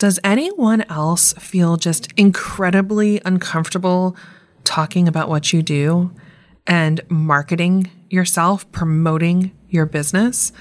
Does 0.00 0.18
anyone 0.24 0.80
else 0.88 1.34
feel 1.34 1.76
just 1.76 2.10
incredibly 2.16 3.20
uncomfortable 3.26 4.16
talking 4.64 5.06
about 5.06 5.28
what 5.28 5.52
you 5.52 5.60
do 5.60 6.10
and 6.66 7.02
marketing 7.10 7.90
yourself, 8.08 8.72
promoting 8.72 9.52
your 9.68 9.84
business? 9.84 10.52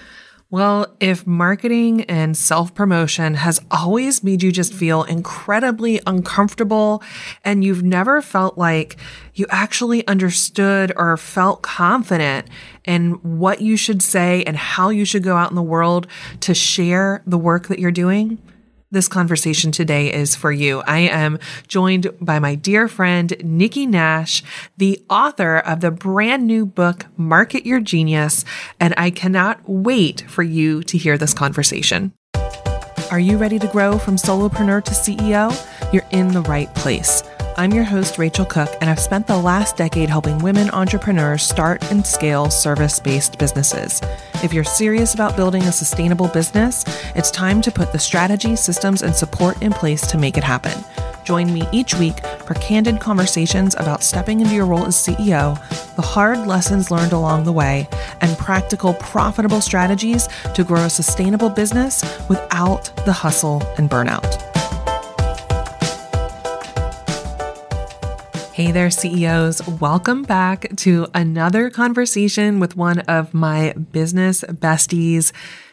Well, 0.50 0.94
if 1.00 1.26
marketing 1.26 2.04
and 2.10 2.36
self 2.36 2.76
promotion 2.76 3.36
has 3.36 3.62
always 3.72 4.26
made 4.26 4.44
you 4.44 4.52
just 4.52 4.74
feel 4.74 5.04
incredibly 5.04 6.02
uncomfortable 6.06 7.02
and 7.46 7.64
you've 7.64 7.84
never 7.84 8.22
felt 8.22 8.58
like 8.58 8.98
you 9.36 9.46
actually 9.50 10.06
understood 10.06 10.92
or 10.98 11.16
felt 11.16 11.62
confident 11.62 12.50
in 12.84 13.12
what 13.22 13.62
you 13.62 13.78
should 13.78 14.02
say 14.02 14.44
and 14.44 14.58
how 14.58 14.90
you 14.90 15.06
should 15.06 15.24
go 15.24 15.38
out 15.38 15.50
in 15.50 15.56
the 15.56 15.62
world 15.62 16.08
to 16.42 16.54
share 16.54 17.24
the 17.26 17.38
work 17.38 17.70
that 17.70 17.80
you're 17.80 17.90
doing, 17.90 18.38
this 18.92 19.08
conversation 19.08 19.72
today 19.72 20.12
is 20.12 20.36
for 20.36 20.52
you. 20.52 20.82
I 20.82 21.00
am 21.00 21.40
joined 21.68 22.08
by 22.20 22.40
my 22.40 22.56
dear 22.56 22.88
friend, 22.88 23.34
Nikki 23.44 23.86
Nash, 23.86 24.44
the 24.78 25.04
author 25.10 25.58
of 25.58 25.82
the 25.82 25.92
brand 25.92 26.48
new 26.48 26.66
book, 26.66 27.06
Market 27.16 27.66
Your 27.66 27.80
Genius, 27.80 28.46
and 28.80 28.94
I 28.98 29.12
cannot 29.12 29.62
wait 29.68 30.22
for 30.22 30.44
you 30.44 30.82
to 30.84 30.98
hear 30.98 31.18
this 31.18 31.34
conversation. 31.34 32.14
Are 33.12 33.20
you 33.20 33.38
ready 33.38 33.60
to 33.60 33.68
grow 33.68 33.98
from 33.98 34.16
solopreneur 34.16 34.84
to 34.84 34.92
CEO? 34.92 35.94
You're 35.94 36.06
in 36.12 36.30
the 36.30 36.42
right 36.42 36.74
place. 36.76 37.24
I'm 37.60 37.74
your 37.74 37.84
host, 37.84 38.18
Rachel 38.18 38.46
Cook, 38.46 38.70
and 38.80 38.90
I've 38.90 39.02
spent 39.02 39.28
the 39.28 39.38
last 39.38 39.76
decade 39.76 40.08
helping 40.08 40.40
women 40.40 40.70
entrepreneurs 40.70 41.44
start 41.44 41.84
and 41.92 42.08
scale 42.08 42.50
service 42.50 43.02
based 43.02 43.38
businesses. 43.38 44.00
If 44.36 44.54
you're 44.54 44.64
serious 44.64 45.14
about 45.14 45.36
building 45.36 45.64
a 45.64 45.74
sustainable 45.74 46.30
business, 46.30 46.86
it's 47.18 47.30
time 47.30 47.62
to 47.64 47.70
put 47.70 47.92
the 47.92 48.00
strategy, 48.00 48.56
systems, 48.56 49.02
and 49.02 49.14
support 49.14 49.62
in 49.62 49.74
place 49.74 50.08
to 50.08 50.18
make 50.18 50.38
it 50.38 50.44
happen. 50.46 50.72
Join 51.26 51.54
me 51.54 51.68
each 51.74 51.94
week 51.96 52.26
for 52.46 52.54
candid 52.54 53.02
conversations 53.02 53.76
about 53.76 54.04
stepping 54.04 54.40
into 54.40 54.56
your 54.56 54.66
role 54.66 54.86
as 54.86 54.96
CEO, 54.96 55.58
the 55.98 56.02
hard 56.02 56.48
lessons 56.48 56.92
learned 56.92 57.12
along 57.12 57.44
the 57.44 57.52
way, 57.52 57.90
and 58.22 58.38
practical, 58.38 58.94
profitable 58.94 59.60
strategies 59.60 60.30
to 60.56 60.64
grow 60.64 60.86
a 60.86 60.90
sustainable 60.90 61.50
business 61.50 62.06
without 62.30 62.86
the 63.04 63.12
hustle 63.12 63.62
and 63.78 63.90
burnout. 63.90 64.59
Hey 68.60 68.74
there, 68.74 68.92
CEOs. 68.92 69.66
Welcome 69.80 70.24
back 70.24 70.76
to 70.76 71.08
another 71.14 71.70
conversation 71.70 72.60
with 72.60 72.76
one 72.76 73.00
of 73.00 73.34
my 73.34 73.72
business 73.72 74.42
besties. 74.42 75.32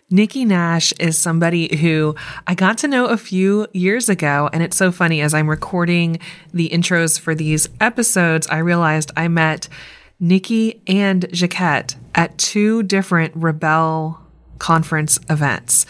Nikki 0.08 0.44
Nash 0.44 0.92
is 1.00 1.18
somebody 1.18 1.78
who 1.78 2.14
I 2.46 2.54
got 2.54 2.78
to 2.78 2.86
know 2.86 3.06
a 3.06 3.16
few 3.16 3.66
years 3.72 4.08
ago. 4.08 4.48
And 4.52 4.62
it's 4.62 4.76
so 4.76 4.92
funny 4.92 5.20
as 5.20 5.34
I'm 5.34 5.50
recording 5.50 6.20
the 6.54 6.68
intros 6.68 7.18
for 7.18 7.34
these 7.34 7.68
episodes, 7.80 8.46
I 8.46 8.58
realized 8.58 9.10
I 9.16 9.26
met 9.26 9.68
Nikki 10.20 10.80
and 10.86 11.22
Jaquette 11.30 11.96
at 12.14 12.38
two 12.38 12.84
different 12.84 13.34
Rebel 13.34 14.20
conference 14.60 15.18
events 15.28 15.86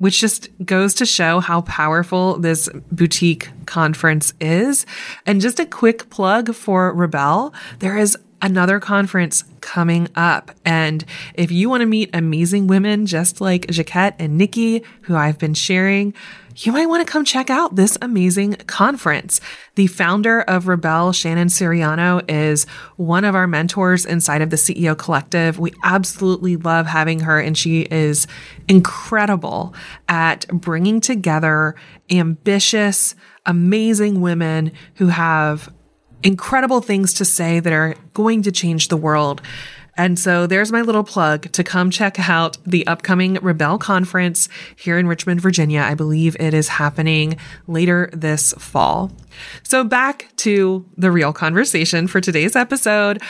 which 0.00 0.18
just 0.18 0.48
goes 0.64 0.94
to 0.94 1.06
show 1.06 1.40
how 1.40 1.60
powerful 1.60 2.38
this 2.38 2.68
boutique 2.90 3.50
conference 3.66 4.32
is. 4.40 4.86
And 5.26 5.42
just 5.42 5.60
a 5.60 5.66
quick 5.66 6.08
plug 6.08 6.54
for 6.54 6.92
Rebel. 6.92 7.52
There 7.80 7.98
is 7.98 8.16
another 8.42 8.80
conference 8.80 9.44
coming 9.60 10.08
up. 10.16 10.50
And 10.64 11.04
if 11.34 11.50
you 11.50 11.68
want 11.68 11.82
to 11.82 11.86
meet 11.86 12.10
amazing 12.14 12.66
women 12.66 13.06
just 13.06 13.40
like 13.40 13.66
Jaquette 13.66 14.14
and 14.18 14.36
Nikki, 14.38 14.82
who 15.02 15.16
I've 15.16 15.38
been 15.38 15.54
sharing, 15.54 16.14
you 16.56 16.72
might 16.72 16.86
want 16.86 17.06
to 17.06 17.10
come 17.10 17.24
check 17.24 17.48
out 17.48 17.76
this 17.76 17.96
amazing 18.02 18.54
conference. 18.66 19.40
The 19.76 19.86
founder 19.86 20.42
of 20.42 20.68
Rebel, 20.68 21.12
Shannon 21.12 21.48
Siriano, 21.48 22.22
is 22.28 22.66
one 22.96 23.24
of 23.24 23.34
our 23.34 23.46
mentors 23.46 24.04
inside 24.04 24.42
of 24.42 24.50
the 24.50 24.56
CEO 24.56 24.96
Collective. 24.98 25.58
We 25.58 25.72
absolutely 25.84 26.56
love 26.56 26.86
having 26.86 27.20
her, 27.20 27.40
and 27.40 27.56
she 27.56 27.82
is 27.82 28.26
incredible 28.68 29.74
at 30.08 30.46
bringing 30.48 31.00
together 31.00 31.76
ambitious, 32.10 33.14
amazing 33.46 34.20
women 34.20 34.72
who 34.96 35.06
have 35.08 35.72
incredible 36.22 36.80
things 36.80 37.12
to 37.14 37.24
say 37.24 37.60
that 37.60 37.72
are 37.72 37.94
going 38.14 38.42
to 38.42 38.52
change 38.52 38.88
the 38.88 38.96
world. 38.96 39.42
And 39.96 40.18
so 40.18 40.46
there's 40.46 40.72
my 40.72 40.80
little 40.80 41.04
plug 41.04 41.52
to 41.52 41.62
come 41.62 41.90
check 41.90 42.18
out 42.28 42.56
the 42.64 42.86
upcoming 42.86 43.34
Rebel 43.34 43.76
Conference 43.76 44.48
here 44.76 44.98
in 44.98 45.06
Richmond, 45.06 45.40
Virginia. 45.40 45.82
I 45.82 45.94
believe 45.94 46.36
it 46.40 46.54
is 46.54 46.68
happening 46.68 47.36
later 47.66 48.08
this 48.12 48.54
fall. 48.54 49.12
So 49.62 49.84
back 49.84 50.28
to 50.36 50.86
the 50.96 51.10
real 51.10 51.32
conversation 51.32 52.06
for 52.06 52.20
today's 52.20 52.56
episode. 52.56 53.20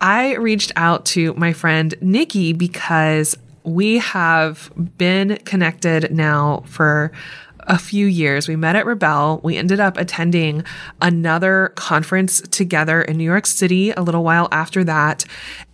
I 0.00 0.34
reached 0.34 0.72
out 0.74 1.04
to 1.06 1.32
my 1.34 1.52
friend 1.52 1.94
Nikki 2.00 2.52
because 2.52 3.36
we 3.62 3.98
have 3.98 4.72
been 4.96 5.36
connected 5.44 6.12
now 6.12 6.62
for 6.66 7.12
a 7.66 7.78
few 7.78 8.06
years. 8.06 8.48
We 8.48 8.56
met 8.56 8.76
at 8.76 8.86
Rebel. 8.86 9.40
We 9.42 9.56
ended 9.56 9.80
up 9.80 9.96
attending 9.96 10.64
another 11.00 11.72
conference 11.74 12.40
together 12.42 13.02
in 13.02 13.16
New 13.16 13.24
York 13.24 13.46
City 13.46 13.90
a 13.90 14.02
little 14.02 14.22
while 14.22 14.48
after 14.52 14.84
that 14.84 15.24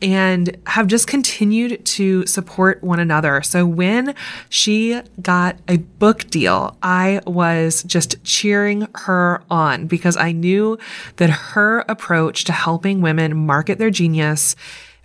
and 0.00 0.56
have 0.66 0.86
just 0.86 1.06
continued 1.06 1.84
to 1.84 2.26
support 2.26 2.82
one 2.82 2.98
another. 2.98 3.42
So 3.42 3.66
when 3.66 4.14
she 4.48 5.00
got 5.20 5.58
a 5.68 5.78
book 5.78 6.28
deal, 6.30 6.76
I 6.82 7.20
was 7.26 7.82
just 7.84 8.22
cheering 8.24 8.88
her 8.94 9.42
on 9.50 9.86
because 9.86 10.16
I 10.16 10.32
knew 10.32 10.78
that 11.16 11.30
her 11.30 11.80
approach 11.88 12.44
to 12.44 12.52
helping 12.52 13.00
women 13.00 13.36
market 13.36 13.78
their 13.78 13.90
genius 13.90 14.56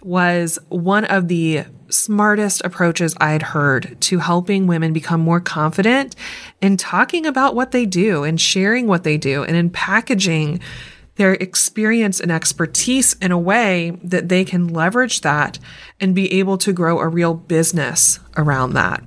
was 0.03 0.59
one 0.69 1.05
of 1.05 1.27
the 1.27 1.65
smartest 1.89 2.61
approaches 2.63 3.15
I'd 3.19 3.41
heard 3.41 3.97
to 4.01 4.19
helping 4.19 4.67
women 4.67 4.93
become 4.93 5.21
more 5.21 5.39
confident 5.39 6.15
in 6.61 6.77
talking 6.77 7.25
about 7.25 7.55
what 7.55 7.71
they 7.71 7.85
do 7.85 8.23
and 8.23 8.39
sharing 8.39 8.87
what 8.87 9.03
they 9.03 9.17
do 9.17 9.43
and 9.43 9.55
in 9.55 9.69
packaging 9.69 10.59
their 11.15 11.33
experience 11.33 12.19
and 12.19 12.31
expertise 12.31 13.13
in 13.15 13.31
a 13.31 13.39
way 13.39 13.97
that 14.03 14.29
they 14.29 14.45
can 14.45 14.67
leverage 14.67 15.21
that 15.21 15.59
and 15.99 16.15
be 16.15 16.31
able 16.33 16.57
to 16.59 16.71
grow 16.71 16.99
a 16.99 17.07
real 17.07 17.33
business 17.33 18.19
around 18.37 18.73
that. 18.73 19.03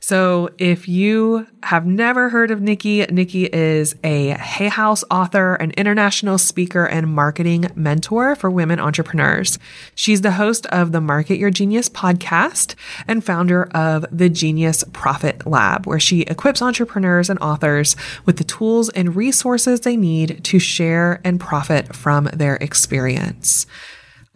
So 0.00 0.50
if 0.58 0.88
you 0.88 1.46
have 1.62 1.86
never 1.86 2.28
heard 2.28 2.50
of 2.50 2.60
Nikki, 2.60 3.04
Nikki 3.06 3.44
is 3.46 3.94
a 4.04 4.30
Hay 4.30 4.68
House 4.68 5.02
author, 5.10 5.54
an 5.54 5.72
international 5.72 6.38
speaker, 6.38 6.84
and 6.84 7.12
marketing 7.12 7.66
mentor 7.74 8.36
for 8.36 8.50
women 8.50 8.78
entrepreneurs. 8.78 9.58
She's 9.94 10.20
the 10.20 10.32
host 10.32 10.66
of 10.66 10.92
the 10.92 11.00
Market 11.00 11.38
Your 11.38 11.50
Genius 11.50 11.88
podcast 11.88 12.74
and 13.08 13.24
founder 13.24 13.64
of 13.72 14.06
the 14.12 14.28
Genius 14.28 14.84
Profit 14.92 15.46
Lab, 15.46 15.86
where 15.86 16.00
she 16.00 16.22
equips 16.22 16.62
entrepreneurs 16.62 17.28
and 17.28 17.38
authors 17.40 17.96
with 18.24 18.36
the 18.36 18.44
tools 18.44 18.88
and 18.90 19.16
resources 19.16 19.80
they 19.80 19.96
need 19.96 20.44
to 20.44 20.58
share 20.58 21.20
and 21.24 21.40
profit 21.40 21.94
from 21.94 22.24
their 22.32 22.56
experience. 22.56 23.66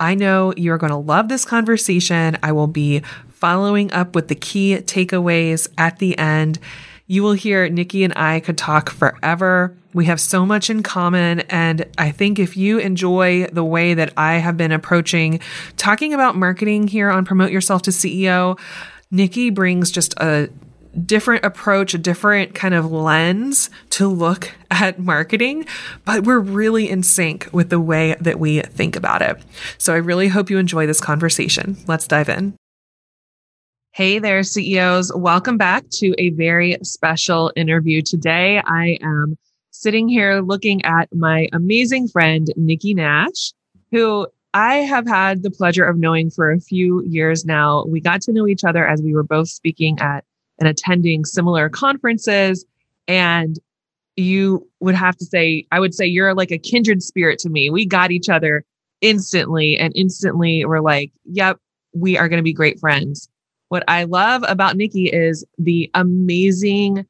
I 0.00 0.14
know 0.14 0.54
you're 0.56 0.78
going 0.78 0.90
to 0.90 0.96
love 0.96 1.28
this 1.28 1.44
conversation. 1.44 2.38
I 2.42 2.52
will 2.52 2.66
be 2.66 3.02
following 3.40 3.92
up 3.92 4.14
with 4.14 4.28
the 4.28 4.34
key 4.34 4.76
takeaways 4.76 5.68
at 5.76 5.98
the 5.98 6.16
end. 6.18 6.58
You 7.06 7.24
will 7.24 7.32
hear 7.32 7.68
Nikki 7.68 8.04
and 8.04 8.12
I 8.14 8.38
could 8.38 8.56
talk 8.56 8.90
forever. 8.90 9.74
We 9.92 10.04
have 10.04 10.20
so 10.20 10.46
much 10.46 10.70
in 10.70 10.84
common. 10.84 11.40
And 11.40 11.86
I 11.98 12.12
think 12.12 12.38
if 12.38 12.56
you 12.56 12.78
enjoy 12.78 13.46
the 13.46 13.64
way 13.64 13.94
that 13.94 14.12
I 14.16 14.34
have 14.34 14.56
been 14.56 14.70
approaching 14.70 15.40
talking 15.76 16.14
about 16.14 16.36
marketing 16.36 16.86
here 16.86 17.10
on 17.10 17.24
Promote 17.24 17.50
Yourself 17.50 17.82
to 17.82 17.90
CEO, 17.90 18.60
Nikki 19.10 19.50
brings 19.50 19.90
just 19.90 20.14
a 20.18 20.50
different 21.04 21.44
approach, 21.44 21.94
a 21.94 21.98
different 21.98 22.54
kind 22.54 22.74
of 22.74 22.90
lens 22.90 23.70
to 23.90 24.08
look 24.08 24.52
at 24.70 24.98
marketing, 24.98 25.66
but 26.04 26.24
we're 26.24 26.38
really 26.38 26.88
in 26.88 27.02
sync 27.02 27.48
with 27.52 27.70
the 27.70 27.80
way 27.80 28.16
that 28.20 28.38
we 28.38 28.60
think 28.60 28.96
about 28.96 29.22
it. 29.22 29.40
So 29.78 29.94
I 29.94 29.98
really 29.98 30.28
hope 30.28 30.50
you 30.50 30.58
enjoy 30.58 30.86
this 30.86 31.00
conversation. 31.00 31.76
Let's 31.86 32.06
dive 32.06 32.28
in. 32.28 32.54
Hey 33.92 34.20
there, 34.20 34.44
CEOs. 34.44 35.12
Welcome 35.16 35.58
back 35.58 35.84
to 35.94 36.14
a 36.16 36.30
very 36.30 36.76
special 36.84 37.52
interview 37.56 38.02
today. 38.02 38.62
I 38.64 38.98
am 39.02 39.36
sitting 39.72 40.08
here 40.08 40.42
looking 40.42 40.84
at 40.84 41.12
my 41.12 41.48
amazing 41.52 42.06
friend, 42.06 42.46
Nikki 42.54 42.94
Nash, 42.94 43.52
who 43.90 44.28
I 44.54 44.76
have 44.76 45.08
had 45.08 45.42
the 45.42 45.50
pleasure 45.50 45.82
of 45.82 45.98
knowing 45.98 46.30
for 46.30 46.52
a 46.52 46.60
few 46.60 47.02
years 47.04 47.44
now. 47.44 47.84
We 47.84 48.00
got 48.00 48.22
to 48.22 48.32
know 48.32 48.46
each 48.46 48.62
other 48.62 48.86
as 48.86 49.02
we 49.02 49.12
were 49.12 49.24
both 49.24 49.48
speaking 49.48 49.98
at 49.98 50.24
and 50.60 50.68
attending 50.68 51.24
similar 51.24 51.68
conferences. 51.68 52.64
And 53.08 53.58
you 54.14 54.68
would 54.78 54.94
have 54.94 55.16
to 55.16 55.24
say, 55.24 55.66
I 55.72 55.80
would 55.80 55.94
say 55.94 56.06
you're 56.06 56.34
like 56.34 56.52
a 56.52 56.58
kindred 56.58 57.02
spirit 57.02 57.40
to 57.40 57.50
me. 57.50 57.70
We 57.70 57.86
got 57.86 58.12
each 58.12 58.28
other 58.28 58.64
instantly 59.00 59.76
and 59.76 59.92
instantly 59.96 60.64
we're 60.64 60.78
like, 60.80 61.10
yep, 61.24 61.58
we 61.92 62.16
are 62.16 62.28
going 62.28 62.38
to 62.38 62.44
be 62.44 62.52
great 62.52 62.78
friends. 62.78 63.28
What 63.70 63.84
I 63.86 64.02
love 64.02 64.42
about 64.48 64.76
Nikki 64.76 65.06
is 65.06 65.44
the 65.56 65.88
amazing 65.94 67.06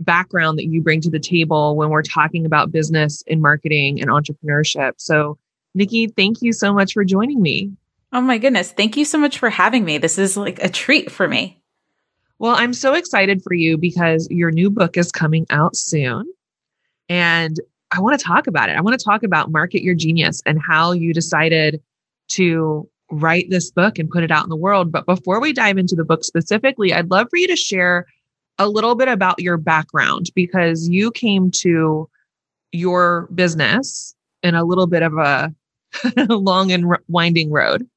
background 0.00 0.58
that 0.58 0.64
you 0.64 0.80
bring 0.80 1.02
to 1.02 1.10
the 1.10 1.18
table 1.18 1.76
when 1.76 1.90
we're 1.90 2.00
talking 2.00 2.46
about 2.46 2.72
business 2.72 3.22
and 3.28 3.42
marketing 3.42 4.00
and 4.00 4.08
entrepreneurship. 4.08 4.94
So, 4.96 5.36
Nikki, 5.74 6.06
thank 6.06 6.40
you 6.40 6.54
so 6.54 6.72
much 6.72 6.94
for 6.94 7.04
joining 7.04 7.42
me. 7.42 7.72
Oh 8.14 8.22
my 8.22 8.38
goodness. 8.38 8.72
Thank 8.72 8.96
you 8.96 9.04
so 9.04 9.18
much 9.18 9.38
for 9.38 9.50
having 9.50 9.84
me. 9.84 9.98
This 9.98 10.18
is 10.18 10.34
like 10.34 10.62
a 10.62 10.70
treat 10.70 11.10
for 11.10 11.28
me. 11.28 11.60
Well, 12.38 12.54
I'm 12.54 12.72
so 12.72 12.94
excited 12.94 13.42
for 13.42 13.52
you 13.52 13.76
because 13.76 14.26
your 14.30 14.50
new 14.50 14.70
book 14.70 14.96
is 14.96 15.12
coming 15.12 15.44
out 15.50 15.76
soon. 15.76 16.24
And 17.10 17.60
I 17.90 18.00
want 18.00 18.18
to 18.18 18.24
talk 18.24 18.46
about 18.46 18.70
it. 18.70 18.76
I 18.76 18.80
want 18.80 18.98
to 18.98 19.04
talk 19.04 19.24
about 19.24 19.50
Market 19.50 19.82
Your 19.82 19.94
Genius 19.94 20.40
and 20.46 20.58
how 20.58 20.92
you 20.92 21.12
decided 21.12 21.82
to 22.28 22.88
write 23.10 23.50
this 23.50 23.70
book 23.70 23.98
and 23.98 24.10
put 24.10 24.22
it 24.22 24.30
out 24.30 24.44
in 24.44 24.50
the 24.50 24.56
world. 24.56 24.92
But 24.92 25.06
before 25.06 25.40
we 25.40 25.52
dive 25.52 25.78
into 25.78 25.94
the 25.96 26.04
book 26.04 26.24
specifically, 26.24 26.92
I'd 26.92 27.10
love 27.10 27.28
for 27.30 27.36
you 27.36 27.48
to 27.48 27.56
share 27.56 28.06
a 28.58 28.68
little 28.68 28.94
bit 28.94 29.08
about 29.08 29.40
your 29.40 29.56
background 29.56 30.26
because 30.34 30.88
you 30.88 31.10
came 31.10 31.50
to 31.52 32.08
your 32.72 33.28
business 33.34 34.14
in 34.42 34.54
a 34.54 34.64
little 34.64 34.86
bit 34.86 35.02
of 35.02 35.14
a 35.14 35.54
long 36.28 36.72
and 36.72 36.96
winding 37.08 37.50
road. 37.50 37.88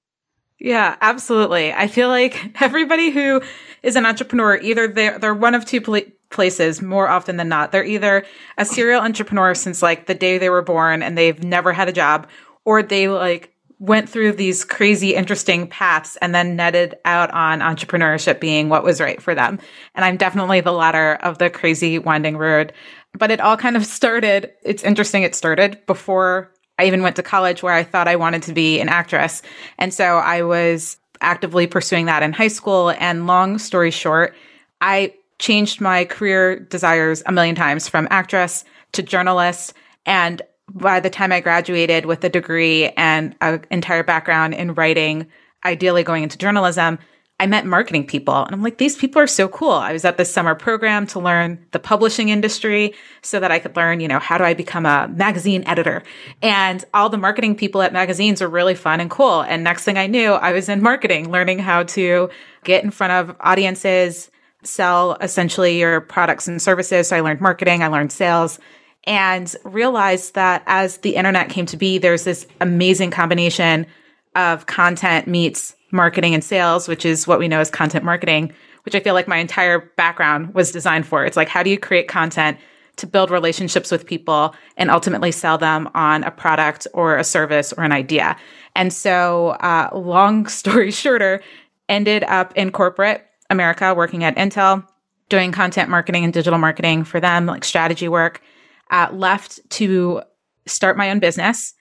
Yeah, 0.60 0.96
absolutely. 1.02 1.74
I 1.74 1.88
feel 1.88 2.08
like 2.08 2.52
everybody 2.62 3.10
who 3.10 3.42
is 3.84 3.96
an 3.96 4.06
entrepreneur, 4.06 4.58
either 4.58 4.88
they're, 4.88 5.18
they're 5.18 5.34
one 5.34 5.56
of 5.56 5.66
two 5.66 5.82
pl- 5.82 6.02
places 6.30 6.82
more 6.82 7.08
often 7.08 7.38
than 7.38 7.50
not. 7.50 7.72
They're 7.72 7.84
either 7.84 8.26
a 8.58 8.66
serial 8.66 9.02
entrepreneur 9.02 9.56
since 9.56 9.82
like 9.82 10.06
the 10.06 10.14
day 10.14 10.38
they 10.38 10.50
were 10.50 10.62
born 10.62 11.02
and 11.02 11.18
they've 11.18 11.44
never 11.44 11.74
had 11.74 11.90
a 11.90 11.94
job, 11.94 12.28
or 12.64 12.84
they 12.84 13.08
like 13.08 13.54
went 13.82 14.08
through 14.08 14.32
these 14.34 14.64
crazy, 14.64 15.16
interesting 15.16 15.68
paths 15.68 16.16
and 16.18 16.36
then 16.36 16.56
netted 16.56 16.94
out 17.04 17.32
on 17.32 17.62
entrepreneurship 17.62 18.40
being 18.40 18.70
what 18.70 18.84
was 18.84 19.02
right 19.02 19.20
for 19.20 19.34
them. 19.34 19.60
And 19.96 20.06
I'm 20.06 20.18
definitely 20.18 20.62
the 20.62 20.72
latter 20.72 21.16
of 21.16 21.40
the 21.40 21.50
crazy 21.50 21.98
winding 21.98 22.38
road. 22.38 22.74
But 23.18 23.32
it 23.32 23.42
all 23.42 23.58
kind 23.58 23.76
of 23.76 23.84
started. 23.84 24.52
It's 24.62 24.84
interesting. 24.84 25.24
It 25.24 25.34
started 25.34 25.84
before 25.88 26.54
I 26.78 26.86
even 26.86 27.02
went 27.02 27.16
to 27.16 27.24
college 27.24 27.64
where 27.64 27.74
I 27.74 27.84
thought 27.84 28.08
I 28.08 28.18
wanted 28.18 28.44
to 28.44 28.54
be 28.54 28.80
an 28.80 28.88
actress. 28.88 29.42
And 29.80 29.92
so 29.92 30.18
I 30.18 30.44
was 30.44 30.98
actively 31.20 31.66
pursuing 31.66 32.06
that 32.06 32.22
in 32.22 32.34
high 32.34 32.50
school. 32.50 32.94
And 33.00 33.26
long 33.26 33.58
story 33.58 33.90
short, 33.90 34.36
I 34.80 35.16
changed 35.40 35.82
my 35.82 36.06
career 36.06 36.60
desires 36.60 37.24
a 37.26 37.32
million 37.32 37.56
times 37.56 37.90
from 37.90 38.08
actress 38.12 38.64
to 38.92 39.02
journalist. 39.02 39.74
And 40.06 40.44
by 40.74 41.00
the 41.00 41.10
time 41.10 41.32
I 41.32 41.40
graduated 41.40 42.06
with 42.06 42.24
a 42.24 42.30
degree 42.30 42.90
and 42.90 43.36
an 43.42 43.64
entire 43.72 44.04
background 44.04 44.54
in 44.54 44.74
writing, 44.74 45.28
ideally 45.66 46.04
going 46.04 46.24
into 46.24 46.38
journalism, 46.38 47.00
I 47.40 47.48
met 47.48 47.66
marketing 47.66 48.06
people. 48.06 48.36
And 48.36 48.54
I'm 48.54 48.62
like, 48.62 48.78
these 48.78 48.96
people 48.96 49.20
are 49.20 49.26
so 49.26 49.48
cool. 49.48 49.72
I 49.72 49.94
was 49.94 50.06
at 50.06 50.18
this 50.18 50.32
summer 50.32 50.54
program 50.54 51.08
to 51.08 51.20
learn 51.20 51.66
the 51.72 51.80
publishing 51.80 52.30
industry 52.30 52.94
so 53.24 53.40
that 53.40 53.52
I 53.52 53.58
could 53.58 53.76
learn, 53.76 54.00
you 54.00 54.08
know, 54.08 54.20
how 54.20 54.38
do 54.38 54.44
I 54.44 54.54
become 54.54 54.86
a 54.86 55.08
magazine 55.08 55.64
editor? 55.66 56.04
And 56.44 56.86
all 56.94 57.10
the 57.10 57.18
marketing 57.18 57.56
people 57.56 57.82
at 57.82 57.94
magazines 57.94 58.44
are 58.44 58.48
really 58.48 58.76
fun 58.76 59.00
and 59.00 59.10
cool. 59.10 59.42
And 59.42 59.64
next 59.64 59.86
thing 59.86 59.98
I 59.98 60.06
knew, 60.06 60.34
I 60.34 60.52
was 60.52 60.70
in 60.70 60.84
marketing, 60.84 61.32
learning 61.32 61.58
how 61.58 61.82
to 61.84 62.30
get 62.64 62.84
in 62.84 62.92
front 62.92 63.14
of 63.14 63.36
audiences, 63.40 64.30
sell 64.62 65.18
essentially 65.20 65.80
your 65.80 66.00
products 66.00 66.48
and 66.48 66.62
services. 66.62 67.08
So 67.08 67.18
I 67.18 67.22
learned 67.22 67.42
marketing, 67.42 67.82
I 67.82 67.88
learned 67.88 68.12
sales, 68.12 68.60
and 69.06 69.56
realized 69.64 70.36
that 70.36 70.64
as 70.68 70.98
the 70.98 71.16
internet 71.16 71.50
came 71.50 71.66
to 71.68 71.78
be, 71.78 71.98
there's 71.98 72.24
this 72.24 72.46
amazing 72.60 73.12
combination 73.12 73.88
of 74.36 74.66
content 74.68 75.28
meets 75.28 75.76
marketing 75.92 76.34
and 76.34 76.44
sales, 76.44 76.88
which 76.88 77.06
is 77.06 77.28
what 77.28 77.40
we 77.40 77.48
know 77.48 77.60
as 77.60 77.70
content 77.70 78.06
marketing, 78.06 78.54
which 78.84 78.96
I 78.96 79.00
feel 79.00 79.14
like 79.14 79.28
my 79.28 79.38
entire 79.38 79.80
background 79.98 80.54
was 80.54 80.72
designed 80.72 81.06
for. 81.06 81.26
It's 81.26 81.38
like, 81.38 81.50
how 81.50 81.64
do 81.64 81.70
you 81.70 81.78
create 81.78 82.08
content 82.08 82.58
to 82.98 83.08
build 83.08 83.32
relationships 83.32 83.92
with 83.92 84.06
people 84.06 84.56
and 84.78 84.92
ultimately 84.92 85.32
sell 85.32 85.58
them 85.58 85.90
on 85.94 86.24
a 86.24 86.32
product 86.32 86.88
or 86.94 87.18
a 87.18 87.24
service 87.24 87.74
or 87.74 87.84
an 87.84 87.92
idea? 87.92 88.38
And 88.76 88.94
so, 88.94 89.50
uh, 89.62 89.90
long 89.94 90.48
story 90.48 90.92
shorter, 90.92 91.42
ended 91.90 92.24
up 92.24 92.54
in 92.56 92.72
corporate 92.72 93.26
America 93.50 93.94
working 93.94 94.24
at 94.24 94.36
Intel, 94.38 94.88
doing 95.28 95.52
content 95.52 95.90
marketing 95.90 96.24
and 96.24 96.32
digital 96.32 96.60
marketing 96.60 97.04
for 97.04 97.20
them, 97.20 97.48
like 97.48 97.66
strategy 97.66 98.08
work 98.08 98.42
uh, 98.92 99.10
left 99.12 99.60
to 99.72 100.22
start 100.68 100.98
my 100.98 101.10
own 101.10 101.20
business, 101.20 101.74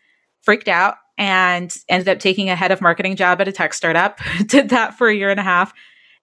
freaked 0.43 0.69
out, 0.69 0.97
and 1.19 1.77
ended 1.89 2.09
up 2.09 2.19
taking 2.19 2.49
a 2.49 2.57
head 2.57 2.71
of 2.71 2.81
marketing 2.81 3.17
job 3.17 3.41
at 3.41 3.49
a 3.49 3.53
tech 3.53 3.75
startup. 3.75 4.21
Did 4.47 4.71
that 4.71 4.97
for 4.97 5.09
a 5.09 5.15
year 5.15 5.31
and 5.31 5.41
a 5.41 5.45
half. 5.45 5.73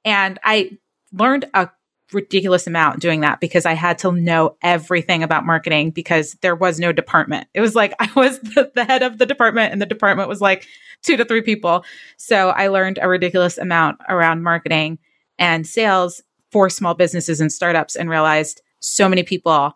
And 0.04 0.40
I 0.44 0.72
learned 1.12 1.46
a 1.54 1.70
ridiculous 2.14 2.68
amount 2.68 3.02
doing 3.02 3.22
that 3.22 3.40
because 3.40 3.66
I 3.66 3.74
had 3.74 3.98
to 4.00 4.12
know 4.12 4.56
everything 4.62 5.24
about 5.24 5.46
marketing 5.46 5.92
because 5.92 6.36
there 6.42 6.56
was 6.56 6.80
no 6.80 6.92
department. 6.92 7.48
It 7.54 7.62
was 7.62 7.76
like 7.76 7.94
I 8.00 8.10
was 8.16 8.40
the, 8.40 8.72
the, 8.74 8.86
head 8.86 9.04
of 9.04 9.18
the 9.18 9.26
department 9.26 9.72
and 9.72 9.82
the 9.82 9.86
department 9.86 10.30
was 10.30 10.42
like 10.42 10.66
two 11.04 11.18
to 11.18 11.26
three 11.26 11.42
people. 11.42 11.84
So 12.18 12.50
I 12.50 12.70
learned 12.70 13.00
a 13.02 13.10
ridiculous 13.10 13.58
amount 13.58 14.00
around 14.10 14.42
marketing 14.42 15.00
and 15.38 15.68
sales 15.68 16.22
for 16.52 16.70
small 16.70 16.94
businesses 16.94 17.42
and 17.42 17.52
startups 17.52 17.96
and 17.96 18.10
realized 18.10 18.62
so 18.80 19.10
many 19.10 19.24
people 19.24 19.76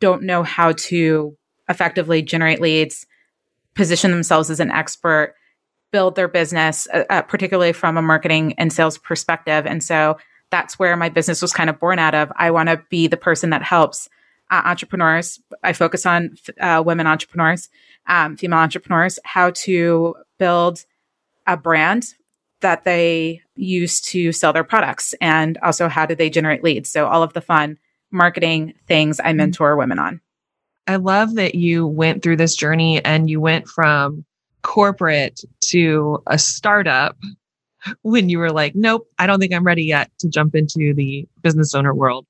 don't 0.00 0.22
know 0.22 0.42
how 0.42 0.72
to 0.72 1.36
effectively 1.68 2.22
generate 2.22 2.60
leads, 2.60 3.06
position 3.74 4.10
themselves 4.10 4.50
as 4.50 4.60
an 4.60 4.70
expert, 4.70 5.34
build 5.92 6.16
their 6.16 6.28
business, 6.28 6.88
uh, 6.92 7.04
uh, 7.10 7.22
particularly 7.22 7.72
from 7.72 7.96
a 7.96 8.02
marketing 8.02 8.54
and 8.58 8.72
sales 8.72 8.98
perspective. 8.98 9.66
And 9.66 9.82
so 9.82 10.16
that's 10.50 10.78
where 10.78 10.96
my 10.96 11.08
business 11.08 11.42
was 11.42 11.52
kind 11.52 11.70
of 11.70 11.78
born 11.78 11.98
out 11.98 12.14
of. 12.14 12.32
I 12.36 12.50
want 12.50 12.68
to 12.68 12.82
be 12.90 13.06
the 13.06 13.16
person 13.16 13.50
that 13.50 13.62
helps 13.62 14.08
uh, 14.50 14.62
entrepreneurs. 14.64 15.40
I 15.62 15.72
focus 15.72 16.06
on 16.06 16.36
uh, 16.60 16.82
women 16.84 17.06
entrepreneurs, 17.06 17.68
um, 18.06 18.36
female 18.36 18.58
entrepreneurs, 18.58 19.18
how 19.24 19.50
to 19.50 20.16
build 20.38 20.84
a 21.46 21.56
brand 21.56 22.14
that 22.60 22.84
they 22.84 23.40
use 23.54 24.00
to 24.00 24.32
sell 24.32 24.52
their 24.52 24.64
products 24.64 25.14
and 25.20 25.56
also 25.58 25.88
how 25.88 26.04
do 26.04 26.14
they 26.14 26.30
generate 26.30 26.62
leads. 26.62 26.90
So 26.90 27.06
all 27.06 27.22
of 27.22 27.32
the 27.32 27.40
fun 27.40 27.78
marketing 28.10 28.74
things 28.86 29.20
I 29.20 29.28
mm-hmm. 29.28 29.38
mentor 29.38 29.76
women 29.76 29.98
on. 29.98 30.20
I 30.86 30.96
love 30.96 31.34
that 31.36 31.54
you 31.54 31.86
went 31.86 32.22
through 32.22 32.36
this 32.36 32.56
journey 32.56 33.04
and 33.04 33.30
you 33.30 33.40
went 33.40 33.68
from 33.68 34.24
corporate 34.62 35.40
to 35.66 36.22
a 36.26 36.38
startup 36.38 37.16
when 38.02 38.28
you 38.28 38.38
were 38.38 38.52
like, 38.52 38.74
nope, 38.74 39.08
I 39.18 39.26
don't 39.26 39.40
think 39.40 39.54
I'm 39.54 39.64
ready 39.64 39.84
yet 39.84 40.10
to 40.18 40.28
jump 40.28 40.54
into 40.54 40.92
the 40.94 41.26
business 41.42 41.74
owner 41.74 41.94
world. 41.94 42.26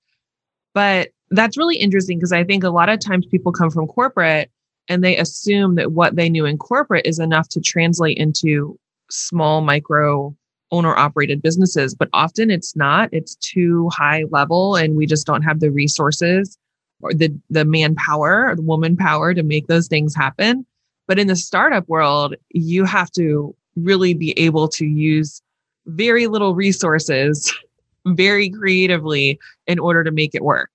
But 0.75 1.11
that's 1.31 1.57
really 1.57 1.77
interesting 1.77 2.19
because 2.19 2.33
I 2.33 2.45
think 2.45 2.65
a 2.65 2.71
lot 2.71 2.89
of 2.89 3.01
times 3.01 3.27
people 3.27 3.53
come 3.53 3.71
from 3.71 3.87
corporate 3.87 4.51
and 4.89 5.03
they 5.03 5.17
assume 5.17 5.77
that 5.77 5.93
what 5.93 6.17
they 6.17 6.29
knew 6.29 6.45
in 6.45 6.59
corporate 6.59 7.07
is 7.07 7.19
enough 7.19 7.49
to 7.51 7.61
translate 7.61 8.19
into 8.19 8.79
small 9.11 9.61
micro 9.61 10.35
owner 10.71 10.97
operated 10.97 11.43
businesses, 11.43 11.95
but 11.95 12.09
often 12.13 12.51
it's 12.51 12.77
not. 12.77 13.09
It's 13.13 13.35
too 13.37 13.89
high 13.93 14.25
level 14.31 14.77
and 14.77 14.97
we 14.97 15.07
just 15.07 15.27
don't 15.27 15.43
have 15.43 15.61
the 15.61 15.71
resources 15.71 16.57
or 17.01 17.13
the, 17.13 17.35
the 17.51 17.65
manpower 17.65 18.49
or 18.49 18.57
the 18.57 18.63
woman 18.63 18.97
power 18.97 19.35
to 19.35 19.43
make 19.43 19.67
those 19.67 19.89
things 19.89 20.15
happen. 20.15 20.67
But 21.07 21.19
in 21.19 21.27
the 21.27 21.37
startup 21.37 21.89
world, 21.89 22.37
you 22.51 22.85
have 22.85 23.11
to 23.13 23.55
really 23.77 24.15
be 24.15 24.39
able 24.39 24.69
to 24.69 24.87
use 24.87 25.43
very 25.87 26.27
little 26.27 26.55
resources 26.55 27.53
very 28.07 28.51
creatively 28.51 29.39
in 29.67 29.79
order 29.79 30.05
to 30.05 30.11
make 30.11 30.35
it 30.35 30.45
work. 30.45 30.71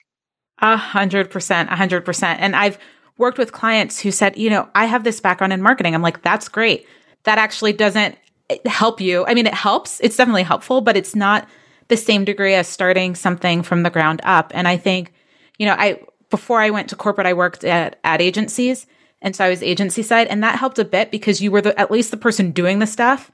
A 0.60 0.78
hundred 0.78 1.30
percent, 1.30 1.70
a 1.70 1.76
hundred 1.76 2.06
percent. 2.06 2.40
And 2.42 2.56
I've 2.56 2.78
worked 3.18 3.38
with 3.38 3.52
clients 3.52 4.00
who 4.00 4.12
said, 4.12 4.38
you 4.38 4.50
know, 4.50 4.70
I 4.76 4.86
have 4.86 5.04
this 5.04 5.20
background 5.20 5.54
in 5.54 5.62
marketing. 5.62 5.94
I'm 5.94 6.02
like, 6.02 6.22
that's 6.22 6.48
great. 6.48 6.86
That 7.24 7.38
actually 7.38 7.74
doesn't 7.74 8.18
help 8.66 9.02
you. 9.02 9.26
I 9.26 9.34
mean, 9.34 9.48
it 9.48 9.54
helps. 9.54 10.00
It's 10.02 10.18
definitely 10.18 10.44
helpful, 10.44 10.82
but 10.82 10.98
it's 10.98 11.16
not 11.16 11.48
the 11.88 11.98
same 11.98 12.26
degree 12.26 12.54
as 12.54 12.68
starting 12.68 13.16
something 13.16 13.64
from 13.64 13.84
the 13.84 13.90
ground 13.90 14.22
up. 14.24 14.52
And 14.56 14.68
I 14.68 14.78
think, 14.78 15.14
you 15.58 15.66
know, 15.66 15.76
I 15.78 16.00
before 16.30 16.60
I 16.60 16.70
went 16.70 16.90
to 16.90 16.96
corporate, 16.96 17.28
I 17.28 17.34
worked 17.34 17.64
at 17.64 18.00
ad 18.04 18.22
agencies. 18.22 18.88
And 19.22 19.36
so 19.36 19.46
I 19.46 19.50
was 19.50 19.64
agency 19.64 20.04
side, 20.04 20.28
and 20.28 20.44
that 20.44 20.60
helped 20.60 20.78
a 20.78 20.86
bit 20.86 21.10
because 21.10 21.42
you 21.42 21.50
were 21.50 21.62
the, 21.62 21.80
at 21.80 21.90
least 21.90 22.12
the 22.12 22.18
person 22.18 22.52
doing 22.52 22.80
the 22.80 22.88
stuff 22.88 23.32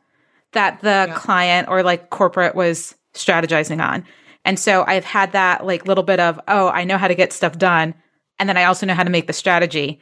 that 0.54 0.80
the 0.82 1.08
yeah. 1.08 1.16
client 1.16 1.68
or 1.68 1.84
like 1.84 2.10
corporate 2.10 2.56
was 2.56 2.96
strategizing 3.14 3.84
on. 3.86 4.06
And 4.46 4.60
so 4.60 4.84
I've 4.88 5.06
had 5.06 5.34
that 5.34 5.66
like 5.66 5.88
little 5.88 6.04
bit 6.04 6.20
of, 6.20 6.40
oh, 6.48 6.70
I 6.70 6.84
know 6.84 6.98
how 6.98 7.08
to 7.08 7.16
get 7.16 7.34
stuff 7.34 7.58
done. 7.58 7.94
And 8.40 8.48
then 8.48 8.58
I 8.58 8.66
also 8.66 8.86
know 8.86 8.94
how 8.94 9.04
to 9.04 9.10
make 9.10 9.28
the 9.28 9.34
strategy. 9.34 10.00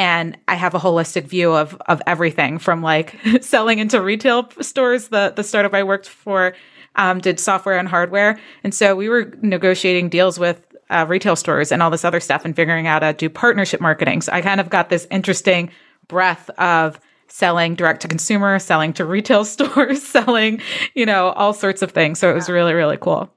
And 0.00 0.38
I 0.48 0.54
have 0.54 0.72
a 0.74 0.78
holistic 0.78 1.24
view 1.24 1.52
of 1.52 1.76
of 1.84 2.00
everything 2.06 2.58
from 2.58 2.80
like 2.80 3.18
selling 3.42 3.80
into 3.80 4.00
retail 4.00 4.48
stores. 4.62 5.08
The 5.08 5.34
the 5.36 5.44
startup 5.44 5.74
I 5.74 5.82
worked 5.82 6.08
for 6.08 6.54
um, 6.96 7.20
did 7.20 7.38
software 7.38 7.76
and 7.76 7.86
hardware. 7.86 8.40
And 8.64 8.74
so 8.74 8.96
we 8.96 9.10
were 9.10 9.34
negotiating 9.42 10.08
deals 10.08 10.38
with 10.38 10.64
uh, 10.88 11.04
retail 11.06 11.36
stores 11.36 11.70
and 11.70 11.82
all 11.82 11.90
this 11.90 12.02
other 12.02 12.18
stuff 12.18 12.46
and 12.46 12.56
figuring 12.56 12.86
out 12.86 13.02
how 13.02 13.10
to 13.10 13.14
do 13.14 13.28
partnership 13.28 13.82
marketing. 13.82 14.22
So 14.22 14.32
I 14.32 14.40
kind 14.40 14.58
of 14.58 14.70
got 14.70 14.88
this 14.88 15.06
interesting 15.10 15.70
breadth 16.08 16.48
of 16.56 16.98
selling 17.28 17.74
direct 17.74 18.00
to 18.00 18.08
consumer, 18.08 18.58
selling 18.58 18.94
to 18.94 19.04
retail 19.04 19.44
stores, 19.54 20.02
selling, 20.02 20.62
you 20.94 21.04
know, 21.04 21.32
all 21.32 21.52
sorts 21.52 21.82
of 21.82 21.92
things. 21.92 22.18
So 22.18 22.30
it 22.30 22.34
was 22.34 22.48
really, 22.48 22.72
really 22.72 22.96
cool. 22.96 23.30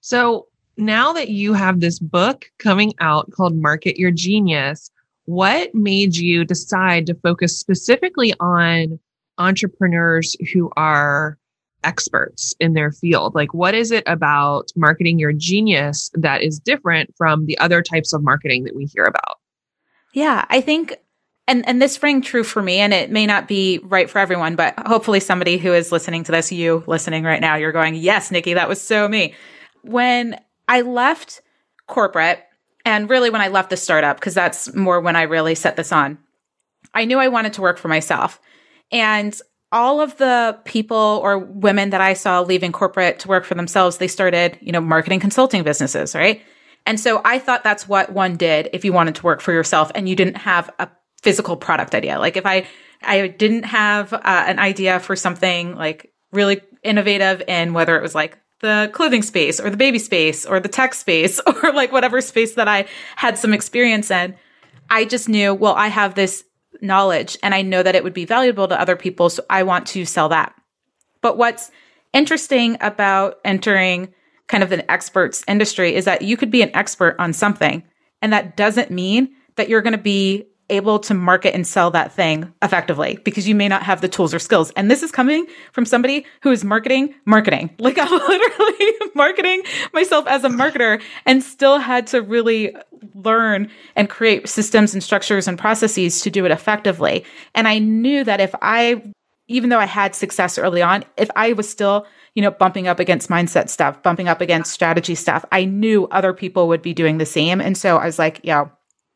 So 0.00 0.48
now 0.76 1.12
that 1.12 1.28
you 1.28 1.52
have 1.52 1.78
this 1.78 2.00
book 2.00 2.50
coming 2.58 2.92
out 2.98 3.30
called 3.30 3.54
Market 3.54 4.00
Your 4.00 4.10
Genius, 4.10 4.90
what 5.30 5.72
made 5.76 6.16
you 6.16 6.44
decide 6.44 7.06
to 7.06 7.14
focus 7.14 7.56
specifically 7.56 8.34
on 8.40 8.98
entrepreneurs 9.38 10.36
who 10.52 10.72
are 10.76 11.38
experts 11.84 12.52
in 12.58 12.74
their 12.74 12.90
field? 12.90 13.36
Like, 13.36 13.54
what 13.54 13.72
is 13.72 13.92
it 13.92 14.02
about 14.06 14.72
marketing 14.74 15.20
your 15.20 15.32
genius 15.32 16.10
that 16.14 16.42
is 16.42 16.58
different 16.58 17.14
from 17.16 17.46
the 17.46 17.56
other 17.58 17.80
types 17.80 18.12
of 18.12 18.24
marketing 18.24 18.64
that 18.64 18.74
we 18.74 18.86
hear 18.86 19.04
about? 19.04 19.38
Yeah, 20.12 20.44
I 20.50 20.60
think 20.60 20.98
and 21.46 21.66
and 21.66 21.80
this 21.80 22.02
rang 22.02 22.22
true 22.22 22.42
for 22.42 22.60
me 22.60 22.78
and 22.78 22.92
it 22.92 23.12
may 23.12 23.24
not 23.24 23.46
be 23.46 23.78
right 23.84 24.10
for 24.10 24.18
everyone 24.18 24.54
but 24.56 24.74
hopefully 24.86 25.18
somebody 25.18 25.58
who 25.58 25.72
is 25.72 25.90
listening 25.90 26.22
to 26.22 26.30
this 26.30 26.52
you 26.52 26.84
listening 26.86 27.24
right 27.24 27.40
now 27.40 27.56
you're 27.56 27.72
going 27.72 27.94
yes 27.94 28.30
nikki 28.30 28.54
that 28.54 28.68
was 28.68 28.80
so 28.80 29.08
me 29.08 29.34
when 29.82 30.38
i 30.68 30.82
left 30.82 31.42
corporate 31.88 32.44
and 32.84 33.10
really 33.10 33.30
when 33.30 33.40
i 33.40 33.48
left 33.48 33.70
the 33.70 33.76
startup 33.76 34.16
because 34.16 34.34
that's 34.34 34.74
more 34.74 35.00
when 35.00 35.16
i 35.16 35.22
really 35.22 35.54
set 35.54 35.76
this 35.76 35.92
on 35.92 36.18
i 36.94 37.04
knew 37.04 37.18
i 37.18 37.28
wanted 37.28 37.52
to 37.52 37.62
work 37.62 37.78
for 37.78 37.88
myself 37.88 38.40
and 38.92 39.40
all 39.72 40.00
of 40.00 40.16
the 40.18 40.58
people 40.64 41.20
or 41.22 41.38
women 41.38 41.90
that 41.90 42.00
i 42.00 42.12
saw 42.12 42.40
leaving 42.40 42.72
corporate 42.72 43.18
to 43.18 43.28
work 43.28 43.44
for 43.44 43.54
themselves 43.54 43.98
they 43.98 44.08
started 44.08 44.58
you 44.60 44.72
know 44.72 44.80
marketing 44.80 45.20
consulting 45.20 45.62
businesses 45.62 46.14
right 46.14 46.42
and 46.86 46.98
so 46.98 47.20
I 47.24 47.38
thought 47.38 47.64
that's 47.64 47.88
what 47.88 48.12
one 48.12 48.36
did 48.36 48.70
if 48.72 48.84
you 48.84 48.92
wanted 48.92 49.14
to 49.16 49.22
work 49.22 49.40
for 49.40 49.52
yourself 49.52 49.90
and 49.94 50.08
you 50.08 50.16
didn't 50.16 50.36
have 50.36 50.70
a 50.78 50.88
physical 51.22 51.56
product 51.56 51.94
idea. 51.94 52.18
Like 52.18 52.36
if 52.36 52.46
I, 52.46 52.66
I 53.02 53.28
didn't 53.28 53.64
have 53.64 54.12
uh, 54.12 54.20
an 54.24 54.58
idea 54.58 55.00
for 55.00 55.16
something 55.16 55.76
like 55.76 56.12
really 56.32 56.60
innovative 56.82 57.42
in 57.46 57.74
whether 57.74 57.96
it 57.96 58.02
was 58.02 58.14
like 58.14 58.38
the 58.60 58.90
clothing 58.92 59.22
space 59.22 59.58
or 59.58 59.70
the 59.70 59.76
baby 59.76 59.98
space 59.98 60.46
or 60.46 60.60
the 60.60 60.68
tech 60.68 60.94
space 60.94 61.40
or 61.46 61.72
like 61.72 61.92
whatever 61.92 62.20
space 62.20 62.54
that 62.54 62.68
I 62.68 62.86
had 63.16 63.38
some 63.38 63.52
experience 63.52 64.10
in, 64.10 64.36
I 64.88 65.04
just 65.04 65.28
knew, 65.28 65.54
well, 65.54 65.74
I 65.74 65.88
have 65.88 66.14
this 66.14 66.44
knowledge 66.80 67.36
and 67.42 67.54
I 67.54 67.62
know 67.62 67.82
that 67.82 67.94
it 67.94 68.04
would 68.04 68.14
be 68.14 68.24
valuable 68.24 68.68
to 68.68 68.80
other 68.80 68.96
people. 68.96 69.30
So 69.30 69.44
I 69.50 69.62
want 69.62 69.86
to 69.88 70.04
sell 70.04 70.28
that. 70.30 70.54
But 71.20 71.36
what's 71.36 71.70
interesting 72.12 72.76
about 72.80 73.38
entering 73.44 74.12
kind 74.46 74.62
of 74.62 74.72
an 74.72 74.82
experts 74.88 75.44
industry 75.46 75.94
is 75.94 76.04
that 76.06 76.22
you 76.22 76.36
could 76.36 76.50
be 76.50 76.62
an 76.62 76.74
expert 76.74 77.16
on 77.18 77.32
something. 77.32 77.82
And 78.20 78.32
that 78.32 78.56
doesn't 78.56 78.90
mean 78.90 79.34
that 79.56 79.68
you're 79.68 79.82
going 79.82 79.92
to 79.92 79.98
be 79.98 80.44
able 80.70 80.98
to 81.00 81.14
market 81.14 81.54
and 81.54 81.66
sell 81.66 81.90
that 81.90 82.12
thing 82.12 82.52
effectively 82.62 83.18
because 83.24 83.48
you 83.48 83.54
may 83.54 83.68
not 83.68 83.82
have 83.82 84.00
the 84.00 84.08
tools 84.08 84.32
or 84.32 84.38
skills. 84.38 84.70
And 84.72 84.90
this 84.90 85.02
is 85.02 85.10
coming 85.10 85.46
from 85.72 85.84
somebody 85.84 86.24
who 86.42 86.50
is 86.50 86.64
marketing, 86.64 87.14
marketing. 87.24 87.70
Like 87.90 87.98
I'm 87.98 88.10
literally 88.10 88.92
marketing 89.14 89.62
myself 89.92 90.26
as 90.28 90.44
a 90.44 90.48
marketer 90.48 91.02
and 91.26 91.42
still 91.42 91.78
had 91.78 92.06
to 92.08 92.22
really 92.22 92.76
learn 93.14 93.68
and 93.96 94.08
create 94.08 94.48
systems 94.48 94.94
and 94.94 95.02
structures 95.02 95.48
and 95.48 95.58
processes 95.58 96.20
to 96.20 96.30
do 96.30 96.44
it 96.44 96.52
effectively. 96.52 97.24
And 97.54 97.66
I 97.66 97.80
knew 97.80 98.22
that 98.22 98.40
if 98.40 98.54
I, 98.62 99.02
even 99.48 99.70
though 99.70 99.80
I 99.80 99.86
had 99.86 100.14
success 100.14 100.56
early 100.56 100.82
on, 100.82 101.04
if 101.16 101.30
I 101.34 101.52
was 101.54 101.68
still 101.68 102.06
you 102.34 102.42
know, 102.42 102.50
bumping 102.50 102.86
up 102.86 103.00
against 103.00 103.28
mindset 103.28 103.68
stuff, 103.68 104.02
bumping 104.02 104.28
up 104.28 104.40
against 104.40 104.72
strategy 104.72 105.14
stuff. 105.14 105.44
I 105.50 105.64
knew 105.64 106.06
other 106.08 106.32
people 106.32 106.68
would 106.68 106.82
be 106.82 106.94
doing 106.94 107.18
the 107.18 107.26
same. 107.26 107.60
And 107.60 107.76
so 107.76 107.96
I 107.96 108.06
was 108.06 108.18
like, 108.18 108.40
yeah, 108.44 108.66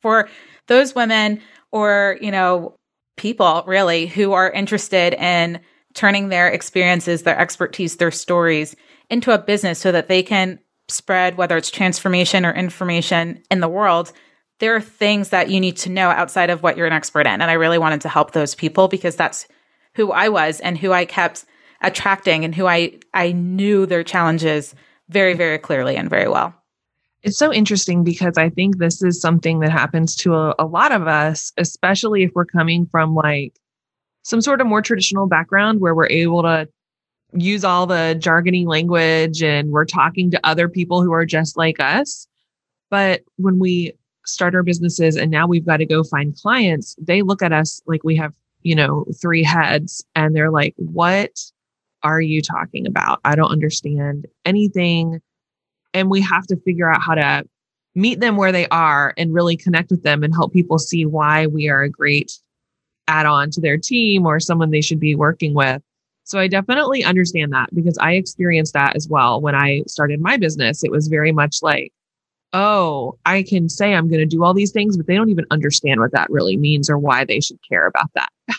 for 0.03 0.29
those 0.69 0.95
women 0.95 1.41
or, 1.71 2.19
you 2.21 2.31
know, 2.31 2.77
people 3.17 3.65
really 3.67 4.07
who 4.07 4.33
are 4.33 4.51
interested 4.51 5.15
in 5.15 5.61
turning 5.95 6.29
their 6.29 6.49
experiences, 6.49 7.23
their 7.23 7.39
expertise, 7.39 7.97
their 7.97 8.11
stories 8.11 8.75
into 9.11 9.33
a 9.33 9.39
business 9.39 9.79
so 9.79 9.93
that 9.93 10.09
they 10.09 10.23
can 10.23 10.59
spread 10.89 11.37
whether 11.37 11.57
it's 11.57 11.71
transformation 11.71 12.45
or 12.45 12.53
information 12.53 13.43
in 13.51 13.61
the 13.61 13.69
world. 13.69 14.13
There 14.61 14.75
are 14.75 14.81
things 14.81 15.31
that 15.31 15.51
you 15.51 15.61
need 15.61 15.77
to 15.79 15.91
know 15.91 16.11
outside 16.11 16.51
of 16.51 16.63
what 16.63 16.77
you're 16.77 16.87
an 16.87 16.93
expert 16.93 17.27
in. 17.27 17.41
And 17.41 17.45
I 17.45 17.55
really 17.55 17.79
wanted 17.79 18.03
to 18.03 18.09
help 18.09 18.33
those 18.33 18.55
people 18.55 18.89
because 18.89 19.17
that's 19.17 19.47
who 19.95 20.13
I 20.13 20.29
was 20.29 20.61
and 20.61 20.77
who 20.77 20.93
I 20.93 21.05
kept 21.05 21.45
attracting 21.81 22.45
and 22.45 22.55
who 22.55 22.67
I, 22.67 22.99
I 23.13 23.33
knew 23.33 23.87
their 23.87 24.05
challenges 24.05 24.75
very, 25.09 25.35
very 25.35 25.59
clearly 25.59 25.97
and 25.97 26.11
very 26.11 26.29
well. 26.29 26.55
It's 27.25 27.39
so 27.39 27.51
interesting 27.51 28.05
because 28.05 28.37
I 28.37 28.51
think 28.51 28.77
this 28.77 29.03
is 29.03 29.19
something 29.19 29.61
that 29.61 29.73
happens 29.73 30.15
to 30.17 30.35
a, 30.35 30.55
a, 30.59 30.67
lot 30.67 30.93
of 30.93 31.09
us, 31.09 31.53
especially 31.57 32.23
if 32.23 32.33
we're 32.35 32.45
coming 32.45 32.85
from 32.85 33.15
like 33.15 33.55
some 34.25 34.43
sort 34.43 34.61
of 34.61 34.67
more 34.67 34.83
traditional 34.83 35.27
background 35.27 35.81
where 35.81 35.95
we're 35.95 36.07
able 36.09 36.43
to 36.43 36.69
use 37.33 37.65
all 37.65 37.87
the 37.87 38.15
jargony 38.21 38.67
language 38.67 39.43
and 39.43 39.71
we're 39.71 39.87
talking 39.87 40.31
to 40.33 40.47
other 40.47 40.69
people 40.69 41.03
who 41.03 41.15
are 41.15 41.25
just 41.25 41.57
like 41.57 41.81
us. 41.81 42.29
But 42.91 43.23
when 43.37 43.59
we 43.59 43.95
start 44.27 44.55
our 44.55 44.63
businesses 44.63 45.17
and 45.17 45.31
now 45.31 45.47
we've 45.47 45.65
got 45.65 45.79
to 45.79 45.87
go 45.87 46.05
find 46.05 46.37
clients, 46.37 46.95
they 47.01 47.23
look 47.23 47.41
at 47.41 47.55
us 47.55 47.81
like 47.87 48.05
we 48.05 48.17
have, 48.17 48.35
you 48.61 48.75
know, 48.75 49.07
three 49.19 49.43
heads 49.43 50.05
and 50.15 50.37
they're 50.37 50.51
like, 50.51 50.75
what 50.77 51.33
are 52.03 52.21
you 52.21 52.43
talking 52.43 52.87
about? 52.87 53.21
I 53.25 53.35
don't 53.35 53.51
understand 53.51 54.27
anything 54.45 55.23
and 55.95 56.11
we 56.11 56.21
have 56.21 56.47
to 56.49 56.57
figure 56.57 56.91
out 56.91 57.01
how 57.01 57.15
to 57.15 57.45
meet 57.95 58.21
them 58.21 58.37
where 58.37 58.53
they 58.53 58.67
are 58.69 59.15
and 59.17 59.33
really 59.33 59.57
connect 59.57 59.91
with 59.91 60.03
them 60.03 60.23
and 60.23 60.35
help 60.35 60.53
people 60.53 60.79
see 60.79 61.07
why 61.07 61.47
we 61.47 61.69
are 61.69 61.83
a 61.83 61.89
great 61.89 62.33
add 63.07 63.27
on 63.27 63.51
to 63.51 63.61
their 63.61 63.79
team 63.79 64.27
or 64.27 64.41
someone 64.41 64.71
they 64.71 64.81
should 64.81 65.01
be 65.01 65.15
working 65.15 65.55
with. 65.55 65.81
So 66.25 66.39
I 66.39 66.49
definitely 66.49 67.05
understand 67.05 67.53
that 67.53 67.73
because 67.75 67.99
I 67.99 68.13
experienced 68.13 68.73
that 68.73 68.97
as 68.97 69.09
well 69.09 69.41
when 69.41 69.55
I 69.55 69.83
started 69.87 70.21
my 70.21 70.37
business. 70.37 70.83
It 70.83 70.91
was 70.91 71.07
very 71.09 71.33
much 71.33 71.59
like, 71.63 71.93
oh, 72.55 73.19
I 73.27 73.43
can 73.43 73.69
say 73.69 73.95
I'm 73.95 74.09
going 74.09 74.21
to 74.21 74.27
do 74.27 74.43
all 74.43 74.55
these 74.55 74.73
things, 74.73 74.97
but 74.97 75.07
they 75.07 75.17
don't 75.17 75.29
even 75.29 75.45
understand 75.51 76.01
what 76.01 76.13
that 76.13 76.31
really 76.31 76.57
means 76.57 76.89
or 76.89 76.99
why 76.99 77.25
they 77.25 77.41
should 77.41 77.59
care 77.69 77.87
about 77.87 78.11
that. 78.15 78.31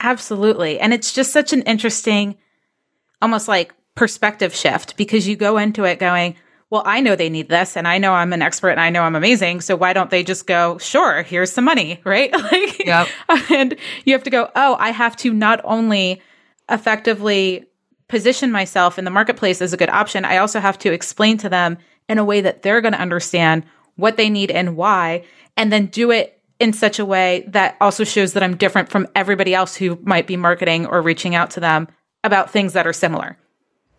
Absolutely. 0.00 0.80
And 0.80 0.92
it's 0.92 1.12
just 1.12 1.32
such 1.32 1.52
an 1.52 1.62
interesting, 1.62 2.36
almost 3.22 3.48
like 3.48 3.72
perspective 3.94 4.54
shift 4.54 4.96
because 4.96 5.28
you 5.28 5.36
go 5.36 5.56
into 5.56 5.84
it 5.84 5.98
going, 5.98 6.36
well, 6.70 6.82
I 6.84 7.00
know 7.00 7.16
they 7.16 7.30
need 7.30 7.48
this 7.48 7.76
and 7.76 7.88
I 7.88 7.98
know 7.98 8.12
I'm 8.12 8.32
an 8.32 8.42
expert 8.42 8.70
and 8.70 8.80
I 8.80 8.90
know 8.90 9.02
I'm 9.02 9.16
amazing. 9.16 9.62
So 9.62 9.74
why 9.74 9.94
don't 9.94 10.10
they 10.10 10.22
just 10.22 10.46
go, 10.46 10.76
sure, 10.78 11.22
here's 11.22 11.50
some 11.50 11.64
money, 11.64 12.00
right? 12.04 12.32
like, 12.32 12.84
yep. 12.84 13.08
and 13.50 13.74
you 14.04 14.12
have 14.12 14.24
to 14.24 14.30
go, 14.30 14.50
oh, 14.54 14.76
I 14.78 14.90
have 14.90 15.16
to 15.18 15.32
not 15.32 15.60
only 15.64 16.20
effectively 16.68 17.64
position 18.08 18.52
myself 18.52 18.98
in 18.98 19.04
the 19.04 19.10
marketplace 19.10 19.62
as 19.62 19.72
a 19.72 19.76
good 19.76 19.88
option, 19.88 20.24
I 20.24 20.38
also 20.38 20.60
have 20.60 20.78
to 20.80 20.92
explain 20.92 21.38
to 21.38 21.48
them 21.48 21.78
in 22.08 22.18
a 22.18 22.24
way 22.24 22.40
that 22.40 22.62
they're 22.62 22.80
going 22.80 22.94
to 22.94 23.00
understand 23.00 23.64
what 23.96 24.16
they 24.16 24.30
need 24.30 24.50
and 24.50 24.76
why, 24.76 25.24
and 25.56 25.72
then 25.72 25.86
do 25.86 26.10
it 26.10 26.40
in 26.60 26.72
such 26.72 26.98
a 26.98 27.04
way 27.04 27.44
that 27.48 27.76
also 27.80 28.04
shows 28.04 28.32
that 28.32 28.42
I'm 28.42 28.56
different 28.56 28.88
from 28.90 29.08
everybody 29.14 29.54
else 29.54 29.76
who 29.76 29.98
might 30.02 30.26
be 30.26 30.36
marketing 30.36 30.86
or 30.86 31.02
reaching 31.02 31.34
out 31.34 31.50
to 31.50 31.60
them 31.60 31.88
about 32.24 32.50
things 32.50 32.72
that 32.72 32.86
are 32.86 32.92
similar. 32.92 33.36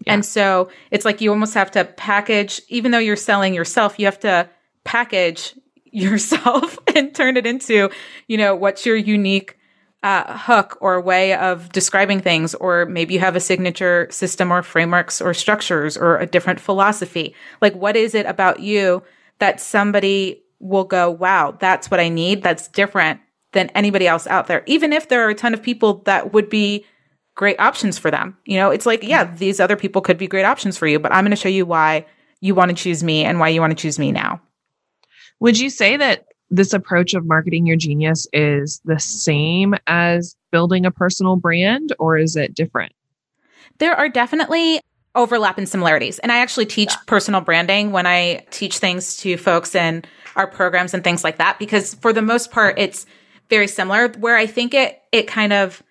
And 0.08 0.26
so 0.26 0.70
it's 0.92 1.06
like 1.06 1.22
you 1.22 1.30
almost 1.30 1.54
have 1.54 1.72
to 1.72 1.86
package, 1.86 2.62
even 2.70 2.92
though 2.92 3.00
you're 3.00 3.16
selling 3.16 3.54
yourself, 3.54 4.00
you 4.00 4.06
have 4.06 4.20
to 4.20 4.50
package 4.84 5.56
yourself 5.92 6.78
and 6.96 7.14
turn 7.14 7.38
it 7.38 7.46
into, 7.46 7.90
you 8.28 8.38
know, 8.38 8.56
what's 8.56 8.86
your 8.86 8.96
unique 8.96 9.58
uh, 10.04 10.38
hook 10.38 10.78
or 10.80 11.02
way 11.02 11.34
of 11.34 11.72
describing 11.72 12.22
things, 12.22 12.56
or 12.56 12.86
maybe 12.86 13.14
you 13.14 13.20
have 13.20 13.36
a 13.36 13.40
signature 13.40 14.08
system 14.10 14.52
or 14.52 14.64
frameworks 14.64 15.22
or 15.22 15.34
structures 15.34 15.98
or 15.98 16.18
a 16.18 16.26
different 16.26 16.60
philosophy. 16.60 17.36
Like, 17.62 17.76
what 17.76 17.98
is 17.98 18.16
it 18.16 18.26
about 18.26 18.62
you 18.62 19.04
that 19.40 19.60
somebody 19.60 20.42
will 20.60 20.86
go, 20.86 21.10
wow, 21.10 21.56
that's 21.60 21.92
what 21.92 22.00
I 22.00 22.10
need. 22.10 22.44
That's 22.44 22.68
different 22.70 23.20
than 23.52 23.70
anybody 23.70 24.08
else 24.08 24.28
out 24.28 24.48
there. 24.48 24.64
Even 24.68 24.94
if 24.94 25.10
there 25.10 25.26
are 25.26 25.32
a 25.32 25.36
ton 25.36 25.54
of 25.54 25.62
people 25.62 25.96
that 26.06 26.34
would 26.34 26.50
be 26.50 26.86
great 27.40 27.58
options 27.58 27.98
for 27.98 28.12
them. 28.12 28.36
You 28.44 28.58
know, 28.58 28.70
it's 28.70 28.86
like, 28.86 29.02
yeah, 29.02 29.24
these 29.24 29.62
other 29.62 29.78
people 29.78 30.02
could 30.02 30.18
be 30.18 30.28
great 30.28 30.44
options 30.44 30.78
for 30.78 30.88
you, 30.88 31.00
but 31.00 31.14
I'm 31.14 31.24
going 31.24 31.32
to 31.32 31.38
show 31.38 31.48
you 31.48 31.66
why 31.66 32.06
you 32.42 32.54
want 32.54 32.68
to 32.68 32.76
choose 32.76 33.02
me 33.02 33.24
and 33.24 33.40
why 33.40 33.48
you 33.48 33.62
want 33.62 33.72
to 33.72 33.82
choose 33.82 33.98
me 33.98 34.12
now. 34.12 34.42
Would 35.40 35.58
you 35.58 35.70
say 35.70 35.96
that 35.96 36.26
this 36.50 36.74
approach 36.74 37.14
of 37.14 37.26
marketing 37.26 37.66
your 37.66 37.78
genius 37.78 38.28
is 38.34 38.82
the 38.84 39.00
same 39.00 39.74
as 39.88 40.36
building 40.52 40.86
a 40.86 40.92
personal 40.92 41.38
brand 41.38 41.96
or 41.98 42.18
is 42.18 42.36
it 42.36 42.54
different? 42.54 42.92
There 43.78 43.96
are 43.96 44.10
definitely 44.10 44.82
overlap 45.16 45.58
and 45.58 45.70
similarities. 45.70 46.20
And 46.20 46.34
I 46.34 46.40
actually 46.40 46.66
teach 46.66 46.92
yeah. 46.92 46.98
personal 47.08 47.40
branding 47.40 47.94
when 47.94 48.06
I 48.06 48.46
teach 48.52 48.80
things 48.80 49.16
to 49.20 49.38
folks 49.38 49.76
in 49.76 50.04
our 50.36 50.46
programs 50.46 50.94
and 50.94 51.06
things 51.06 51.24
like 51.24 51.38
that 51.38 51.58
because 51.58 51.94
for 51.94 52.12
the 52.12 52.22
most 52.22 52.52
part 52.52 52.78
it's 52.78 53.06
very 53.50 53.68
similar 53.68 54.10
where 54.10 54.36
I 54.36 54.46
think 54.46 54.74
it 54.74 55.02
it 55.14 55.26
kind 55.26 55.54
of 55.54 55.82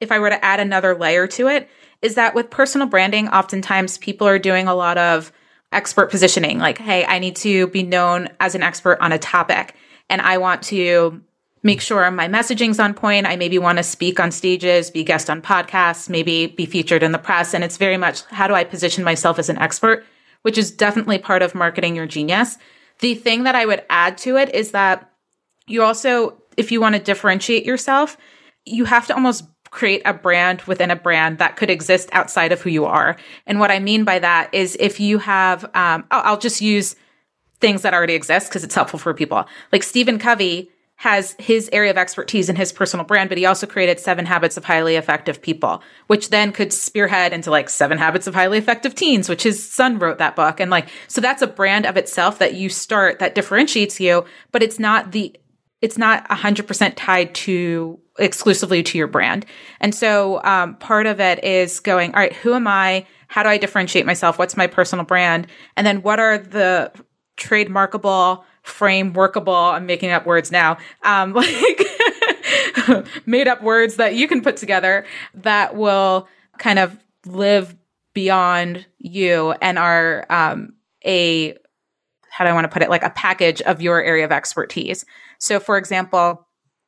if 0.00 0.12
I 0.12 0.18
were 0.18 0.30
to 0.30 0.44
add 0.44 0.60
another 0.60 0.94
layer 0.94 1.26
to 1.28 1.48
it 1.48 1.68
is 2.02 2.14
that 2.14 2.34
with 2.34 2.50
personal 2.50 2.86
branding 2.86 3.28
oftentimes 3.28 3.98
people 3.98 4.26
are 4.26 4.38
doing 4.38 4.68
a 4.68 4.74
lot 4.74 4.98
of 4.98 5.32
expert 5.72 6.10
positioning 6.10 6.58
like 6.58 6.78
hey 6.78 7.04
I 7.04 7.18
need 7.18 7.36
to 7.36 7.66
be 7.68 7.82
known 7.82 8.28
as 8.40 8.54
an 8.54 8.62
expert 8.62 8.98
on 9.00 9.12
a 9.12 9.18
topic 9.18 9.74
and 10.08 10.20
I 10.20 10.38
want 10.38 10.62
to 10.64 11.22
make 11.66 11.80
sure 11.80 12.08
my 12.12 12.28
messaging's 12.28 12.78
on 12.78 12.94
point. 12.94 13.26
I 13.26 13.34
maybe 13.34 13.58
want 13.58 13.78
to 13.78 13.82
speak 13.82 14.20
on 14.20 14.30
stages, 14.30 14.88
be 14.88 15.02
guest 15.02 15.28
on 15.28 15.42
podcasts, 15.42 16.08
maybe 16.08 16.46
be 16.46 16.64
featured 16.64 17.02
in 17.02 17.10
the 17.10 17.18
press. 17.18 17.52
And 17.52 17.64
it's 17.64 17.76
very 17.76 17.96
much 17.96 18.22
how 18.26 18.46
do 18.46 18.54
I 18.54 18.62
position 18.62 19.02
myself 19.02 19.38
as 19.38 19.48
an 19.48 19.58
expert, 19.58 20.06
which 20.42 20.56
is 20.56 20.70
definitely 20.70 21.18
part 21.18 21.42
of 21.42 21.56
marketing 21.56 21.96
your 21.96 22.06
genius. 22.06 22.56
The 23.00 23.16
thing 23.16 23.42
that 23.42 23.56
I 23.56 23.66
would 23.66 23.84
add 23.90 24.16
to 24.18 24.36
it 24.36 24.54
is 24.54 24.70
that 24.70 25.10
you 25.66 25.82
also, 25.82 26.40
if 26.56 26.70
you 26.70 26.80
want 26.80 26.94
to 26.94 27.02
differentiate 27.02 27.66
yourself, 27.66 28.16
you 28.64 28.84
have 28.84 29.08
to 29.08 29.14
almost 29.14 29.44
create 29.76 30.00
a 30.06 30.14
brand 30.14 30.62
within 30.62 30.90
a 30.90 30.96
brand 30.96 31.36
that 31.38 31.56
could 31.56 31.68
exist 31.68 32.08
outside 32.12 32.50
of 32.50 32.62
who 32.62 32.70
you 32.70 32.86
are. 32.86 33.16
And 33.46 33.60
what 33.60 33.70
I 33.70 33.78
mean 33.78 34.04
by 34.04 34.18
that 34.18 34.52
is 34.54 34.74
if 34.80 34.98
you 34.98 35.18
have, 35.18 35.64
um, 35.74 36.04
I'll 36.10 36.38
just 36.38 36.62
use 36.62 36.96
things 37.60 37.82
that 37.82 37.92
already 37.92 38.14
exist 38.14 38.48
because 38.48 38.64
it's 38.64 38.74
helpful 38.74 38.98
for 38.98 39.12
people. 39.12 39.46
Like 39.72 39.82
Stephen 39.82 40.18
Covey 40.18 40.70
has 40.96 41.36
his 41.38 41.68
area 41.74 41.90
of 41.90 41.98
expertise 41.98 42.48
in 42.48 42.56
his 42.56 42.72
personal 42.72 43.04
brand, 43.04 43.28
but 43.28 43.36
he 43.36 43.44
also 43.44 43.66
created 43.66 44.00
Seven 44.00 44.24
Habits 44.24 44.56
of 44.56 44.64
Highly 44.64 44.96
Effective 44.96 45.42
People, 45.42 45.82
which 46.06 46.30
then 46.30 46.52
could 46.52 46.72
spearhead 46.72 47.34
into 47.34 47.50
like 47.50 47.68
Seven 47.68 47.98
Habits 47.98 48.26
of 48.26 48.34
Highly 48.34 48.56
Effective 48.56 48.94
Teens, 48.94 49.28
which 49.28 49.42
his 49.42 49.62
son 49.70 49.98
wrote 49.98 50.16
that 50.16 50.36
book. 50.36 50.58
And 50.58 50.70
like, 50.70 50.88
so 51.06 51.20
that's 51.20 51.42
a 51.42 51.46
brand 51.46 51.84
of 51.84 51.98
itself 51.98 52.38
that 52.38 52.54
you 52.54 52.70
start 52.70 53.18
that 53.18 53.34
differentiates 53.34 54.00
you, 54.00 54.24
but 54.52 54.62
it's 54.62 54.78
not 54.78 55.12
the, 55.12 55.36
it's 55.82 55.98
not 55.98 56.28
100% 56.28 56.92
tied 56.96 57.34
to 57.34 57.98
exclusively 58.18 58.82
to 58.82 58.98
your 58.98 59.06
brand. 59.06 59.44
And 59.80 59.94
so 59.94 60.42
um, 60.42 60.76
part 60.76 61.06
of 61.06 61.20
it 61.20 61.44
is 61.44 61.80
going, 61.80 62.14
all 62.14 62.20
right, 62.20 62.32
who 62.32 62.54
am 62.54 62.66
I? 62.66 63.06
How 63.28 63.42
do 63.42 63.48
I 63.48 63.58
differentiate 63.58 64.06
myself? 64.06 64.38
What's 64.38 64.56
my 64.56 64.66
personal 64.66 65.04
brand? 65.04 65.46
And 65.76 65.86
then 65.86 66.02
what 66.02 66.18
are 66.18 66.38
the 66.38 66.92
trademarkable, 67.36 68.42
frame 68.62 69.12
workable, 69.12 69.54
I'm 69.54 69.86
making 69.86 70.10
up 70.10 70.26
words 70.26 70.50
now, 70.50 70.78
um, 71.02 71.32
like 71.34 71.86
made 73.26 73.48
up 73.48 73.62
words 73.62 73.96
that 73.96 74.14
you 74.14 74.26
can 74.28 74.42
put 74.42 74.56
together 74.56 75.04
that 75.34 75.76
will 75.76 76.28
kind 76.58 76.78
of 76.78 76.98
live 77.26 77.76
beyond 78.14 78.86
you 78.98 79.52
and 79.60 79.78
are 79.78 80.24
um, 80.30 80.72
a 81.04 81.56
how 82.30 82.44
do 82.44 82.50
I 82.50 82.54
want 82.54 82.64
to 82.64 82.68
put 82.68 82.82
it 82.82 82.90
like 82.90 83.02
a 83.02 83.10
package 83.10 83.62
of 83.62 83.80
your 83.80 84.02
area 84.02 84.24
of 84.24 84.32
expertise. 84.32 85.06
So 85.38 85.60
for 85.60 85.76
example, 85.76 86.46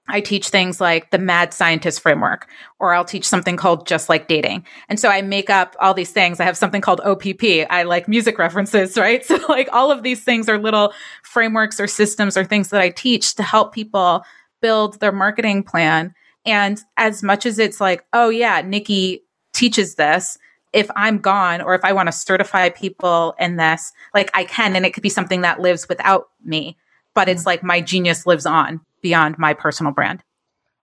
I 0.09 0.21
teach 0.21 0.49
things 0.49 0.81
like 0.81 1.11
the 1.11 1.19
mad 1.19 1.53
scientist 1.53 2.01
framework, 2.01 2.49
or 2.79 2.95
I'll 2.95 3.05
teach 3.05 3.29
something 3.29 3.57
called 3.57 3.87
just 3.87 4.09
like 4.09 4.27
dating. 4.27 4.65
And 4.89 4.99
so 4.99 5.11
I 5.11 5.21
make 5.21 5.51
up 5.51 5.77
all 5.81 5.93
these 5.93 6.13
things. 6.13 6.41
I 6.41 6.45
have 6.45 6.57
something 6.57 6.81
called 6.81 7.03
OPP. 7.03 7.67
I 7.69 7.83
like 7.83 8.09
music 8.09 8.39
references, 8.39 8.97
right? 8.97 9.25
So 9.25 9.39
like 9.49 9.69
all 9.73 9.91
of 9.91 10.03
these 10.03 10.25
things 10.25 10.49
are 10.49 10.59
little 10.59 10.95
frameworks 11.23 11.79
or 11.79 11.87
systems 11.87 12.37
or 12.37 12.45
things 12.45 12.71
that 12.71 12.81
I 12.81 12.89
teach 12.89 13.35
to 13.35 13.43
help 13.43 13.75
people 13.75 14.25
build 14.63 14.99
their 15.01 15.13
marketing 15.13 15.63
plan. 15.63 16.15
And 16.47 16.83
as 16.97 17.23
much 17.23 17.45
as 17.45 17.59
it's 17.59 17.81
like, 17.81 18.05
oh 18.13 18.31
yeah, 18.31 18.63
Nikki 18.63 19.25
teaches 19.53 19.97
this, 19.97 20.39
if 20.73 20.91
I'm 20.97 21.19
gone 21.19 21.61
or 21.61 21.75
if 21.75 21.85
I 21.85 21.93
want 21.93 22.09
to 22.09 22.13
certify 22.13 22.71
people 22.71 23.35
in 23.39 23.57
this, 23.57 23.93
like 24.15 24.31
I 24.35 24.45
can, 24.45 24.77
and 24.77 24.87
it 24.87 24.95
could 24.95 25.03
be 25.03 25.09
something 25.09 25.43
that 25.43 25.61
lives 25.61 25.89
without 25.89 26.29
me, 26.45 26.77
but 27.14 27.29
it's 27.29 27.42
mm. 27.42 27.47
like 27.47 27.62
my 27.62 27.81
genius 27.81 28.27
lives 28.27 28.47
on 28.47 28.81
beyond 29.03 29.38
my 29.38 29.55
personal 29.55 29.92
brand. 29.92 30.23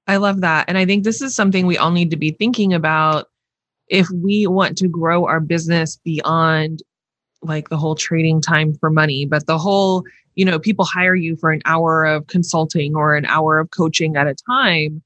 I 0.08 0.18
love 0.18 0.42
that. 0.42 0.66
And 0.68 0.78
I 0.78 0.86
think 0.86 1.04
this 1.04 1.22
is 1.22 1.36
something 1.36 1.66
we 1.66 1.78
all 1.78 1.92
need 1.92 2.12
to 2.12 2.18
be 2.18 2.32
thinking 2.32 2.74
about 2.74 3.28
if 3.88 4.08
we 4.10 4.48
want 4.48 4.78
to 4.78 4.88
grow 4.88 5.26
our 5.26 5.40
business 5.40 5.98
beyond 6.04 6.82
like 7.42 7.70
the 7.70 7.78
whole 7.78 7.96
trading 7.96 8.42
time 8.42 8.74
for 8.76 8.90
money, 8.90 9.26
but 9.26 9.46
the 9.46 9.58
whole, 9.58 10.04
you 10.36 10.46
know, 10.46 10.60
people 10.60 10.86
hire 10.86 11.16
you 11.16 11.36
for 11.36 11.52
an 11.52 11.62
hour 11.66 12.04
of 12.06 12.28
consulting 12.28 12.96
or 12.96 13.16
an 13.16 13.26
hour 13.26 13.60
of 13.60 13.72
coaching 13.72 14.16
at 14.16 14.28
a 14.28 14.36
time. 14.50 15.02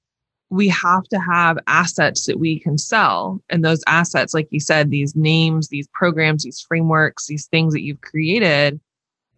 We 0.50 0.68
have 0.70 1.04
to 1.10 1.20
have 1.20 1.60
assets 1.68 2.26
that 2.26 2.40
we 2.40 2.60
can 2.60 2.78
sell. 2.78 3.42
And 3.50 3.64
those 3.64 3.84
assets, 3.88 4.34
like 4.34 4.48
you 4.52 4.60
said, 4.60 4.90
these 4.90 5.16
names, 5.16 5.68
these 5.68 5.88
programs, 5.94 6.44
these 6.44 6.62
frameworks, 6.62 7.28
these 7.28 7.46
things 7.48 7.74
that 7.74 7.84
you've 7.84 8.02
created 8.02 8.80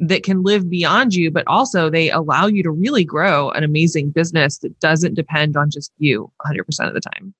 that 0.02 0.24
can 0.24 0.44
live 0.44 0.70
beyond 0.70 1.14
you, 1.14 1.30
but 1.30 1.48
also 1.48 1.90
they 1.90 2.10
allow 2.10 2.48
you 2.48 2.64
to 2.64 2.72
really 2.72 3.06
grow 3.06 3.52
an 3.52 3.64
amazing 3.64 4.10
business 4.10 4.58
that 4.58 4.78
doesn't 4.80 5.14
depend 5.14 5.56
on 5.56 5.70
just 5.70 5.92
you 6.00 6.32
100% 6.46 6.88
of 6.88 6.94
the 6.96 7.00
time. 7.00 7.34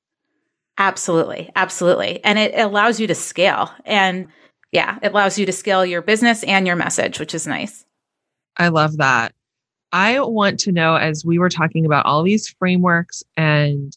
Absolutely. 0.78 1.50
Absolutely. 1.56 2.24
And 2.24 2.38
it 2.38 2.58
allows 2.58 3.00
you 3.00 3.08
to 3.08 3.16
scale. 3.16 3.72
And 3.84 4.28
yeah, 4.72 5.00
it 5.02 5.12
allows 5.12 5.40
you 5.40 5.46
to 5.48 5.52
scale 5.52 5.86
your 5.86 6.04
business 6.04 6.44
and 6.44 6.68
your 6.68 6.76
message, 6.76 7.20
which 7.20 7.34
is 7.34 7.48
nice. 7.48 7.84
I 8.58 8.68
love 8.68 8.98
that. 8.98 9.34
I 9.92 10.22
want 10.22 10.60
to 10.62 10.72
know 10.72 10.96
as 10.96 11.26
we 11.26 11.40
were 11.40 11.50
talking 11.50 11.86
about 11.86 12.06
all 12.06 12.24
these 12.24 12.48
frameworks 12.48 13.24
and 13.36 13.94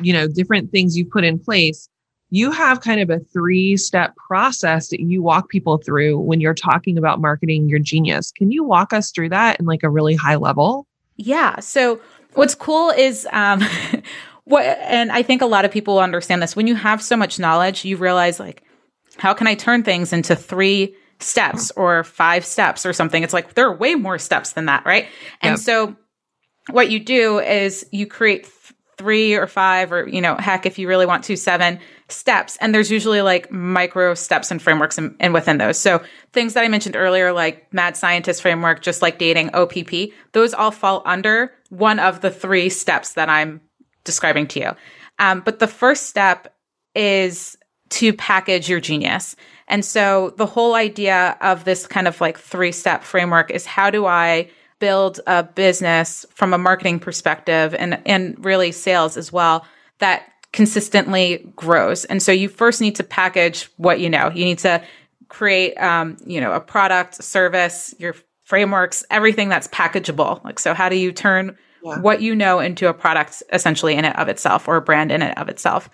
you 0.00 0.12
know 0.12 0.28
different 0.28 0.70
things 0.70 0.96
you 0.96 1.06
put 1.06 1.24
in 1.24 1.38
place 1.38 1.88
you 2.30 2.50
have 2.50 2.80
kind 2.80 3.00
of 3.00 3.10
a 3.10 3.20
three 3.20 3.76
step 3.76 4.16
process 4.16 4.88
that 4.88 5.00
you 5.00 5.22
walk 5.22 5.48
people 5.48 5.78
through 5.78 6.18
when 6.18 6.40
you're 6.40 6.54
talking 6.54 6.98
about 6.98 7.20
marketing 7.20 7.68
your 7.68 7.78
genius. 7.78 8.32
Can 8.32 8.50
you 8.50 8.64
walk 8.64 8.92
us 8.92 9.10
through 9.10 9.28
that 9.30 9.60
in 9.60 9.66
like 9.66 9.82
a 9.82 9.90
really 9.90 10.16
high 10.16 10.36
level? 10.36 10.86
Yeah. 11.16 11.60
So 11.60 12.00
what's 12.34 12.54
cool 12.54 12.90
is, 12.90 13.26
um, 13.32 13.62
what, 14.44 14.64
and 14.64 15.12
I 15.12 15.22
think 15.22 15.40
a 15.40 15.46
lot 15.46 15.64
of 15.64 15.70
people 15.70 15.98
understand 15.98 16.42
this 16.42 16.56
when 16.56 16.66
you 16.66 16.74
have 16.74 17.02
so 17.02 17.16
much 17.16 17.38
knowledge, 17.38 17.84
you 17.84 17.96
realize 17.96 18.40
like, 18.40 18.64
how 19.18 19.32
can 19.32 19.46
I 19.46 19.54
turn 19.54 19.82
things 19.82 20.12
into 20.12 20.36
three 20.36 20.94
steps 21.20 21.70
or 21.72 22.04
five 22.04 22.44
steps 22.44 22.84
or 22.84 22.92
something? 22.92 23.22
It's 23.22 23.32
like 23.32 23.54
there 23.54 23.66
are 23.68 23.76
way 23.76 23.94
more 23.94 24.18
steps 24.18 24.52
than 24.52 24.66
that, 24.66 24.84
right? 24.84 25.06
And 25.40 25.52
yep. 25.52 25.58
so 25.60 25.96
what 26.70 26.90
you 26.90 27.00
do 27.00 27.38
is 27.38 27.86
you 27.92 28.06
create 28.06 28.42
th- 28.42 28.74
three 28.98 29.34
or 29.34 29.46
five 29.46 29.92
or, 29.92 30.08
you 30.08 30.20
know, 30.20 30.34
heck, 30.36 30.66
if 30.66 30.78
you 30.78 30.88
really 30.88 31.06
want 31.06 31.24
to, 31.24 31.36
seven 31.36 31.78
steps 32.08 32.56
and 32.60 32.74
there's 32.74 32.90
usually 32.90 33.20
like 33.20 33.50
micro 33.50 34.14
steps 34.14 34.50
and 34.50 34.62
frameworks 34.62 34.96
and 34.96 35.16
in 35.18 35.32
within 35.32 35.58
those. 35.58 35.78
So 35.78 36.02
things 36.32 36.54
that 36.54 36.62
i 36.62 36.68
mentioned 36.68 36.96
earlier 36.96 37.32
like 37.32 37.72
mad 37.72 37.96
scientist 37.96 38.42
framework 38.42 38.82
just 38.82 39.02
like 39.02 39.18
dating 39.18 39.50
opp 39.54 39.72
those 40.32 40.54
all 40.54 40.70
fall 40.70 41.02
under 41.04 41.52
one 41.70 41.98
of 41.98 42.20
the 42.20 42.30
three 42.30 42.68
steps 42.68 43.14
that 43.14 43.28
i'm 43.28 43.60
describing 44.04 44.46
to 44.46 44.60
you. 44.60 44.70
Um, 45.18 45.40
but 45.40 45.58
the 45.58 45.66
first 45.66 46.06
step 46.06 46.54
is 46.94 47.56
to 47.88 48.12
package 48.12 48.68
your 48.68 48.80
genius. 48.80 49.36
And 49.68 49.84
so 49.84 50.34
the 50.36 50.46
whole 50.46 50.74
idea 50.74 51.36
of 51.40 51.64
this 51.64 51.86
kind 51.86 52.06
of 52.06 52.20
like 52.20 52.38
three 52.38 52.72
step 52.72 53.02
framework 53.02 53.50
is 53.50 53.66
how 53.66 53.90
do 53.90 54.06
i 54.06 54.48
build 54.78 55.20
a 55.26 55.42
business 55.42 56.26
from 56.30 56.52
a 56.52 56.58
marketing 56.58 57.00
perspective 57.00 57.74
and 57.74 58.00
and 58.06 58.42
really 58.44 58.70
sales 58.70 59.16
as 59.16 59.32
well 59.32 59.66
that 59.98 60.24
consistently 60.56 61.46
grows. 61.54 62.06
And 62.06 62.22
so 62.22 62.32
you 62.32 62.48
first 62.48 62.80
need 62.80 62.96
to 62.96 63.04
package 63.04 63.70
what 63.76 64.00
you 64.00 64.08
know. 64.08 64.30
You 64.30 64.46
need 64.46 64.58
to 64.60 64.82
create, 65.28 65.74
um, 65.76 66.16
you 66.24 66.40
know, 66.40 66.52
a 66.52 66.60
product, 66.60 67.22
service, 67.22 67.94
your 67.98 68.16
frameworks, 68.44 69.04
everything 69.10 69.50
that's 69.50 69.68
packageable. 69.68 70.42
Like, 70.44 70.58
so 70.58 70.72
how 70.72 70.88
do 70.88 70.96
you 70.96 71.12
turn 71.12 71.58
yeah. 71.84 72.00
what 72.00 72.22
you 72.22 72.34
know 72.34 72.58
into 72.58 72.88
a 72.88 72.94
product 72.94 73.42
essentially 73.52 73.94
in 73.94 74.06
it 74.06 74.16
of 74.16 74.28
itself 74.28 74.66
or 74.66 74.76
a 74.76 74.80
brand 74.80 75.12
in 75.12 75.20
it 75.20 75.36
of 75.36 75.50
itself? 75.50 75.90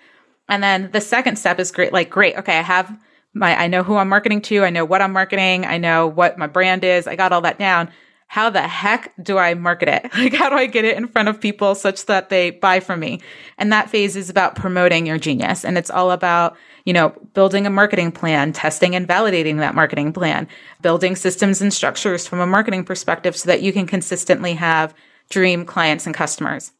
And 0.47 0.63
then 0.63 0.89
the 0.93 1.01
second 1.01 1.35
step 1.35 1.59
is 1.59 1.69
great. 1.69 1.91
Like, 1.91 2.09
great. 2.09 2.37
Okay. 2.37 2.57
I 2.57 2.61
have 2.61 2.97
my, 3.33 3.59
I 3.59 3.67
know 3.67 3.83
who 3.83 3.97
I'm 3.97 4.07
marketing 4.07 4.41
to. 4.43 4.63
I 4.63 4.69
know 4.69 4.85
what 4.85 5.01
I'm 5.01 5.11
marketing. 5.11 5.65
I 5.65 5.77
know 5.77 6.07
what 6.07 6.37
my 6.37 6.47
brand 6.47 6.85
is. 6.85 7.05
I 7.05 7.17
got 7.17 7.33
all 7.33 7.41
that 7.41 7.59
down. 7.59 7.89
How 8.33 8.49
the 8.49 8.67
heck 8.67 9.13
do 9.21 9.37
I 9.37 9.53
market 9.53 9.89
it? 9.89 10.11
Like, 10.17 10.33
how 10.33 10.49
do 10.49 10.55
I 10.55 10.65
get 10.65 10.85
it 10.85 10.97
in 10.97 11.07
front 11.07 11.29
of 11.29 11.39
people 11.39 11.75
such 11.75 12.07
that 12.07 12.29
they 12.29 12.49
buy 12.49 12.79
from 12.79 12.99
me? 12.99 13.21
And 13.59 13.71
that 13.71 13.91
phase 13.91 14.15
is 14.15 14.27
about 14.27 14.55
promoting 14.55 15.05
your 15.05 15.19
genius. 15.19 15.63
And 15.63 15.77
it's 15.77 15.91
all 15.91 16.09
about, 16.09 16.57
you 16.83 16.93
know, 16.93 17.09
building 17.35 17.67
a 17.67 17.69
marketing 17.69 18.11
plan, 18.11 18.51
testing 18.51 18.95
and 18.95 19.07
validating 19.07 19.59
that 19.59 19.75
marketing 19.75 20.13
plan, 20.13 20.47
building 20.81 21.15
systems 21.15 21.61
and 21.61 21.71
structures 21.71 22.25
from 22.25 22.39
a 22.39 22.47
marketing 22.47 22.85
perspective 22.85 23.37
so 23.37 23.45
that 23.49 23.61
you 23.61 23.71
can 23.71 23.85
consistently 23.85 24.55
have 24.55 24.95
dream 25.29 25.63
clients 25.63 26.07
and 26.07 26.15
customers. 26.15 26.71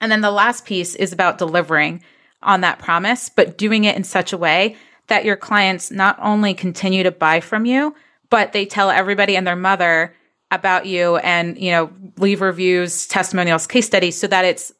And 0.00 0.10
then 0.10 0.22
the 0.22 0.30
last 0.30 0.64
piece 0.64 0.94
is 0.94 1.12
about 1.12 1.36
delivering 1.36 2.02
on 2.40 2.62
that 2.62 2.78
promise, 2.78 3.28
but 3.28 3.58
doing 3.58 3.84
it 3.84 3.96
in 3.96 4.04
such 4.04 4.32
a 4.32 4.38
way 4.38 4.76
that 5.08 5.26
your 5.26 5.36
clients 5.36 5.90
not 5.90 6.18
only 6.22 6.54
continue 6.54 7.02
to 7.02 7.10
buy 7.10 7.40
from 7.40 7.66
you, 7.66 7.94
but 8.30 8.54
they 8.54 8.64
tell 8.64 8.88
everybody 8.88 9.36
and 9.36 9.46
their 9.46 9.56
mother 9.56 10.14
about 10.50 10.86
you 10.86 11.16
and, 11.18 11.58
you 11.58 11.70
know, 11.70 11.90
leave 12.18 12.40
reviews, 12.40 13.06
testimonials, 13.06 13.66
case 13.66 13.86
studies 13.86 14.18
so 14.18 14.26
that 14.26 14.44
it's 14.44 14.72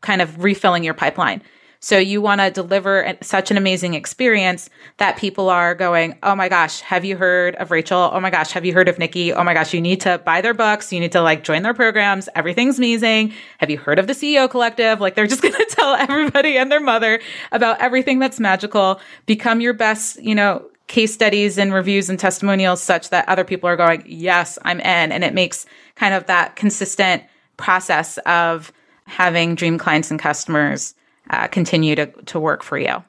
kind 0.00 0.22
of 0.22 0.42
refilling 0.42 0.84
your 0.84 0.94
pipeline. 0.94 1.42
So 1.84 1.98
you 1.98 2.22
want 2.22 2.40
to 2.40 2.50
deliver 2.50 3.14
such 3.20 3.50
an 3.50 3.58
amazing 3.58 3.92
experience 3.92 4.70
that 4.96 5.18
people 5.18 5.50
are 5.50 5.74
going, 5.74 6.18
Oh 6.22 6.34
my 6.34 6.48
gosh, 6.48 6.80
have 6.80 7.04
you 7.04 7.14
heard 7.14 7.56
of 7.56 7.70
Rachel? 7.70 8.08
Oh 8.10 8.20
my 8.20 8.30
gosh, 8.30 8.52
have 8.52 8.64
you 8.64 8.72
heard 8.72 8.88
of 8.88 8.98
Nikki? 8.98 9.34
Oh 9.34 9.44
my 9.44 9.52
gosh, 9.52 9.74
you 9.74 9.82
need 9.82 10.00
to 10.00 10.16
buy 10.16 10.40
their 10.40 10.54
books. 10.54 10.94
You 10.94 11.00
need 11.00 11.12
to 11.12 11.20
like 11.20 11.44
join 11.44 11.62
their 11.62 11.74
programs. 11.74 12.26
Everything's 12.34 12.78
amazing. 12.78 13.34
Have 13.58 13.68
you 13.68 13.76
heard 13.76 13.98
of 13.98 14.06
the 14.06 14.14
CEO 14.14 14.48
collective? 14.48 15.02
Like 15.02 15.14
they're 15.14 15.26
just 15.26 15.42
going 15.42 15.52
to 15.52 15.66
tell 15.68 15.94
everybody 15.94 16.56
and 16.56 16.72
their 16.72 16.80
mother 16.80 17.20
about 17.52 17.78
everything 17.82 18.18
that's 18.18 18.40
magical. 18.40 18.98
Become 19.26 19.60
your 19.60 19.74
best, 19.74 20.22
you 20.22 20.34
know, 20.34 20.66
case 20.86 21.12
studies 21.14 21.58
and 21.58 21.72
reviews 21.72 22.10
and 22.10 22.18
testimonials 22.18 22.82
such 22.82 23.10
that 23.10 23.28
other 23.28 23.44
people 23.44 23.68
are 23.68 23.76
going, 23.76 24.02
yes, 24.06 24.58
I'm 24.62 24.80
in. 24.80 25.12
And 25.12 25.24
it 25.24 25.34
makes 25.34 25.66
kind 25.94 26.14
of 26.14 26.26
that 26.26 26.56
consistent 26.56 27.22
process 27.56 28.18
of 28.18 28.72
having 29.06 29.54
dream 29.54 29.78
clients 29.78 30.10
and 30.10 30.20
customers 30.20 30.94
uh, 31.30 31.48
continue 31.48 31.94
to, 31.94 32.06
to 32.06 32.38
work 32.38 32.62
for 32.62 32.78
you. 32.78 33.02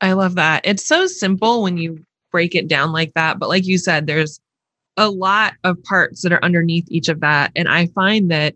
I 0.00 0.12
love 0.12 0.34
that. 0.36 0.62
It's 0.64 0.86
so 0.86 1.06
simple 1.06 1.62
when 1.62 1.76
you 1.76 2.04
break 2.30 2.54
it 2.54 2.68
down 2.68 2.92
like 2.92 3.12
that. 3.14 3.38
But 3.38 3.48
like 3.48 3.66
you 3.66 3.78
said, 3.78 4.06
there's 4.06 4.40
a 4.96 5.10
lot 5.10 5.54
of 5.62 5.82
parts 5.84 6.22
that 6.22 6.32
are 6.32 6.44
underneath 6.44 6.86
each 6.88 7.08
of 7.08 7.20
that. 7.20 7.52
And 7.54 7.68
I 7.68 7.86
find 7.88 8.30
that 8.30 8.54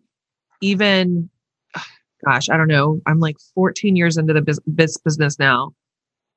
even, 0.60 1.28
gosh, 2.24 2.48
I 2.48 2.56
don't 2.56 2.68
know, 2.68 3.00
I'm 3.06 3.20
like 3.20 3.36
14 3.54 3.94
years 3.94 4.16
into 4.16 4.32
the 4.32 4.42
biz- 4.42 4.60
business 5.04 5.38
now 5.38 5.72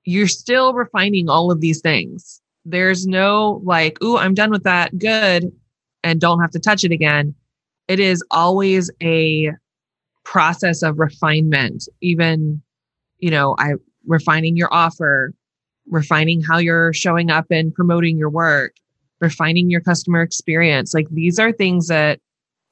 you're 0.05 0.27
still 0.27 0.73
refining 0.73 1.29
all 1.29 1.51
of 1.51 1.61
these 1.61 1.81
things. 1.81 2.41
There's 2.65 3.07
no 3.07 3.61
like, 3.63 4.01
ooh, 4.03 4.17
I'm 4.17 4.33
done 4.33 4.51
with 4.51 4.63
that. 4.63 4.97
Good. 4.97 5.51
And 6.03 6.19
don't 6.19 6.41
have 6.41 6.51
to 6.51 6.59
touch 6.59 6.83
it 6.83 6.91
again. 6.91 7.35
It 7.87 7.99
is 7.99 8.23
always 8.31 8.89
a 9.01 9.51
process 10.23 10.81
of 10.81 10.99
refinement. 10.99 11.87
Even, 12.01 12.61
you 13.19 13.29
know, 13.29 13.55
I 13.59 13.73
refining 14.05 14.55
your 14.55 14.73
offer, 14.73 15.33
refining 15.89 16.41
how 16.41 16.57
you're 16.57 16.93
showing 16.93 17.29
up 17.29 17.45
and 17.51 17.73
promoting 17.73 18.17
your 18.17 18.29
work, 18.29 18.75
refining 19.19 19.69
your 19.69 19.81
customer 19.81 20.21
experience. 20.21 20.93
Like 20.93 21.07
these 21.09 21.37
are 21.39 21.51
things 21.51 21.87
that 21.87 22.19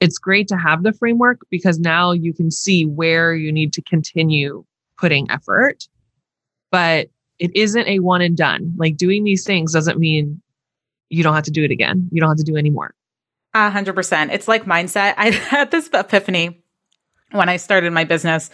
it's 0.00 0.18
great 0.18 0.48
to 0.48 0.56
have 0.56 0.82
the 0.82 0.92
framework 0.92 1.40
because 1.50 1.78
now 1.78 2.12
you 2.12 2.32
can 2.32 2.50
see 2.50 2.86
where 2.86 3.34
you 3.34 3.52
need 3.52 3.72
to 3.74 3.82
continue 3.82 4.64
putting 4.98 5.30
effort. 5.30 5.86
But 6.70 7.08
it 7.40 7.50
isn't 7.56 7.88
a 7.88 7.98
one 7.98 8.20
and 8.20 8.36
done. 8.36 8.74
Like 8.76 8.96
doing 8.96 9.24
these 9.24 9.44
things 9.44 9.72
doesn't 9.72 9.98
mean 9.98 10.40
you 11.08 11.24
don't 11.24 11.34
have 11.34 11.44
to 11.44 11.50
do 11.50 11.64
it 11.64 11.72
again. 11.72 12.08
You 12.12 12.20
don't 12.20 12.28
have 12.28 12.38
to 12.38 12.44
do 12.44 12.56
anymore. 12.56 12.94
A 13.54 13.70
hundred 13.70 13.94
percent. 13.94 14.30
It's 14.30 14.46
like 14.46 14.66
mindset. 14.66 15.14
I 15.16 15.30
had 15.50 15.72
this 15.72 15.88
epiphany 15.92 16.62
when 17.32 17.48
I 17.48 17.56
started 17.56 17.92
my 17.92 18.04
business 18.04 18.50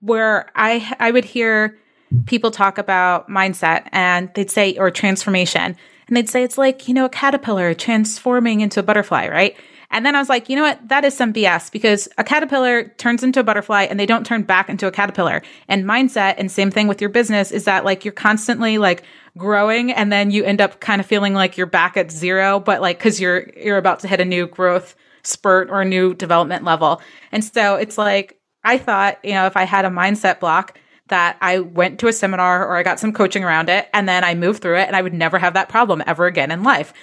where 0.00 0.50
I, 0.56 0.94
I 0.98 1.10
would 1.10 1.24
hear 1.24 1.78
people 2.26 2.50
talk 2.50 2.78
about 2.78 3.28
mindset 3.28 3.88
and 3.92 4.30
they'd 4.34 4.50
say, 4.50 4.76
or 4.76 4.90
transformation. 4.90 5.76
And 6.06 6.16
they'd 6.16 6.28
say, 6.28 6.42
it's 6.42 6.58
like, 6.58 6.88
you 6.88 6.94
know, 6.94 7.06
a 7.06 7.10
caterpillar 7.10 7.74
transforming 7.74 8.60
into 8.60 8.80
a 8.80 8.82
butterfly, 8.82 9.28
right? 9.28 9.56
And 9.94 10.04
then 10.04 10.16
I 10.16 10.18
was 10.18 10.28
like, 10.28 10.48
you 10.48 10.56
know 10.56 10.64
what? 10.64 10.88
That 10.88 11.04
is 11.04 11.16
some 11.16 11.32
BS 11.32 11.70
because 11.70 12.08
a 12.18 12.24
caterpillar 12.24 12.88
turns 12.98 13.22
into 13.22 13.38
a 13.38 13.44
butterfly 13.44 13.84
and 13.84 13.98
they 13.98 14.06
don't 14.06 14.26
turn 14.26 14.42
back 14.42 14.68
into 14.68 14.88
a 14.88 14.90
caterpillar. 14.90 15.40
And 15.68 15.84
mindset 15.84 16.34
and 16.36 16.50
same 16.50 16.72
thing 16.72 16.88
with 16.88 17.00
your 17.00 17.10
business 17.10 17.52
is 17.52 17.64
that 17.66 17.84
like 17.84 18.04
you're 18.04 18.10
constantly 18.10 18.76
like 18.76 19.04
growing 19.38 19.92
and 19.92 20.10
then 20.10 20.32
you 20.32 20.42
end 20.42 20.60
up 20.60 20.80
kind 20.80 21.00
of 21.00 21.06
feeling 21.06 21.32
like 21.32 21.56
you're 21.56 21.68
back 21.68 21.96
at 21.96 22.10
zero, 22.10 22.58
but 22.58 22.80
like 22.80 22.98
cause 22.98 23.20
you're, 23.20 23.48
you're 23.56 23.78
about 23.78 24.00
to 24.00 24.08
hit 24.08 24.20
a 24.20 24.24
new 24.24 24.48
growth 24.48 24.96
spurt 25.22 25.70
or 25.70 25.82
a 25.82 25.84
new 25.84 26.12
development 26.12 26.64
level. 26.64 27.00
And 27.30 27.44
so 27.44 27.76
it's 27.76 27.96
like, 27.96 28.36
I 28.64 28.78
thought, 28.78 29.24
you 29.24 29.34
know, 29.34 29.46
if 29.46 29.56
I 29.56 29.62
had 29.62 29.84
a 29.84 29.90
mindset 29.90 30.40
block, 30.40 30.76
that 31.08 31.36
I 31.42 31.58
went 31.58 32.00
to 32.00 32.08
a 32.08 32.14
seminar 32.14 32.66
or 32.66 32.76
I 32.78 32.82
got 32.82 32.98
some 32.98 33.12
coaching 33.12 33.44
around 33.44 33.68
it 33.68 33.90
and 33.92 34.08
then 34.08 34.24
I 34.24 34.34
moved 34.34 34.62
through 34.62 34.78
it 34.78 34.86
and 34.86 34.96
I 34.96 35.02
would 35.02 35.12
never 35.12 35.38
have 35.38 35.52
that 35.52 35.68
problem 35.68 36.02
ever 36.06 36.24
again 36.24 36.50
in 36.50 36.62
life 36.62 36.94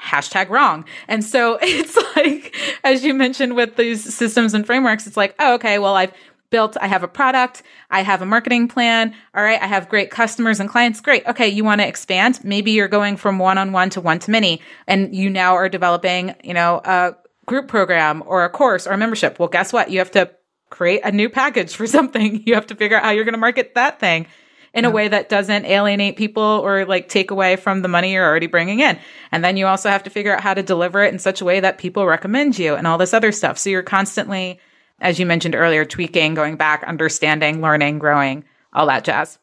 hashtag 0.00 0.48
wrong. 0.48 0.84
And 1.08 1.24
so 1.24 1.58
it's 1.62 1.96
like, 2.16 2.54
as 2.84 3.04
you 3.04 3.14
mentioned 3.14 3.56
with 3.56 3.76
these 3.76 4.14
systems 4.14 4.54
and 4.54 4.66
frameworks, 4.66 5.06
it's 5.06 5.16
like, 5.16 5.34
oh, 5.38 5.54
okay, 5.54 5.78
well, 5.78 5.94
I've 5.94 6.12
built, 6.50 6.76
I 6.80 6.88
have 6.88 7.02
a 7.02 7.08
product, 7.08 7.62
I 7.90 8.02
have 8.02 8.22
a 8.22 8.26
marketing 8.26 8.68
plan. 8.68 9.14
All 9.34 9.42
right. 9.42 9.60
I 9.62 9.66
have 9.66 9.88
great 9.88 10.10
customers 10.10 10.60
and 10.60 10.68
clients. 10.68 11.00
Great. 11.00 11.24
Okay. 11.26 11.48
You 11.48 11.64
want 11.64 11.80
to 11.80 11.86
expand? 11.86 12.40
Maybe 12.44 12.72
you're 12.72 12.88
going 12.88 13.16
from 13.16 13.38
one 13.38 13.56
on 13.56 13.72
one 13.72 13.90
to 13.90 14.00
one 14.00 14.18
to 14.20 14.30
many 14.30 14.60
and 14.86 15.14
you 15.14 15.30
now 15.30 15.54
are 15.54 15.68
developing, 15.68 16.34
you 16.42 16.54
know, 16.54 16.80
a 16.84 17.14
group 17.46 17.68
program 17.68 18.22
or 18.26 18.44
a 18.44 18.50
course 18.50 18.86
or 18.86 18.92
a 18.92 18.98
membership. 18.98 19.38
Well, 19.38 19.48
guess 19.48 19.72
what? 19.72 19.90
You 19.90 19.98
have 20.00 20.10
to 20.12 20.30
create 20.70 21.02
a 21.04 21.12
new 21.12 21.28
package 21.28 21.74
for 21.74 21.86
something. 21.86 22.42
You 22.46 22.54
have 22.54 22.66
to 22.66 22.74
figure 22.74 22.96
out 22.96 23.04
how 23.04 23.10
you're 23.10 23.24
going 23.24 23.34
to 23.34 23.38
market 23.38 23.74
that 23.76 24.00
thing 24.00 24.26
in 24.72 24.84
yeah. 24.84 24.90
a 24.90 24.92
way 24.92 25.08
that 25.08 25.28
doesn't 25.28 25.64
alienate 25.64 26.16
people 26.16 26.42
or 26.42 26.84
like 26.84 27.08
take 27.08 27.30
away 27.30 27.56
from 27.56 27.82
the 27.82 27.88
money 27.88 28.12
you're 28.12 28.26
already 28.26 28.46
bringing 28.46 28.80
in. 28.80 28.98
And 29.32 29.44
then 29.44 29.56
you 29.56 29.66
also 29.66 29.90
have 29.90 30.02
to 30.04 30.10
figure 30.10 30.34
out 30.34 30.42
how 30.42 30.54
to 30.54 30.62
deliver 30.62 31.02
it 31.02 31.12
in 31.12 31.18
such 31.18 31.40
a 31.40 31.44
way 31.44 31.60
that 31.60 31.78
people 31.78 32.06
recommend 32.06 32.58
you 32.58 32.74
and 32.74 32.86
all 32.86 32.98
this 32.98 33.14
other 33.14 33.32
stuff. 33.32 33.58
So 33.58 33.70
you're 33.70 33.82
constantly, 33.82 34.60
as 35.00 35.18
you 35.18 35.26
mentioned 35.26 35.54
earlier, 35.54 35.84
tweaking, 35.84 36.34
going 36.34 36.56
back, 36.56 36.84
understanding, 36.84 37.60
learning, 37.60 37.98
growing, 37.98 38.44
all 38.72 38.86
that 38.86 39.04
jazz. 39.04 39.38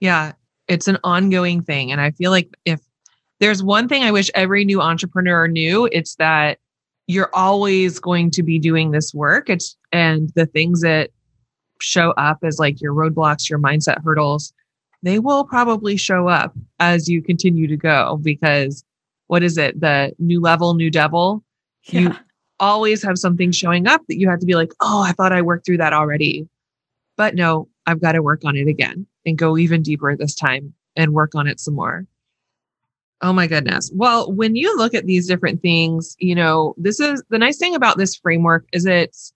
Yeah, 0.00 0.32
it's 0.68 0.88
an 0.88 0.98
ongoing 1.04 1.62
thing. 1.62 1.90
And 1.92 2.00
I 2.00 2.10
feel 2.10 2.30
like 2.30 2.54
if 2.64 2.80
there's 3.38 3.62
one 3.62 3.88
thing 3.88 4.02
I 4.02 4.12
wish 4.12 4.30
every 4.34 4.64
new 4.64 4.80
entrepreneur 4.80 5.48
knew, 5.48 5.88
it's 5.90 6.16
that 6.16 6.58
you're 7.06 7.30
always 7.34 7.98
going 7.98 8.30
to 8.30 8.42
be 8.42 8.58
doing 8.58 8.90
this 8.90 9.12
work. 9.12 9.50
It's 9.50 9.76
and 9.90 10.30
the 10.36 10.46
things 10.46 10.82
that 10.82 11.10
show 11.80 12.10
up 12.12 12.38
as 12.42 12.58
like 12.58 12.80
your 12.80 12.94
roadblocks, 12.94 13.48
your 13.48 13.58
mindset 13.58 14.02
hurdles, 14.04 14.52
they 15.02 15.18
will 15.18 15.44
probably 15.44 15.96
show 15.96 16.28
up 16.28 16.54
as 16.78 17.08
you 17.08 17.22
continue 17.22 17.66
to 17.66 17.76
go 17.76 18.18
because 18.22 18.84
what 19.28 19.42
is 19.42 19.56
it? 19.56 19.80
The 19.80 20.12
new 20.18 20.40
level, 20.40 20.74
new 20.74 20.90
devil. 20.90 21.44
Yeah. 21.84 22.00
You 22.00 22.16
always 22.58 23.02
have 23.02 23.18
something 23.18 23.52
showing 23.52 23.86
up 23.86 24.02
that 24.08 24.18
you 24.18 24.28
have 24.28 24.40
to 24.40 24.46
be 24.46 24.54
like, 24.54 24.72
oh, 24.80 25.02
I 25.02 25.12
thought 25.12 25.32
I 25.32 25.42
worked 25.42 25.64
through 25.64 25.78
that 25.78 25.92
already. 25.92 26.48
But 27.16 27.34
no, 27.34 27.68
I've 27.86 28.00
got 28.00 28.12
to 28.12 28.22
work 28.22 28.44
on 28.44 28.56
it 28.56 28.68
again 28.68 29.06
and 29.24 29.38
go 29.38 29.56
even 29.56 29.82
deeper 29.82 30.14
this 30.16 30.34
time 30.34 30.74
and 30.96 31.14
work 31.14 31.34
on 31.34 31.46
it 31.46 31.60
some 31.60 31.74
more. 31.74 32.06
Oh 33.22 33.32
my 33.32 33.46
goodness. 33.46 33.90
Well, 33.94 34.32
when 34.32 34.56
you 34.56 34.76
look 34.76 34.94
at 34.94 35.06
these 35.06 35.26
different 35.26 35.60
things, 35.60 36.16
you 36.18 36.34
know, 36.34 36.74
this 36.78 37.00
is 37.00 37.22
the 37.28 37.38
nice 37.38 37.58
thing 37.58 37.74
about 37.74 37.98
this 37.98 38.16
framework 38.16 38.66
is 38.72 38.86
it's 38.86 39.32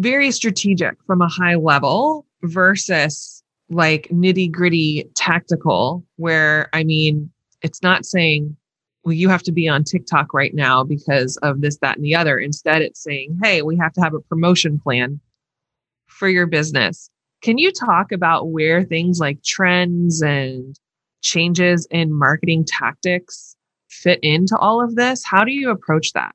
very 0.00 0.30
strategic 0.30 0.96
from 1.06 1.20
a 1.20 1.28
high 1.28 1.54
level 1.54 2.26
versus 2.42 3.42
like 3.68 4.08
nitty 4.08 4.50
gritty 4.50 5.08
tactical, 5.14 6.04
where 6.16 6.68
I 6.72 6.84
mean, 6.84 7.30
it's 7.62 7.82
not 7.82 8.04
saying, 8.04 8.56
well, 9.04 9.12
you 9.12 9.28
have 9.28 9.42
to 9.44 9.52
be 9.52 9.68
on 9.68 9.84
TikTok 9.84 10.34
right 10.34 10.54
now 10.54 10.82
because 10.82 11.36
of 11.38 11.60
this, 11.60 11.78
that, 11.78 11.96
and 11.96 12.04
the 12.04 12.14
other. 12.14 12.38
Instead, 12.38 12.82
it's 12.82 13.02
saying, 13.02 13.38
hey, 13.42 13.62
we 13.62 13.76
have 13.76 13.92
to 13.94 14.00
have 14.00 14.14
a 14.14 14.20
promotion 14.20 14.78
plan 14.78 15.20
for 16.06 16.28
your 16.28 16.46
business. 16.46 17.10
Can 17.42 17.56
you 17.58 17.72
talk 17.72 18.12
about 18.12 18.48
where 18.48 18.82
things 18.82 19.18
like 19.20 19.42
trends 19.42 20.22
and 20.22 20.78
changes 21.22 21.86
in 21.90 22.12
marketing 22.12 22.64
tactics 22.66 23.56
fit 23.88 24.20
into 24.22 24.56
all 24.58 24.82
of 24.82 24.96
this? 24.96 25.24
How 25.24 25.44
do 25.44 25.52
you 25.52 25.70
approach 25.70 26.12
that? 26.12 26.34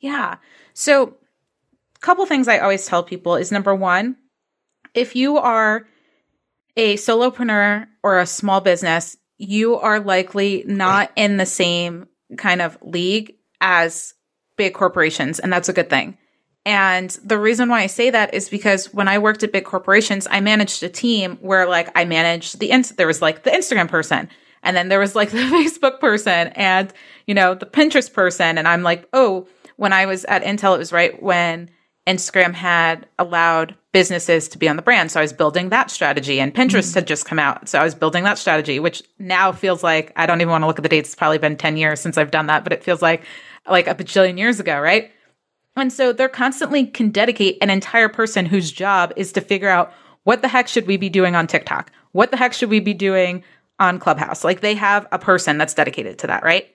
Yeah. 0.00 0.36
So 0.72 1.14
couple 2.00 2.24
things 2.26 2.48
I 2.48 2.58
always 2.58 2.86
tell 2.86 3.02
people 3.02 3.36
is 3.36 3.52
number 3.52 3.74
one, 3.74 4.16
if 4.94 5.16
you 5.16 5.38
are 5.38 5.86
a 6.76 6.96
solopreneur 6.96 7.86
or 8.02 8.18
a 8.18 8.26
small 8.26 8.60
business, 8.60 9.16
you 9.38 9.76
are 9.76 10.00
likely 10.00 10.64
not 10.66 11.10
in 11.16 11.36
the 11.36 11.46
same 11.46 12.06
kind 12.36 12.60
of 12.62 12.78
league 12.82 13.34
as 13.60 14.14
big 14.56 14.74
corporations, 14.74 15.38
and 15.38 15.52
that's 15.52 15.68
a 15.68 15.72
good 15.72 15.90
thing. 15.90 16.16
And 16.66 17.10
the 17.24 17.38
reason 17.38 17.68
why 17.68 17.80
I 17.80 17.86
say 17.86 18.10
that 18.10 18.34
is 18.34 18.48
because 18.48 18.92
when 18.92 19.08
I 19.08 19.18
worked 19.18 19.42
at 19.42 19.52
big 19.52 19.64
corporations, 19.64 20.26
I 20.30 20.40
managed 20.40 20.82
a 20.82 20.88
team 20.88 21.38
where 21.40 21.66
like 21.66 21.90
I 21.94 22.04
managed 22.04 22.58
the 22.58 22.70
there 22.96 23.06
was 23.06 23.22
like 23.22 23.44
the 23.44 23.50
Instagram 23.50 23.88
person, 23.88 24.28
and 24.62 24.76
then 24.76 24.88
there 24.88 24.98
was 24.98 25.14
like 25.16 25.30
the 25.32 25.38
Facebook 25.38 26.00
person, 26.00 26.48
and 26.48 26.92
you 27.26 27.34
know 27.34 27.54
the 27.54 27.66
Pinterest 27.66 28.12
person, 28.12 28.58
and 28.58 28.68
I'm 28.68 28.82
like, 28.82 29.08
oh, 29.12 29.48
when 29.76 29.92
I 29.92 30.06
was 30.06 30.24
at 30.26 30.42
Intel, 30.44 30.74
it 30.74 30.78
was 30.78 30.92
right 30.92 31.20
when 31.22 31.70
Instagram 32.08 32.54
had 32.54 33.06
allowed 33.18 33.76
businesses 33.92 34.48
to 34.48 34.58
be 34.58 34.68
on 34.68 34.76
the 34.76 34.82
brand. 34.82 35.10
So 35.10 35.20
I 35.20 35.22
was 35.22 35.32
building 35.32 35.68
that 35.68 35.90
strategy 35.90 36.40
and 36.40 36.54
Pinterest 36.54 36.88
mm-hmm. 36.88 36.94
had 36.94 37.06
just 37.06 37.26
come 37.26 37.38
out. 37.38 37.68
So 37.68 37.78
I 37.78 37.84
was 37.84 37.94
building 37.94 38.24
that 38.24 38.38
strategy, 38.38 38.80
which 38.80 39.02
now 39.18 39.52
feels 39.52 39.82
like 39.82 40.12
I 40.16 40.24
don't 40.24 40.40
even 40.40 40.50
want 40.50 40.62
to 40.62 40.66
look 40.66 40.78
at 40.78 40.82
the 40.82 40.88
dates. 40.88 41.10
It's 41.10 41.14
probably 41.14 41.38
been 41.38 41.56
10 41.56 41.76
years 41.76 42.00
since 42.00 42.16
I've 42.16 42.30
done 42.30 42.46
that, 42.46 42.64
but 42.64 42.72
it 42.72 42.82
feels 42.82 43.02
like 43.02 43.24
like 43.68 43.86
a 43.86 43.94
bajillion 43.94 44.38
years 44.38 44.58
ago, 44.58 44.80
right? 44.80 45.10
And 45.76 45.92
so 45.92 46.12
they're 46.12 46.28
constantly 46.28 46.86
can 46.86 47.10
dedicate 47.10 47.58
an 47.60 47.70
entire 47.70 48.08
person 48.08 48.46
whose 48.46 48.72
job 48.72 49.12
is 49.16 49.32
to 49.32 49.40
figure 49.40 49.68
out 49.68 49.92
what 50.24 50.42
the 50.42 50.48
heck 50.48 50.68
should 50.68 50.86
we 50.86 50.96
be 50.96 51.08
doing 51.08 51.36
on 51.36 51.46
TikTok? 51.46 51.92
What 52.12 52.30
the 52.30 52.36
heck 52.36 52.52
should 52.52 52.70
we 52.70 52.80
be 52.80 52.94
doing 52.94 53.44
on 53.78 53.98
Clubhouse? 53.98 54.44
Like 54.44 54.60
they 54.60 54.74
have 54.74 55.06
a 55.12 55.18
person 55.18 55.58
that's 55.58 55.74
dedicated 55.74 56.18
to 56.20 56.26
that, 56.28 56.42
right? 56.42 56.74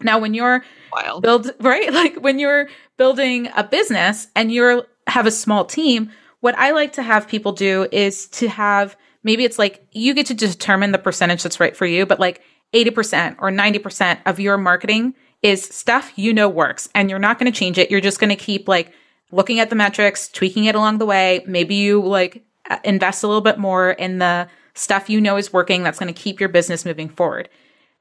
Now, 0.00 0.18
when 0.18 0.34
you're 0.34 0.64
Wild. 0.92 1.22
build 1.22 1.50
right, 1.60 1.92
like 1.92 2.16
when 2.16 2.38
you're 2.38 2.68
building 2.96 3.48
a 3.56 3.64
business 3.64 4.28
and 4.34 4.52
you're 4.52 4.86
have 5.06 5.26
a 5.26 5.30
small 5.30 5.64
team, 5.64 6.10
what 6.40 6.56
I 6.58 6.72
like 6.72 6.92
to 6.94 7.02
have 7.02 7.28
people 7.28 7.52
do 7.52 7.86
is 7.92 8.26
to 8.28 8.48
have 8.48 8.96
maybe 9.22 9.44
it's 9.44 9.58
like 9.58 9.86
you 9.92 10.14
get 10.14 10.26
to 10.26 10.34
determine 10.34 10.92
the 10.92 10.98
percentage 10.98 11.42
that's 11.42 11.60
right 11.60 11.76
for 11.76 11.86
you, 11.86 12.06
but 12.06 12.20
like 12.20 12.42
80% 12.72 13.36
or 13.38 13.50
90% 13.50 14.18
of 14.26 14.40
your 14.40 14.56
marketing 14.56 15.14
is 15.42 15.64
stuff 15.64 16.12
you 16.16 16.32
know 16.32 16.48
works 16.48 16.88
and 16.94 17.10
you're 17.10 17.18
not 17.18 17.38
going 17.38 17.50
to 17.50 17.56
change 17.56 17.78
it. 17.78 17.90
You're 17.90 18.00
just 18.00 18.20
going 18.20 18.30
to 18.30 18.36
keep 18.36 18.68
like 18.68 18.92
looking 19.30 19.60
at 19.60 19.70
the 19.70 19.76
metrics, 19.76 20.28
tweaking 20.28 20.64
it 20.64 20.74
along 20.74 20.98
the 20.98 21.06
way. 21.06 21.44
Maybe 21.46 21.74
you 21.74 22.02
like 22.02 22.44
uh, 22.68 22.78
invest 22.84 23.22
a 23.22 23.26
little 23.26 23.42
bit 23.42 23.58
more 23.58 23.90
in 23.90 24.18
the 24.18 24.48
stuff 24.74 25.08
you 25.08 25.20
know 25.20 25.36
is 25.36 25.52
working 25.52 25.82
that's 25.82 25.98
going 25.98 26.12
to 26.12 26.20
keep 26.20 26.40
your 26.40 26.48
business 26.48 26.84
moving 26.84 27.08
forward. 27.08 27.48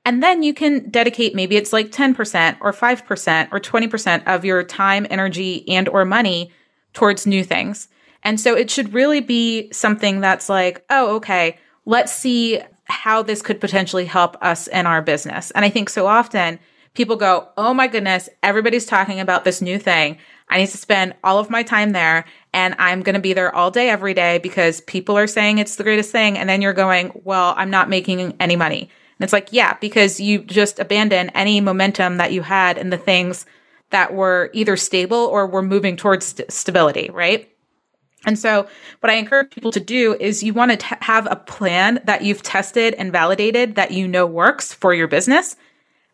And 0.05 0.21
then 0.21 0.43
you 0.43 0.53
can 0.53 0.89
dedicate 0.89 1.33
maybe 1.33 1.57
it's 1.57 1.73
like 1.73 1.91
10% 1.91 2.57
or 2.61 2.71
5% 2.71 3.47
or 3.51 3.59
20% 3.59 4.23
of 4.27 4.45
your 4.45 4.63
time, 4.63 5.07
energy 5.09 5.67
and 5.67 5.89
or 5.89 6.05
money 6.05 6.51
towards 6.93 7.25
new 7.25 7.43
things. 7.43 7.89
And 8.23 8.39
so 8.39 8.55
it 8.55 8.69
should 8.69 8.93
really 8.93 9.19
be 9.19 9.71
something 9.71 10.21
that's 10.21 10.47
like, 10.47 10.85
oh, 10.89 11.15
okay, 11.15 11.57
let's 11.85 12.11
see 12.11 12.61
how 12.85 13.23
this 13.23 13.41
could 13.41 13.59
potentially 13.59 14.05
help 14.05 14.37
us 14.41 14.67
in 14.67 14.85
our 14.85 15.01
business. 15.01 15.51
And 15.51 15.65
I 15.65 15.69
think 15.69 15.89
so 15.89 16.05
often 16.05 16.59
people 16.93 17.15
go, 17.15 17.49
Oh 17.57 17.73
my 17.73 17.87
goodness, 17.87 18.29
everybody's 18.41 18.85
talking 18.85 19.19
about 19.19 19.43
this 19.43 19.61
new 19.61 19.77
thing. 19.77 20.17
I 20.49 20.59
need 20.59 20.69
to 20.69 20.77
spend 20.77 21.15
all 21.23 21.39
of 21.39 21.49
my 21.49 21.63
time 21.63 21.91
there 21.91 22.25
and 22.53 22.75
I'm 22.77 23.01
going 23.01 23.15
to 23.15 23.21
be 23.21 23.33
there 23.33 23.53
all 23.53 23.71
day, 23.71 23.89
every 23.89 24.13
day 24.13 24.37
because 24.37 24.81
people 24.81 25.17
are 25.17 25.27
saying 25.27 25.57
it's 25.57 25.75
the 25.75 25.83
greatest 25.83 26.11
thing. 26.11 26.37
And 26.37 26.47
then 26.47 26.61
you're 26.61 26.73
going, 26.73 27.11
well, 27.23 27.55
I'm 27.57 27.71
not 27.71 27.89
making 27.89 28.35
any 28.39 28.55
money. 28.55 28.89
And 29.19 29.23
it's 29.23 29.33
like, 29.33 29.49
yeah, 29.51 29.77
because 29.79 30.19
you 30.19 30.39
just 30.39 30.79
abandon 30.79 31.29
any 31.29 31.61
momentum 31.61 32.17
that 32.17 32.33
you 32.33 32.41
had 32.41 32.77
in 32.77 32.89
the 32.89 32.97
things 32.97 33.45
that 33.91 34.13
were 34.13 34.49
either 34.53 34.75
stable 34.75 35.17
or 35.17 35.47
were 35.47 35.61
moving 35.61 35.95
towards 35.95 36.25
st- 36.25 36.51
stability, 36.51 37.09
right? 37.13 37.49
And 38.25 38.37
so 38.37 38.67
what 38.99 39.11
I 39.11 39.15
encourage 39.15 39.51
people 39.51 39.71
to 39.71 39.79
do 39.79 40.15
is 40.19 40.43
you 40.43 40.53
want 40.53 40.71
to 40.71 40.77
t- 40.77 40.95
have 41.01 41.27
a 41.29 41.35
plan 41.35 42.01
that 42.05 42.23
you've 42.23 42.43
tested 42.43 42.93
and 42.95 43.11
validated 43.11 43.75
that 43.75 43.91
you 43.91 44.07
know 44.07 44.25
works 44.25 44.73
for 44.73 44.93
your 44.93 45.07
business. 45.07 45.55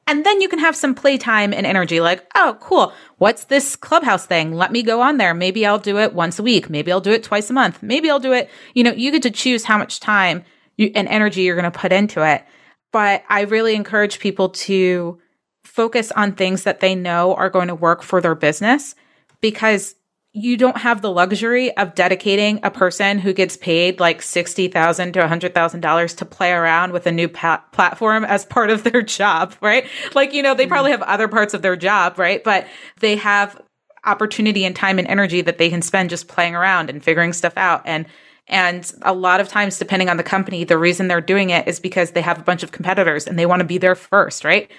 And 0.08 0.26
then 0.26 0.42
you 0.42 0.50
can 0.50 0.60
have 0.60 0.76
some 0.76 0.94
playtime 0.94 1.54
and 1.54 1.66
energy 1.66 2.02
like, 2.02 2.30
oh, 2.36 2.58
cool. 2.60 2.92
What's 3.18 3.46
this 3.46 3.76
clubhouse 3.76 4.26
thing? 4.26 4.54
Let 4.54 4.72
me 4.72 4.84
go 4.84 5.00
on 5.00 5.18
there. 5.18 5.34
Maybe 5.34 5.66
I'll 5.66 5.80
do 5.80 6.00
it 6.00 6.14
once 6.14 6.38
a 6.38 6.44
week. 6.44 6.70
Maybe 6.70 6.92
I'll 6.92 7.02
do 7.02 7.12
it 7.12 7.24
twice 7.24 7.50
a 7.50 7.54
month. 7.54 7.82
Maybe 7.82 8.10
I'll 8.10 8.20
do 8.20 8.34
it. 8.34 8.50
You 8.74 8.84
know, 8.84 8.92
you 8.92 9.12
get 9.12 9.22
to 9.24 9.32
choose 9.32 9.64
how 9.64 9.78
much 9.78 10.00
time 10.00 10.44
you, 10.76 10.92
and 10.96 11.08
energy 11.08 11.44
you're 11.44 11.56
going 11.56 11.72
to 11.72 11.80
put 11.80 11.94
into 11.94 12.28
it. 12.28 12.44
But 12.92 13.24
I 13.30 13.42
really 13.42 13.76
encourage 13.76 14.20
people 14.20 14.50
to 14.50 15.20
focus 15.64 16.12
on 16.12 16.34
things 16.34 16.64
that 16.64 16.80
they 16.80 16.96
know 16.96 17.34
are 17.36 17.50
going 17.50 17.70
to 17.70 17.76
work 17.76 18.04
for 18.04 18.22
their 18.22 18.36
business 18.36 18.96
because 19.40 19.96
you 20.34 20.56
don't 20.56 20.78
have 20.78 21.02
the 21.02 21.12
luxury 21.12 21.76
of 21.76 21.94
dedicating 21.94 22.60
a 22.64 22.72
person 22.72 23.20
who 23.20 23.34
gets 23.34 23.58
paid 23.58 24.00
like 24.00 24.22
$60,000 24.22 25.14
to 25.14 25.20
$100,000 25.20 26.18
to 26.18 26.26
play 26.26 26.52
around 26.52 26.94
with 26.94 27.06
a 27.06 27.12
new 27.12 27.28
pa- 27.28 27.64
platform 27.74 28.24
as 28.24 28.46
part 28.46 28.70
of 28.70 28.84
their 28.84 29.02
job, 29.02 29.54
right? 29.62 29.86
Like, 30.16 30.34
you 30.34 30.42
know, 30.42 30.54
they 30.54 30.68
probably 30.68 30.92
have 30.92 31.02
other 31.02 31.28
parts 31.28 31.54
of 31.54 31.62
their 31.62 31.76
job, 31.76 32.18
right? 32.18 32.42
But 32.44 32.66
they 33.00 33.18
have 33.18 33.62
opportunity 34.06 34.64
and 34.64 34.76
time 34.76 35.00
and 35.00 35.08
energy 35.08 35.42
that 35.42 35.58
they 35.58 35.70
can 35.70 35.82
spend 35.82 36.10
just 36.10 36.30
playing 36.30 36.56
around 36.56 36.90
and 36.90 37.04
figuring 37.04 37.34
stuff 37.34 37.54
out. 37.58 37.82
And 37.86 38.06
and 38.48 38.92
a 39.04 39.14
lot 39.14 39.40
of 39.40 39.48
times, 39.48 39.80
depending 39.80 40.10
on 40.10 40.18
the 40.18 40.24
company, 40.24 40.64
the 40.64 40.78
reason 40.78 41.08
they're 41.08 41.22
doing 41.22 41.52
it 41.52 41.68
is 41.68 41.80
because 41.80 42.12
they 42.12 42.22
have 42.22 42.40
a 42.40 42.44
bunch 42.44 42.64
of 42.64 42.72
competitors 42.72 43.28
and 43.28 43.38
they 43.38 43.46
want 43.46 43.62
to 43.62 43.66
be 43.66 43.78
there 43.78 43.96
first, 43.96 44.44
right? 44.44 44.70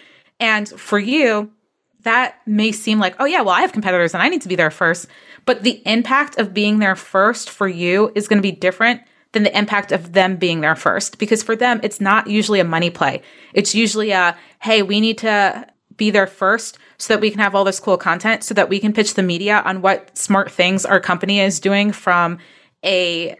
And 0.40 0.68
for 0.68 0.98
you, 0.98 1.50
that 2.02 2.36
may 2.46 2.72
seem 2.72 2.98
like, 2.98 3.14
oh, 3.18 3.24
yeah, 3.24 3.40
well, 3.40 3.54
I 3.54 3.60
have 3.60 3.72
competitors 3.72 4.12
and 4.12 4.22
I 4.22 4.28
need 4.28 4.42
to 4.42 4.48
be 4.48 4.56
there 4.56 4.70
first. 4.70 5.06
But 5.44 5.62
the 5.62 5.82
impact 5.86 6.38
of 6.38 6.52
being 6.52 6.80
there 6.80 6.96
first 6.96 7.48
for 7.48 7.68
you 7.68 8.12
is 8.14 8.28
going 8.28 8.38
to 8.38 8.42
be 8.42 8.52
different 8.52 9.02
than 9.32 9.44
the 9.44 9.56
impact 9.56 9.92
of 9.92 10.12
them 10.12 10.36
being 10.36 10.60
there 10.60 10.76
first. 10.76 11.18
Because 11.18 11.42
for 11.42 11.56
them, 11.56 11.80
it's 11.82 12.00
not 12.00 12.26
usually 12.26 12.60
a 12.60 12.64
money 12.64 12.90
play. 12.90 13.22
It's 13.54 13.74
usually 13.74 14.10
a, 14.10 14.36
hey, 14.60 14.82
we 14.82 15.00
need 15.00 15.18
to 15.18 15.66
be 15.96 16.10
there 16.10 16.26
first 16.26 16.78
so 16.98 17.14
that 17.14 17.20
we 17.20 17.30
can 17.30 17.40
have 17.40 17.54
all 17.54 17.64
this 17.64 17.80
cool 17.80 17.96
content 17.96 18.42
so 18.44 18.54
that 18.54 18.68
we 18.68 18.80
can 18.80 18.92
pitch 18.92 19.14
the 19.14 19.22
media 19.22 19.62
on 19.64 19.82
what 19.82 20.16
smart 20.16 20.50
things 20.50 20.84
our 20.84 21.00
company 21.00 21.40
is 21.40 21.60
doing 21.60 21.92
from 21.92 22.38
a 22.84 23.36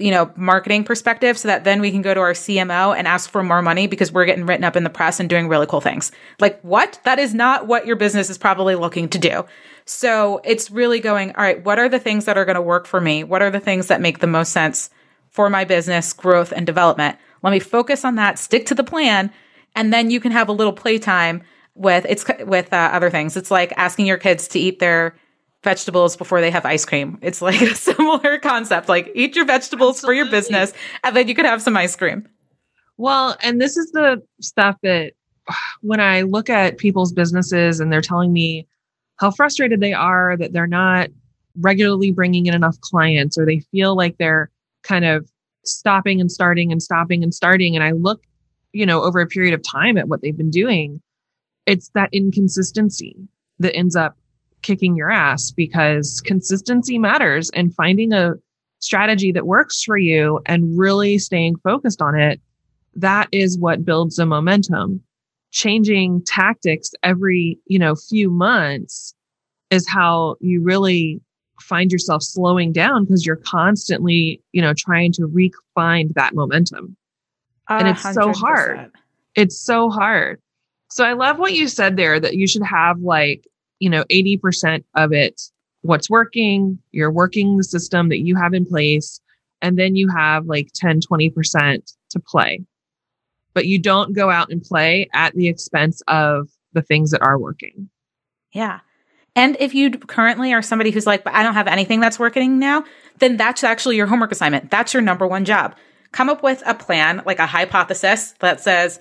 you 0.00 0.10
know, 0.10 0.30
marketing 0.36 0.84
perspective 0.84 1.38
so 1.38 1.48
that 1.48 1.64
then 1.64 1.80
we 1.80 1.90
can 1.90 2.02
go 2.02 2.14
to 2.14 2.20
our 2.20 2.32
CMO 2.32 2.96
and 2.96 3.06
ask 3.06 3.30
for 3.30 3.42
more 3.42 3.62
money 3.62 3.86
because 3.86 4.10
we're 4.10 4.24
getting 4.24 4.46
written 4.46 4.64
up 4.64 4.76
in 4.76 4.84
the 4.84 4.90
press 4.90 5.20
and 5.20 5.28
doing 5.28 5.48
really 5.48 5.66
cool 5.66 5.80
things. 5.80 6.10
Like 6.40 6.60
what? 6.62 6.98
That 7.04 7.18
is 7.18 7.34
not 7.34 7.66
what 7.66 7.86
your 7.86 7.96
business 7.96 8.30
is 8.30 8.38
probably 8.38 8.74
looking 8.74 9.08
to 9.10 9.18
do. 9.18 9.44
So 9.84 10.40
it's 10.44 10.70
really 10.70 11.00
going, 11.00 11.30
all 11.36 11.42
right, 11.42 11.64
what 11.64 11.78
are 11.78 11.88
the 11.88 11.98
things 11.98 12.24
that 12.24 12.38
are 12.38 12.44
going 12.44 12.56
to 12.56 12.62
work 12.62 12.86
for 12.86 13.00
me? 13.00 13.24
What 13.24 13.42
are 13.42 13.50
the 13.50 13.60
things 13.60 13.88
that 13.88 14.00
make 14.00 14.20
the 14.20 14.26
most 14.26 14.52
sense 14.52 14.90
for 15.30 15.50
my 15.50 15.64
business 15.64 16.12
growth 16.12 16.52
and 16.52 16.66
development? 16.66 17.18
Let 17.42 17.50
me 17.50 17.60
focus 17.60 18.04
on 18.04 18.14
that, 18.16 18.38
stick 18.38 18.66
to 18.66 18.74
the 18.74 18.84
plan, 18.84 19.32
and 19.74 19.92
then 19.92 20.10
you 20.10 20.20
can 20.20 20.32
have 20.32 20.48
a 20.48 20.52
little 20.52 20.72
playtime 20.72 21.42
with 21.74 22.04
it's 22.08 22.24
with 22.44 22.72
uh, 22.72 22.90
other 22.92 23.10
things. 23.10 23.36
It's 23.36 23.50
like 23.50 23.72
asking 23.76 24.06
your 24.06 24.18
kids 24.18 24.48
to 24.48 24.58
eat 24.58 24.78
their 24.78 25.14
vegetables 25.62 26.16
before 26.16 26.40
they 26.40 26.50
have 26.50 26.64
ice 26.64 26.84
cream. 26.84 27.18
It's 27.22 27.42
like 27.42 27.60
a 27.62 27.74
similar 27.74 28.38
concept. 28.38 28.88
Like 28.88 29.10
eat 29.14 29.36
your 29.36 29.44
vegetables 29.44 29.96
Absolutely. 29.98 30.18
for 30.18 30.24
your 30.24 30.30
business 30.30 30.72
and 31.04 31.16
then 31.16 31.28
you 31.28 31.34
could 31.34 31.44
have 31.44 31.62
some 31.62 31.76
ice 31.76 31.96
cream. 31.96 32.28
Well, 32.96 33.36
and 33.42 33.60
this 33.60 33.76
is 33.76 33.90
the 33.92 34.22
stuff 34.40 34.76
that 34.82 35.12
when 35.80 36.00
I 36.00 36.22
look 36.22 36.50
at 36.50 36.78
people's 36.78 37.12
businesses 37.12 37.80
and 37.80 37.92
they're 37.92 38.02
telling 38.02 38.32
me 38.32 38.66
how 39.16 39.30
frustrated 39.30 39.80
they 39.80 39.92
are 39.92 40.36
that 40.36 40.52
they're 40.52 40.66
not 40.66 41.08
regularly 41.58 42.10
bringing 42.10 42.46
in 42.46 42.54
enough 42.54 42.80
clients 42.80 43.36
or 43.36 43.44
they 43.44 43.60
feel 43.72 43.96
like 43.96 44.16
they're 44.18 44.50
kind 44.82 45.04
of 45.04 45.30
stopping 45.64 46.20
and 46.20 46.30
starting 46.30 46.72
and 46.72 46.82
stopping 46.82 47.22
and 47.22 47.34
starting 47.34 47.74
and 47.74 47.84
I 47.84 47.92
look, 47.92 48.22
you 48.72 48.86
know, 48.86 49.02
over 49.02 49.20
a 49.20 49.26
period 49.26 49.54
of 49.54 49.62
time 49.62 49.98
at 49.98 50.08
what 50.08 50.22
they've 50.22 50.36
been 50.36 50.50
doing, 50.50 51.02
it's 51.66 51.90
that 51.94 52.08
inconsistency 52.12 53.16
that 53.58 53.74
ends 53.74 53.96
up 53.96 54.16
kicking 54.62 54.96
your 54.96 55.10
ass 55.10 55.50
because 55.50 56.20
consistency 56.20 56.98
matters 56.98 57.50
and 57.50 57.74
finding 57.74 58.12
a 58.12 58.34
strategy 58.80 59.30
that 59.32 59.46
works 59.46 59.82
for 59.82 59.96
you 59.96 60.40
and 60.46 60.78
really 60.78 61.18
staying 61.18 61.56
focused 61.56 62.02
on 62.02 62.18
it. 62.18 62.40
That 62.94 63.28
is 63.30 63.58
what 63.58 63.84
builds 63.84 64.16
the 64.16 64.26
momentum. 64.26 65.02
Changing 65.52 66.22
tactics 66.24 66.90
every, 67.02 67.58
you 67.66 67.78
know, 67.78 67.94
few 67.94 68.30
months 68.30 69.14
is 69.70 69.88
how 69.88 70.36
you 70.40 70.62
really 70.62 71.20
find 71.60 71.92
yourself 71.92 72.22
slowing 72.22 72.72
down 72.72 73.04
because 73.04 73.26
you're 73.26 73.36
constantly, 73.36 74.42
you 74.52 74.62
know, 74.62 74.72
trying 74.74 75.12
to 75.12 75.26
refine 75.26 76.10
that 76.14 76.34
momentum. 76.34 76.96
And 77.68 77.88
it's 77.88 78.02
100%. 78.02 78.14
so 78.14 78.32
hard. 78.32 78.90
It's 79.36 79.58
so 79.58 79.90
hard. 79.90 80.40
So 80.90 81.04
I 81.04 81.12
love 81.12 81.38
what 81.38 81.52
you 81.52 81.68
said 81.68 81.96
there 81.96 82.18
that 82.18 82.34
you 82.34 82.48
should 82.48 82.64
have 82.64 82.98
like 83.00 83.46
you 83.80 83.90
know, 83.90 84.04
80% 84.04 84.84
of 84.94 85.12
it, 85.12 85.40
what's 85.82 86.08
working, 86.08 86.78
you're 86.92 87.10
working 87.10 87.56
the 87.56 87.64
system 87.64 88.08
that 88.10 88.20
you 88.20 88.36
have 88.36 88.54
in 88.54 88.64
place, 88.64 89.20
and 89.60 89.78
then 89.78 89.96
you 89.96 90.08
have 90.08 90.46
like 90.46 90.68
10, 90.74 91.00
20% 91.00 91.92
to 92.10 92.20
play. 92.20 92.60
But 93.52 93.66
you 93.66 93.78
don't 93.78 94.14
go 94.14 94.30
out 94.30 94.50
and 94.50 94.62
play 94.62 95.08
at 95.12 95.34
the 95.34 95.48
expense 95.48 96.02
of 96.06 96.48
the 96.72 96.82
things 96.82 97.10
that 97.10 97.22
are 97.22 97.38
working. 97.38 97.90
Yeah. 98.52 98.80
And 99.34 99.56
if 99.60 99.74
you 99.74 99.90
currently 99.90 100.52
are 100.52 100.62
somebody 100.62 100.90
who's 100.90 101.06
like, 101.06 101.24
but 101.24 101.34
I 101.34 101.42
don't 101.42 101.54
have 101.54 101.66
anything 101.66 102.00
that's 102.00 102.18
working 102.18 102.58
now, 102.58 102.84
then 103.18 103.36
that's 103.36 103.64
actually 103.64 103.96
your 103.96 104.06
homework 104.06 104.32
assignment. 104.32 104.70
That's 104.70 104.92
your 104.92 105.02
number 105.02 105.26
one 105.26 105.44
job. 105.44 105.74
Come 106.12 106.28
up 106.28 106.42
with 106.42 106.62
a 106.66 106.74
plan, 106.74 107.22
like 107.24 107.38
a 107.38 107.46
hypothesis 107.46 108.34
that 108.40 108.60
says, 108.60 108.98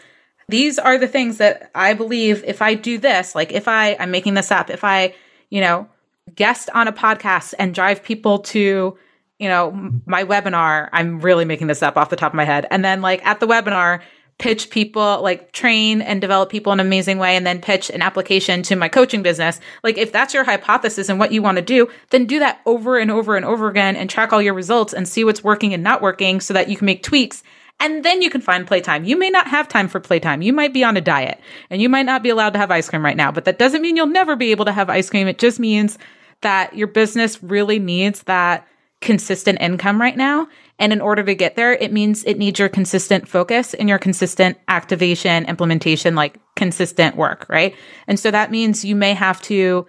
these 0.50 0.80
are 0.80 0.98
the 0.98 1.08
things 1.08 1.38
that 1.38 1.72
I 1.76 1.94
believe 1.94 2.44
if 2.44 2.62
I 2.62 2.74
do 2.74 2.98
this, 2.98 3.36
like 3.36 3.52
if 3.52 3.68
I, 3.68 3.96
I'm 4.00 4.12
making 4.12 4.34
this 4.34 4.52
up, 4.52 4.70
if 4.70 4.84
I, 4.84 5.14
you 5.50 5.62
know, 5.62 5.88
guest 6.36 6.70
on 6.74 6.88
a 6.88 6.94
podcast 6.94 7.54
and 7.60 7.74
drive 7.74 8.04
people 8.04 8.40
to, 8.40 8.98
you 9.40 9.48
know, 9.48 9.92
my 10.06 10.24
webinar, 10.24 10.90
I'm 10.92 11.20
really 11.20 11.46
making 11.46 11.68
this 11.68 11.82
up 11.82 11.98
off 11.98 12.10
the 12.10 12.16
top 12.16 12.34
of 12.34 12.38
my 12.38 12.46
head. 12.46 12.68
And 12.72 12.84
then 12.84 13.02
like 13.02 13.26
at 13.26 13.40
the 13.40 13.48
webinar, 13.48 14.02
pitch 14.40 14.70
people, 14.70 15.22
like 15.22 15.52
train 15.52 16.02
and 16.02 16.20
develop 16.22 16.50
people 16.50 16.72
in 16.74 16.80
an 16.80 16.86
amazing 16.86 17.20
way, 17.20 17.36
and 17.36 17.46
then 17.46 17.62
pitch 17.62 17.90
an 17.90 18.02
application 18.02 18.64
to 18.64 18.76
my 18.76 18.88
coaching 18.88 19.22
business. 19.22 19.60
Like, 19.84 19.98
if 19.98 20.12
that's 20.12 20.34
your 20.34 20.46
hypothesis 20.46 21.10
and 21.10 21.20
what 21.20 21.34
you 21.34 21.42
want 21.42 21.58
to 21.58 21.62
do, 21.62 21.90
then 22.10 22.26
do 22.26 22.40
that 22.40 22.62
over 22.66 22.98
and 22.98 23.12
over 23.12 23.36
and 23.36 23.46
over 23.46 23.68
again 23.68 23.96
and 23.96 24.10
track 24.10 24.34
all 24.34 24.42
your 24.42 24.54
results 24.54 24.94
and 24.94 25.08
see 25.08 25.26
what's 25.26 25.44
working 25.44 25.74
and 25.74 25.84
not 25.84 26.02
working 26.02 26.40
so 26.40 26.54
that 26.54 26.70
you 26.70 26.78
can 26.78 26.86
make 26.86 27.04
tweaks. 27.04 27.44
And 27.80 28.04
then 28.04 28.22
you 28.22 28.30
can 28.30 28.42
find 28.42 28.68
playtime. 28.68 29.06
You 29.06 29.18
may 29.18 29.30
not 29.30 29.48
have 29.48 29.68
time 29.68 29.88
for 29.88 30.00
playtime. 30.00 30.42
You 30.42 30.52
might 30.52 30.74
be 30.74 30.84
on 30.84 30.98
a 30.98 31.02
diet 31.02 31.40
and 31.70 31.82
you 31.82 31.88
might 31.88 32.06
not 32.06 32.24
be 32.24 32.30
allowed 32.30 32.52
to 32.54 32.60
have 32.60 32.72
ice 32.72 32.90
cream 32.90 33.06
right 33.06 33.16
now, 33.16 33.32
but 33.32 33.46
that 33.46 33.60
doesn't 33.60 33.82
mean 33.82 33.96
you'll 33.96 34.08
never 34.08 34.36
be 34.36 34.52
able 34.52 34.66
to 34.66 34.72
have 34.74 34.90
ice 34.90 35.10
cream. 35.10 35.28
It 35.28 35.40
just 35.40 35.60
means 35.60 35.98
that 36.42 36.76
your 36.76 36.88
business 36.88 37.42
really 37.42 37.80
needs 37.80 38.24
that 38.24 38.68
consistent 39.02 39.62
income 39.62 40.00
right 40.00 40.18
now. 40.18 40.48
And 40.78 40.92
in 40.92 41.00
order 41.00 41.24
to 41.24 41.36
get 41.36 41.56
there, 41.56 41.74
it 41.74 41.92
means 41.92 42.24
it 42.26 42.38
needs 42.38 42.60
your 42.60 42.70
consistent 42.70 43.28
focus 43.28 43.74
and 43.74 43.88
your 43.88 43.98
consistent 43.98 44.58
activation, 44.68 45.46
implementation, 45.46 46.16
like 46.16 46.38
consistent 46.56 47.16
work, 47.16 47.46
right? 47.50 47.76
And 48.08 48.20
so 48.20 48.30
that 48.32 48.52
means 48.52 48.84
you 48.84 48.96
may 48.96 49.14
have 49.14 49.42
to 49.44 49.88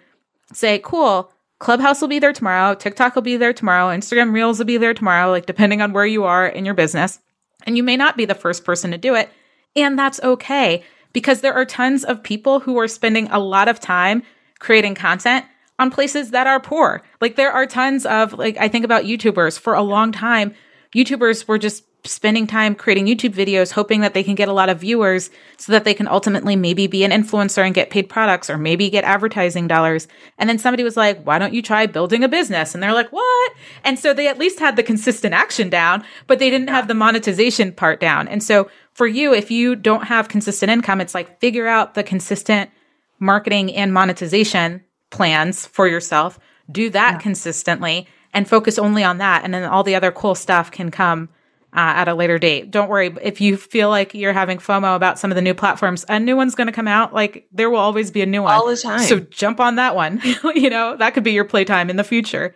say, 0.53 0.81
cool, 0.83 1.33
Clubhouse 1.59 2.01
will 2.01 2.09
be 2.09 2.19
there 2.19 2.33
tomorrow, 2.33 2.75
TikTok 2.75 3.15
will 3.15 3.23
be 3.23 3.37
there 3.37 3.53
tomorrow, 3.53 3.95
Instagram 3.95 4.33
Reels 4.33 4.59
will 4.59 4.67
be 4.67 4.79
there 4.79 4.95
tomorrow, 4.95 5.31
like 5.31 5.47
depending 5.47 5.83
on 5.83 5.93
where 5.93 6.07
you 6.07 6.25
are 6.25 6.47
in 6.47 6.65
your 6.65 6.75
business. 6.75 7.19
And 7.67 7.77
you 7.77 7.83
may 7.83 7.97
not 7.97 8.17
be 8.17 8.25
the 8.25 8.35
first 8.35 8.65
person 8.65 8.91
to 8.91 8.99
do 8.99 9.15
it. 9.15 9.31
And 9.77 9.99
that's 9.99 10.21
okay 10.23 10.83
because 11.13 11.41
there 11.41 11.55
are 11.55 11.65
tons 11.65 12.05
of 12.05 12.23
people 12.23 12.61
who 12.61 12.79
are 12.79 12.89
spending 12.89 13.29
a 13.31 13.39
lot 13.39 13.69
of 13.69 13.81
time 13.81 14.23
creating 14.59 14.95
content 14.95 15.45
on 15.79 15.91
places 15.91 16.31
that 16.31 16.47
are 16.47 16.61
poor. 16.61 17.03
Like 17.21 17.37
there 17.37 17.53
are 17.53 17.67
tons 17.67 18.05
of, 18.07 18.35
like, 18.35 18.57
I 18.59 18.69
think 18.69 18.85
about 18.85 19.05
YouTubers 19.05 19.59
for 19.59 19.75
a 19.75 19.83
long 19.83 20.13
time 20.13 20.55
YouTubers 20.95 21.47
were 21.47 21.59
just 21.59 21.85
spending 22.05 22.47
time 22.47 22.75
creating 22.75 23.07
YouTube 23.07 23.35
videos, 23.35 23.73
hoping 23.73 24.01
that 24.01 24.15
they 24.15 24.23
can 24.23 24.35
get 24.35 24.49
a 24.49 24.53
lot 24.53 24.69
of 24.69 24.81
viewers 24.81 25.31
so 25.59 25.73
that 25.73 25.85
they 25.85 25.95
can 25.95 26.09
ultimately 26.09 26.57
maybe 26.57 26.87
be 26.87 27.05
an 27.05 27.11
influencer 27.11 27.65
and 27.65 27.75
get 27.75 27.91
paid 27.91 28.09
products 28.09 28.49
or 28.49 28.57
maybe 28.57 28.89
get 28.89 29.05
advertising 29.05 29.69
dollars. 29.69 30.09
And 30.39 30.49
then 30.49 30.59
somebody 30.59 30.83
was 30.83 30.97
like, 30.97 31.23
why 31.25 31.39
don't 31.39 31.55
you 31.55 31.63
try 31.63 31.87
building 31.87 32.25
a 32.25 32.29
business? 32.29 32.75
And 32.75 32.83
they're 32.83 32.95
like, 32.95 33.11
what? 33.11 33.53
And 33.85 33.99
so 33.99 34.15
they 34.15 34.29
at 34.29 34.39
least 34.39 34.59
had 34.59 34.77
the 34.77 34.83
consistent 34.83 35.35
action 35.35 35.69
down, 35.69 36.05
but 36.27 36.39
they 36.39 36.51
didn't 36.51 36.69
have 36.69 36.89
the 36.89 36.95
monetization 36.95 37.73
part 37.73 38.01
down. 38.01 38.29
And 38.29 38.43
so 38.43 38.71
for 38.93 39.07
you, 39.07 39.35
if 39.35 39.51
you 39.51 39.77
don't 39.77 40.05
have 40.05 40.29
consistent 40.29 40.71
income, 40.71 41.01
it's 41.01 41.15
like 41.15 41.41
figure 41.41 41.67
out 41.67 41.95
the 41.95 42.03
consistent 42.03 42.71
marketing 43.19 43.75
and 43.75 43.93
monetization 43.93 44.83
plans 45.11 45.67
for 45.67 45.87
yourself. 45.87 46.39
Do 46.71 46.89
that 46.91 47.15
yeah. 47.15 47.19
consistently 47.19 48.09
and 48.33 48.49
focus 48.49 48.79
only 48.79 49.05
on 49.05 49.19
that. 49.19 49.45
And 49.45 49.53
then 49.53 49.65
all 49.65 49.83
the 49.83 49.95
other 49.95 50.13
cool 50.13 50.35
stuff 50.35 50.71
can 50.71 50.91
come 50.91 51.29
uh, 51.73 51.95
at 51.97 52.09
a 52.09 52.15
later 52.15 52.39
date. 52.39 52.71
Don't 52.71 52.89
worry. 52.89 53.15
If 53.23 53.41
you 53.41 53.57
feel 53.57 53.89
like 53.89 54.15
you're 54.15 54.33
having 54.33 54.59
FOMO 54.59 54.97
about 54.97 55.19
some 55.19 55.31
of 55.31 55.37
the 55.37 55.43
new 55.43 55.55
platforms, 55.55 56.05
a 56.09 56.19
new 56.19 56.37
one's 56.37 56.55
going 56.55 56.67
to 56.67 56.73
come 56.73 56.89
out. 56.89 57.15
Like 57.15 57.47
there 57.53 57.71
will 57.71 57.79
always 57.79 58.11
be 58.11 58.23
a 58.23 58.27
new 58.27 58.43
one. 58.43 58.55
All 58.55 58.67
the 58.67 58.77
time. 58.77 59.01
So 59.01 59.21
jump 59.21 59.61
on 59.61 59.77
that 59.77 59.95
one. 59.95 60.21
you 60.55 60.71
know, 60.71 60.97
that 60.97 61.15
could 61.15 61.25
be 61.25 61.33
your 61.33 61.45
playtime 61.45 61.91
in 61.91 61.97
the 61.97 62.05
future. 62.05 62.55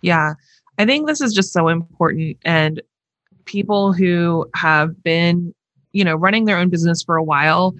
Yeah. 0.00 0.34
I 0.78 0.86
think 0.86 1.06
this 1.06 1.20
is 1.20 1.34
just 1.34 1.52
so 1.52 1.68
important. 1.68 2.38
And 2.44 2.80
people 3.44 3.92
who 3.92 4.48
have 4.54 5.02
been, 5.02 5.54
you 5.92 6.04
know, 6.04 6.14
running 6.14 6.46
their 6.46 6.56
own 6.56 6.70
business 6.70 7.02
for 7.02 7.16
a 7.16 7.24
while, 7.24 7.74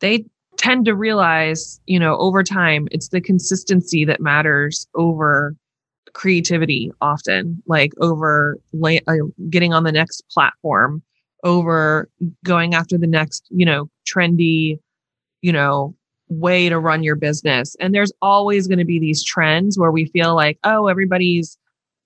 they 0.00 0.26
tend 0.58 0.84
to 0.86 0.94
realize, 0.94 1.80
you 1.86 1.98
know, 1.98 2.16
over 2.18 2.42
time, 2.42 2.88
it's 2.90 3.08
the 3.08 3.20
consistency 3.20 4.04
that 4.04 4.20
matters 4.20 4.86
over 4.94 5.54
creativity 6.16 6.90
often, 7.02 7.62
like 7.66 7.92
over 8.00 8.58
lay, 8.72 9.00
uh, 9.06 9.16
getting 9.50 9.74
on 9.74 9.84
the 9.84 9.92
next 9.92 10.22
platform, 10.30 11.02
over 11.44 12.08
going 12.42 12.74
after 12.74 12.96
the 12.96 13.06
next, 13.06 13.46
you 13.50 13.66
know, 13.66 13.90
trendy, 14.08 14.78
you 15.42 15.52
know, 15.52 15.94
way 16.30 16.70
to 16.70 16.78
run 16.78 17.02
your 17.02 17.16
business. 17.16 17.76
And 17.80 17.94
there's 17.94 18.12
always 18.22 18.66
going 18.66 18.78
to 18.78 18.84
be 18.86 18.98
these 18.98 19.22
trends 19.22 19.78
where 19.78 19.90
we 19.90 20.06
feel 20.06 20.34
like, 20.34 20.58
oh, 20.64 20.86
everybody's 20.86 21.58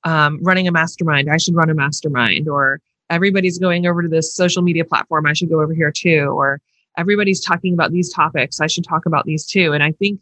um, 0.02 0.40
running 0.42 0.66
a 0.66 0.72
mastermind. 0.72 1.30
I 1.30 1.36
should 1.36 1.54
run 1.54 1.70
a 1.70 1.74
mastermind. 1.74 2.48
Or 2.48 2.80
everybody's 3.10 3.58
going 3.58 3.86
over 3.86 4.02
to 4.02 4.08
this 4.08 4.34
social 4.34 4.62
media 4.62 4.84
platform. 4.84 5.24
I 5.24 5.34
should 5.34 5.50
go 5.50 5.60
over 5.60 5.72
here 5.72 5.92
too. 5.92 6.32
Or 6.34 6.60
everybody's 6.98 7.40
talking 7.40 7.74
about 7.74 7.92
these 7.92 8.12
topics. 8.12 8.60
I 8.60 8.66
should 8.66 8.84
talk 8.84 9.06
about 9.06 9.24
these 9.24 9.46
too. 9.46 9.72
And 9.72 9.84
I 9.84 9.92
think 9.92 10.18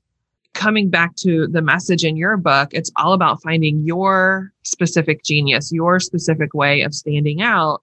coming 0.59 0.90
back 0.90 1.14
to 1.14 1.47
the 1.47 1.62
message 1.62 2.05
in 2.05 2.16
your 2.16 2.37
book, 2.37 2.71
it's 2.73 2.90
all 2.97 3.12
about 3.12 3.40
finding 3.40 3.85
your 3.85 4.53
specific 4.64 5.23
genius, 5.23 5.71
your 5.73 6.01
specific 6.01 6.53
way 6.53 6.83
of 6.83 6.92
standing 6.92 7.40
out, 7.40 7.83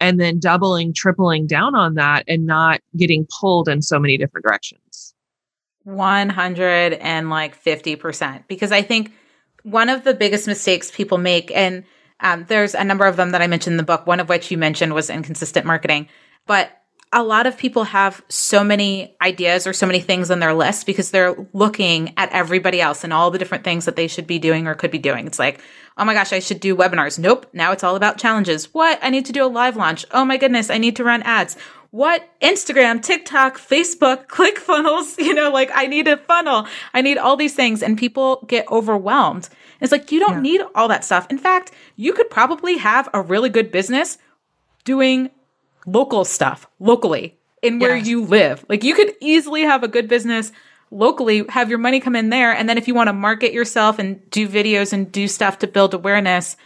and 0.00 0.18
then 0.18 0.40
doubling, 0.40 0.92
tripling 0.92 1.46
down 1.46 1.76
on 1.76 1.94
that 1.94 2.24
and 2.26 2.46
not 2.46 2.80
getting 2.96 3.26
pulled 3.40 3.68
in 3.68 3.80
so 3.80 3.98
many 4.00 4.18
different 4.18 4.44
directions. 4.44 5.14
100 5.84 6.94
and 6.94 7.30
like 7.30 7.62
50%. 7.62 8.42
Because 8.48 8.72
I 8.72 8.82
think 8.82 9.12
one 9.62 9.88
of 9.88 10.02
the 10.02 10.12
biggest 10.12 10.48
mistakes 10.48 10.90
people 10.90 11.16
make, 11.16 11.52
and 11.52 11.84
um, 12.18 12.44
there's 12.48 12.74
a 12.74 12.82
number 12.82 13.06
of 13.06 13.16
them 13.16 13.30
that 13.30 13.40
I 13.40 13.46
mentioned 13.46 13.74
in 13.74 13.78
the 13.78 13.84
book, 13.84 14.06
one 14.06 14.18
of 14.18 14.28
which 14.28 14.50
you 14.50 14.58
mentioned 14.58 14.94
was 14.94 15.10
inconsistent 15.10 15.64
marketing. 15.64 16.08
But 16.44 16.72
a 17.12 17.22
lot 17.24 17.46
of 17.46 17.58
people 17.58 17.84
have 17.84 18.22
so 18.28 18.62
many 18.62 19.16
ideas 19.20 19.66
or 19.66 19.72
so 19.72 19.84
many 19.84 20.00
things 20.00 20.30
on 20.30 20.38
their 20.38 20.54
list 20.54 20.86
because 20.86 21.10
they're 21.10 21.34
looking 21.52 22.14
at 22.16 22.30
everybody 22.30 22.80
else 22.80 23.02
and 23.02 23.12
all 23.12 23.32
the 23.32 23.38
different 23.38 23.64
things 23.64 23.84
that 23.84 23.96
they 23.96 24.06
should 24.06 24.28
be 24.28 24.38
doing 24.38 24.68
or 24.68 24.74
could 24.74 24.92
be 24.92 24.98
doing. 24.98 25.26
It's 25.26 25.38
like, 25.38 25.60
oh 25.98 26.04
my 26.04 26.14
gosh, 26.14 26.32
I 26.32 26.38
should 26.38 26.60
do 26.60 26.76
webinars. 26.76 27.18
Nope. 27.18 27.46
Now 27.52 27.72
it's 27.72 27.82
all 27.82 27.96
about 27.96 28.18
challenges. 28.18 28.72
What? 28.72 29.00
I 29.02 29.10
need 29.10 29.26
to 29.26 29.32
do 29.32 29.44
a 29.44 29.48
live 29.48 29.74
launch. 29.74 30.06
Oh 30.12 30.24
my 30.24 30.36
goodness. 30.36 30.70
I 30.70 30.78
need 30.78 30.94
to 30.96 31.04
run 31.04 31.22
ads. 31.22 31.56
What? 31.90 32.28
Instagram, 32.40 33.02
TikTok, 33.02 33.58
Facebook, 33.58 34.26
ClickFunnels. 34.28 35.18
You 35.18 35.34
know, 35.34 35.50
like 35.50 35.70
I 35.74 35.88
need 35.88 36.06
a 36.06 36.16
funnel. 36.16 36.68
I 36.94 37.02
need 37.02 37.18
all 37.18 37.36
these 37.36 37.56
things. 37.56 37.82
And 37.82 37.98
people 37.98 38.44
get 38.46 38.70
overwhelmed. 38.70 39.48
It's 39.80 39.90
like, 39.90 40.12
you 40.12 40.20
don't 40.20 40.44
yeah. 40.44 40.52
need 40.52 40.60
all 40.76 40.86
that 40.86 41.04
stuff. 41.04 41.26
In 41.28 41.38
fact, 41.38 41.72
you 41.96 42.12
could 42.12 42.30
probably 42.30 42.76
have 42.76 43.08
a 43.12 43.20
really 43.20 43.48
good 43.48 43.72
business 43.72 44.18
doing 44.84 45.30
local 45.86 46.24
stuff 46.24 46.66
locally 46.78 47.38
in 47.62 47.78
where 47.78 47.96
yes. 47.96 48.06
you 48.06 48.24
live. 48.24 48.64
Like 48.68 48.84
you 48.84 48.94
could 48.94 49.14
easily 49.20 49.62
have 49.62 49.82
a 49.82 49.88
good 49.88 50.08
business 50.08 50.52
locally, 50.90 51.44
have 51.48 51.68
your 51.68 51.78
money 51.78 52.00
come 52.00 52.16
in 52.16 52.30
there. 52.30 52.52
And 52.52 52.68
then 52.68 52.78
if 52.78 52.88
you 52.88 52.94
want 52.94 53.08
to 53.08 53.12
market 53.12 53.52
yourself 53.52 53.98
and 53.98 54.28
do 54.30 54.48
videos 54.48 54.92
and 54.92 55.10
do 55.10 55.28
stuff 55.28 55.58
to 55.58 55.66
build 55.66 55.94
awareness 55.94 56.56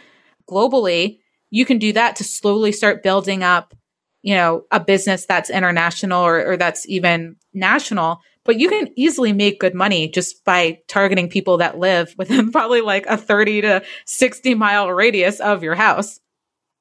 globally, 0.49 1.19
you 1.49 1.65
can 1.65 1.77
do 1.77 1.93
that 1.93 2.15
to 2.17 2.23
slowly 2.23 2.71
start 2.71 3.03
building 3.03 3.43
up, 3.43 3.73
you 4.21 4.35
know, 4.35 4.63
a 4.71 4.79
business 4.79 5.25
that's 5.25 5.49
international 5.49 6.23
or, 6.23 6.53
or 6.53 6.57
that's 6.57 6.87
even 6.89 7.35
national. 7.53 8.19
But 8.43 8.59
you 8.59 8.69
can 8.69 8.89
easily 8.95 9.33
make 9.33 9.59
good 9.59 9.73
money 9.73 10.07
just 10.07 10.43
by 10.43 10.79
targeting 10.87 11.29
people 11.29 11.57
that 11.57 11.77
live 11.77 12.13
within 12.17 12.51
probably 12.53 12.81
like 12.81 13.05
a 13.07 13.17
30 13.17 13.61
to 13.61 13.83
60 14.05 14.55
mile 14.55 14.91
radius 14.91 15.39
of 15.39 15.63
your 15.63 15.75
house. 15.75 16.19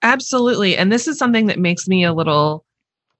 Absolutely. 0.04 0.76
And 0.76 0.92
this 0.92 1.08
is 1.08 1.18
something 1.18 1.46
that 1.46 1.58
makes 1.58 1.88
me 1.88 2.04
a 2.04 2.12
little 2.12 2.66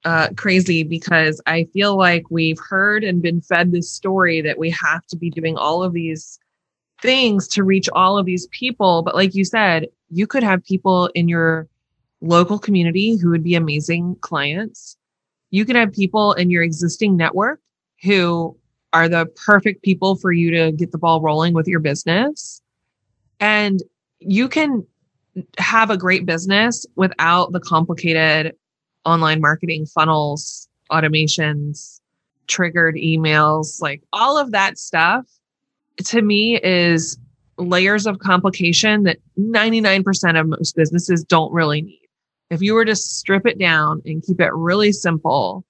uh, 0.05 0.29
crazy 0.37 0.83
because 0.83 1.41
I 1.47 1.65
feel 1.73 1.97
like 1.97 2.25
we've 2.31 2.59
heard 2.59 3.03
and 3.05 3.23
been 3.23 3.41
fed 3.41 3.73
this 3.73 3.91
story 3.91 4.43
that 4.43 4.59
we 4.59 4.69
have 4.71 5.05
to 5.07 5.17
be 5.17 5.31
doing 5.31 5.57
all 5.57 5.83
of 5.83 5.95
these 5.95 6.39
things 7.01 7.49
to 7.49 7.65
reach 7.65 7.89
all 7.95 8.19
of 8.19 8.27
these 8.27 8.47
people. 8.49 9.03
But 9.03 9.15
like 9.15 9.35
you 9.35 9.47
said, 9.47 9.87
you 10.11 10.27
could 10.27 10.43
have 10.43 10.63
people 10.63 11.07
in 11.15 11.27
your 11.27 11.67
local 12.21 12.59
community 12.59 13.17
who 13.17 13.31
would 13.31 13.43
be 13.43 13.55
amazing 13.55 14.17
clients. 14.21 14.99
You 15.51 15.65
could 15.65 15.77
have 15.77 15.91
people 15.91 16.35
in 16.35 16.51
your 16.51 16.63
existing 16.63 17.17
network 17.17 17.61
who 18.03 18.55
are 18.93 19.09
the 19.09 19.25
perfect 19.47 19.83
people 19.83 20.17
for 20.17 20.33
you 20.33 20.51
to 20.51 20.73
get 20.73 20.93
the 20.93 20.99
ball 20.99 21.23
rolling 21.23 21.55
with 21.55 21.67
your 21.67 21.81
business. 21.81 22.61
And 23.41 23.83
you 24.19 24.49
can 24.49 24.87
have 25.59 25.91
a 25.91 25.97
great 25.97 26.27
business 26.27 26.87
without 26.97 27.53
the 27.53 27.61
complicated 27.61 28.55
online 29.05 29.41
marketing 29.41 29.87
funnels, 29.87 30.69
automations, 30.91 32.01
triggered 32.47 32.95
emails, 32.97 33.81
like 33.81 34.03
all 34.13 34.39
of 34.39 34.53
that 34.53 34.79
stuff 34.79 35.27
to 35.99 36.23
me 36.23 36.61
is 36.63 37.19
layers 37.57 38.07
of 38.07 38.19
complication 38.19 39.05
that 39.05 39.19
99% 39.39 40.41
of 40.41 40.49
most 40.49 40.75
businesses 40.75 41.25
don't 41.25 41.53
really 41.53 41.83
need. 41.83 42.01
If 42.51 42.63
you 42.63 42.75
were 42.75 42.85
to 42.85 42.97
strip 42.97 43.47
it 43.47 43.59
down 43.59 44.03
and 44.05 44.23
keep 44.23 44.41
it 44.41 44.53
really 44.53 44.93
simple, 44.93 45.65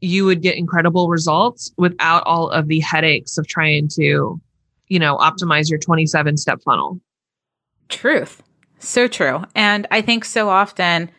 you 0.00 0.24
would 0.24 0.42
get 0.42 0.56
incredible 0.56 1.08
results 1.08 1.72
without 1.76 2.22
all 2.24 2.50
of 2.50 2.68
the 2.68 2.80
headaches 2.80 3.38
of 3.38 3.46
trying 3.46 3.88
to, 3.94 4.40
you 4.88 4.98
know, 4.98 5.16
optimize 5.16 5.70
your 5.70 5.78
27 5.78 6.36
step 6.36 6.60
funnel. 6.62 7.00
Truth. 7.88 8.42
So 8.78 9.08
true. 9.08 9.44
And 9.54 9.86
I 9.90 10.00
think 10.00 10.24
so 10.24 10.48
often 10.48 11.10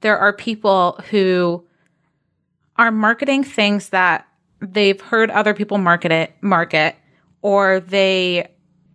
there 0.00 0.18
are 0.18 0.32
people 0.32 1.00
who 1.10 1.64
are 2.76 2.90
marketing 2.90 3.44
things 3.44 3.90
that 3.90 4.26
they've 4.60 5.00
heard 5.00 5.30
other 5.30 5.54
people 5.54 5.78
market 5.78 6.12
it, 6.12 6.34
market, 6.40 6.96
or 7.42 7.80
they 7.80 8.48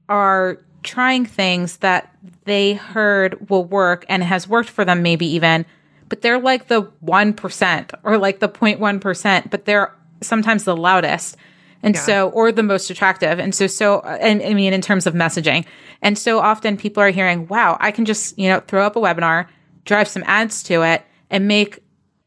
are 0.10 0.58
trying 0.84 1.26
things 1.26 1.78
that 1.78 2.16
they 2.46 2.74
heard 2.74 3.50
will 3.50 3.66
work 3.66 4.06
and 4.08 4.24
has 4.24 4.48
worked 4.48 4.70
for 4.70 4.86
them 4.86 5.02
maybe 5.02 5.26
even, 5.26 5.66
but 6.08 6.22
they're 6.22 6.40
like 6.40 6.68
the 6.68 6.84
1% 7.04 7.94
or 8.04 8.18
like 8.18 8.40
the 8.40 8.48
0.1%, 8.48 9.50
but 9.50 9.66
they're 9.66 9.94
sometimes 10.22 10.64
the 10.64 10.76
loudest. 10.76 11.36
And 11.84 11.96
yeah. 11.96 12.02
so, 12.02 12.30
or 12.30 12.52
the 12.52 12.64
most 12.64 12.90
attractive. 12.90 13.40
And 13.40 13.54
so, 13.54 13.68
so, 13.68 14.00
uh, 14.00 14.18
and 14.20 14.42
I 14.42 14.54
mean, 14.54 14.74
in 14.74 14.82
terms 14.82 15.06
of 15.06 15.14
messaging. 15.14 15.66
And 16.02 16.18
so 16.18 16.40
often 16.40 16.78
people 16.78 17.02
are 17.02 17.10
hearing, 17.10 17.48
wow, 17.48 17.78
I 17.80 17.92
can 17.92 18.06
just, 18.06 18.38
you 18.38 18.50
know, 18.50 18.60
throw 18.62 18.86
up 18.86 18.96
a 18.96 19.00
webinar, 19.00 19.48
drive 19.86 20.08
some 20.08 20.24
ads 20.26 20.64
to 20.64 20.84
it 20.84 21.04
and 21.30 21.48
make 21.48 21.80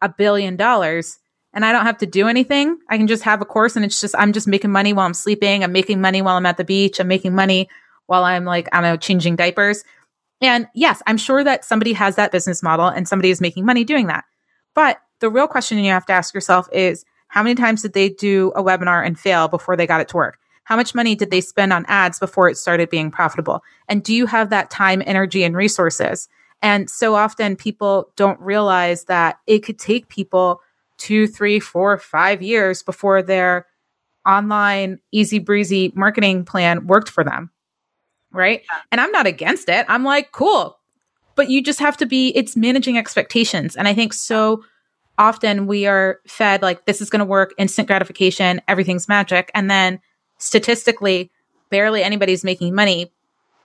a 0.03 0.09
billion 0.09 0.57
dollars. 0.57 1.19
And 1.53 1.65
I 1.65 1.73
don't 1.73 1.85
have 1.85 1.99
to 1.99 2.07
do 2.07 2.29
anything. 2.29 2.79
I 2.89 2.97
can 2.97 3.09
just 3.09 3.25
have 3.25 3.43
a 3.43 3.45
course 3.45 3.75
and 3.77 3.85
it's 3.85 4.01
just, 4.01 4.15
I'm 4.17 4.33
just 4.33 4.47
making 4.47 4.71
money 4.71 4.93
while 4.93 5.07
I'm 5.07 5.15
sleeping. 5.15 5.65
I'm 5.65 5.73
making 5.73 6.01
money 6.01 6.23
while 6.23 6.37
I'm 6.37 6.47
at 6.47 6.57
the 6.57 6.65
beach. 6.65 7.01
I'm 7.01 7.09
making 7.09 7.35
money 7.35 7.69
while 8.07 8.25
I'm 8.25 8.45
like, 8.45 8.69
I 8.73 8.81
don't 8.81 8.91
know, 8.91 8.97
changing 8.97 9.37
diapers. 9.37 9.85
And 10.41 10.69
yes, 10.75 11.03
I'm 11.07 11.19
sure 11.19 11.45
that 11.45 11.65
somebody 11.65 11.93
has 11.93 12.17
that 12.17 12.33
business 12.33 12.63
model 12.63 12.87
and 12.87 13.07
somebody 13.07 13.31
is 13.31 13.41
making 13.41 13.67
money 13.67 13.85
doing 13.85 14.07
that. 14.07 14.25
But 14.75 15.01
the 15.21 15.29
real 15.29 15.47
question 15.47 15.79
you 15.79 15.91
have 15.91 16.07
to 16.07 16.13
ask 16.13 16.35
yourself 16.35 16.69
is 16.73 17.05
how 17.31 17.43
many 17.43 17.55
times 17.55 17.83
did 17.83 17.95
they 17.95 18.11
do 18.11 18.53
a 18.55 18.63
webinar 18.63 19.05
and 19.05 19.19
fail 19.19 19.49
before 19.49 19.77
they 19.77 19.87
got 19.87 20.01
it 20.01 20.09
to 20.09 20.17
work? 20.17 20.39
How 20.65 20.77
much 20.77 20.95
money 20.95 21.15
did 21.15 21.31
they 21.31 21.41
spend 21.41 21.73
on 21.73 21.87
ads 21.87 22.19
before 22.19 22.49
it 22.49 22.59
started 22.59 22.91
being 22.91 23.11
profitable? 23.11 23.63
And 23.89 24.05
do 24.05 24.15
you 24.15 24.27
have 24.27 24.51
that 24.51 24.71
time, 24.71 25.03
energy, 25.07 25.43
and 25.43 25.57
resources? 25.57 26.29
And 26.63 26.91
so 26.91 27.15
often 27.15 27.57
people 27.57 28.13
don't 28.17 28.39
realize 28.41 29.05
that 29.05 29.39
it 29.47 29.61
could 29.61 29.79
take 29.79 30.09
people 30.09 30.61
two, 30.99 31.27
three, 31.27 31.59
four, 31.59 31.97
five 31.97 32.43
years 32.43 32.83
before 32.83 33.23
their 33.23 33.67
online 34.27 35.01
easy 35.11 35.39
breezy 35.39 35.91
marketing 35.97 36.45
plan 36.45 36.87
worked 36.87 37.09
for 37.09 37.25
them 37.25 37.51
right? 38.33 38.63
And 38.93 39.01
I'm 39.01 39.13
not 39.13 39.27
against 39.27 39.69
it. 39.69 39.87
I'm 39.89 40.05
like, 40.05 40.33
cool. 40.33 40.79
But 41.35 41.49
you 41.49 41.63
just 41.63 41.81
have 41.81 41.97
to 41.99 42.07
be, 42.07 42.31
it's 42.31 42.57
managing 42.57 42.99
expectations. 42.99 43.77
And 43.77 43.89
I 43.89 43.95
think 43.95 44.13
so 44.13 44.65
often 45.21 45.67
we 45.67 45.87
are 45.87 46.19
fed 46.27 46.63
like, 46.63 46.87
this 46.87 47.01
is 47.01 47.11
going 47.11 47.21
to 47.21 47.27
work, 47.27 47.53
instant 47.59 47.87
gratification, 47.87 48.61
everything's 48.67 49.09
magic. 49.09 49.51
And 49.55 49.71
then 49.71 50.01
statistically, 50.39 51.31
barely 51.69 52.03
anybody's 52.03 52.43
making 52.43 52.75
money. 52.75 53.13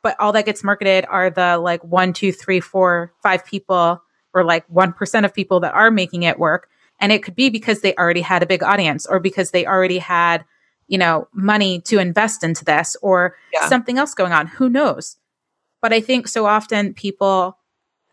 But 0.03 0.19
all 0.19 0.33
that 0.33 0.45
gets 0.45 0.63
marketed 0.63 1.05
are 1.09 1.29
the 1.29 1.57
like 1.57 1.83
one, 1.83 2.13
two, 2.13 2.31
three, 2.31 2.59
four, 2.59 3.11
five 3.23 3.45
people, 3.45 4.03
or 4.33 4.43
like 4.43 4.67
1% 4.67 5.25
of 5.25 5.33
people 5.33 5.61
that 5.61 5.73
are 5.73 5.89
making 5.89 6.23
it 6.23 6.37
work. 6.37 6.69
And 6.99 7.11
it 7.11 7.23
could 7.23 7.35
be 7.35 7.49
because 7.49 7.81
they 7.81 7.95
already 7.95 8.21
had 8.21 8.43
a 8.43 8.45
big 8.45 8.61
audience 8.61 9.05
or 9.05 9.19
because 9.19 9.51
they 9.51 9.65
already 9.65 9.97
had 9.97 10.45
you 10.87 10.97
know, 10.97 11.27
money 11.33 11.81
to 11.81 11.99
invest 11.99 12.43
into 12.43 12.63
this 12.63 12.95
or 13.01 13.35
yeah. 13.53 13.67
something 13.67 13.97
else 13.97 14.13
going 14.13 14.31
on. 14.31 14.47
Who 14.47 14.69
knows? 14.69 15.17
But 15.81 15.93
I 15.93 16.01
think 16.01 16.27
so 16.27 16.45
often 16.45 16.93
people 16.93 17.57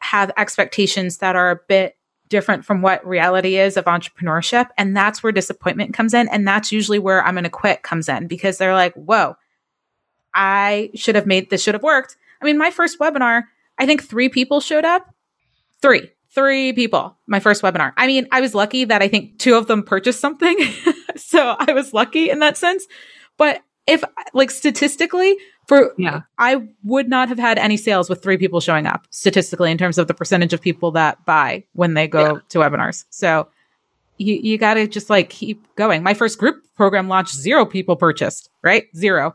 have 0.00 0.32
expectations 0.36 1.18
that 1.18 1.36
are 1.36 1.50
a 1.50 1.60
bit 1.68 1.96
different 2.32 2.64
from 2.64 2.82
what 2.82 3.06
reality 3.06 3.56
is 3.56 3.76
of 3.76 3.84
entrepreneurship. 3.84 4.70
And 4.76 4.96
that's 4.96 5.22
where 5.22 5.30
disappointment 5.30 5.94
comes 5.94 6.14
in. 6.14 6.28
And 6.28 6.48
that's 6.48 6.72
usually 6.72 6.98
where 6.98 7.24
I'm 7.24 7.34
going 7.34 7.44
to 7.44 7.50
quit 7.50 7.82
comes 7.82 8.08
in 8.08 8.26
because 8.26 8.58
they're 8.58 8.74
like, 8.74 8.94
whoa, 8.94 9.36
I 10.34 10.90
should 10.94 11.14
have 11.14 11.26
made 11.26 11.50
this 11.50 11.62
should 11.62 11.74
have 11.74 11.82
worked. 11.82 12.16
I 12.40 12.46
mean, 12.46 12.58
my 12.58 12.70
first 12.70 12.98
webinar, 12.98 13.42
I 13.78 13.86
think 13.86 14.02
three 14.02 14.30
people 14.30 14.60
showed 14.60 14.84
up. 14.84 15.14
Three, 15.82 16.10
three 16.34 16.72
people, 16.72 17.18
my 17.26 17.38
first 17.38 17.62
webinar. 17.62 17.92
I 17.96 18.06
mean, 18.06 18.26
I 18.32 18.40
was 18.40 18.54
lucky 18.54 18.86
that 18.86 19.02
I 19.02 19.08
think 19.08 19.38
two 19.38 19.54
of 19.54 19.66
them 19.66 19.82
purchased 19.82 20.20
something. 20.20 20.56
so 21.16 21.54
I 21.58 21.72
was 21.72 21.92
lucky 21.92 22.30
in 22.30 22.38
that 22.38 22.56
sense. 22.56 22.86
But 23.36 23.62
if 23.86 24.02
like 24.32 24.50
statistically 24.50 25.36
for 25.66 25.94
yeah. 25.96 26.22
I 26.38 26.68
would 26.82 27.08
not 27.08 27.28
have 27.28 27.38
had 27.38 27.58
any 27.58 27.76
sales 27.76 28.10
with 28.10 28.22
three 28.22 28.36
people 28.36 28.60
showing 28.60 28.86
up 28.86 29.06
statistically 29.10 29.70
in 29.70 29.78
terms 29.78 29.98
of 29.98 30.08
the 30.08 30.14
percentage 30.14 30.52
of 30.52 30.60
people 30.60 30.90
that 30.92 31.24
buy 31.24 31.64
when 31.72 31.94
they 31.94 32.08
go 32.08 32.34
yeah. 32.34 32.40
to 32.50 32.58
webinars. 32.58 33.04
So 33.10 33.48
you, 34.18 34.34
you 34.34 34.58
got 34.58 34.74
to 34.74 34.86
just 34.86 35.08
like 35.08 35.30
keep 35.30 35.66
going. 35.76 36.02
My 36.02 36.14
first 36.14 36.38
group 36.38 36.62
program 36.76 37.08
launched 37.08 37.34
zero 37.34 37.64
people 37.64 37.96
purchased 37.96 38.50
right? 38.62 38.84
Zero. 38.96 39.34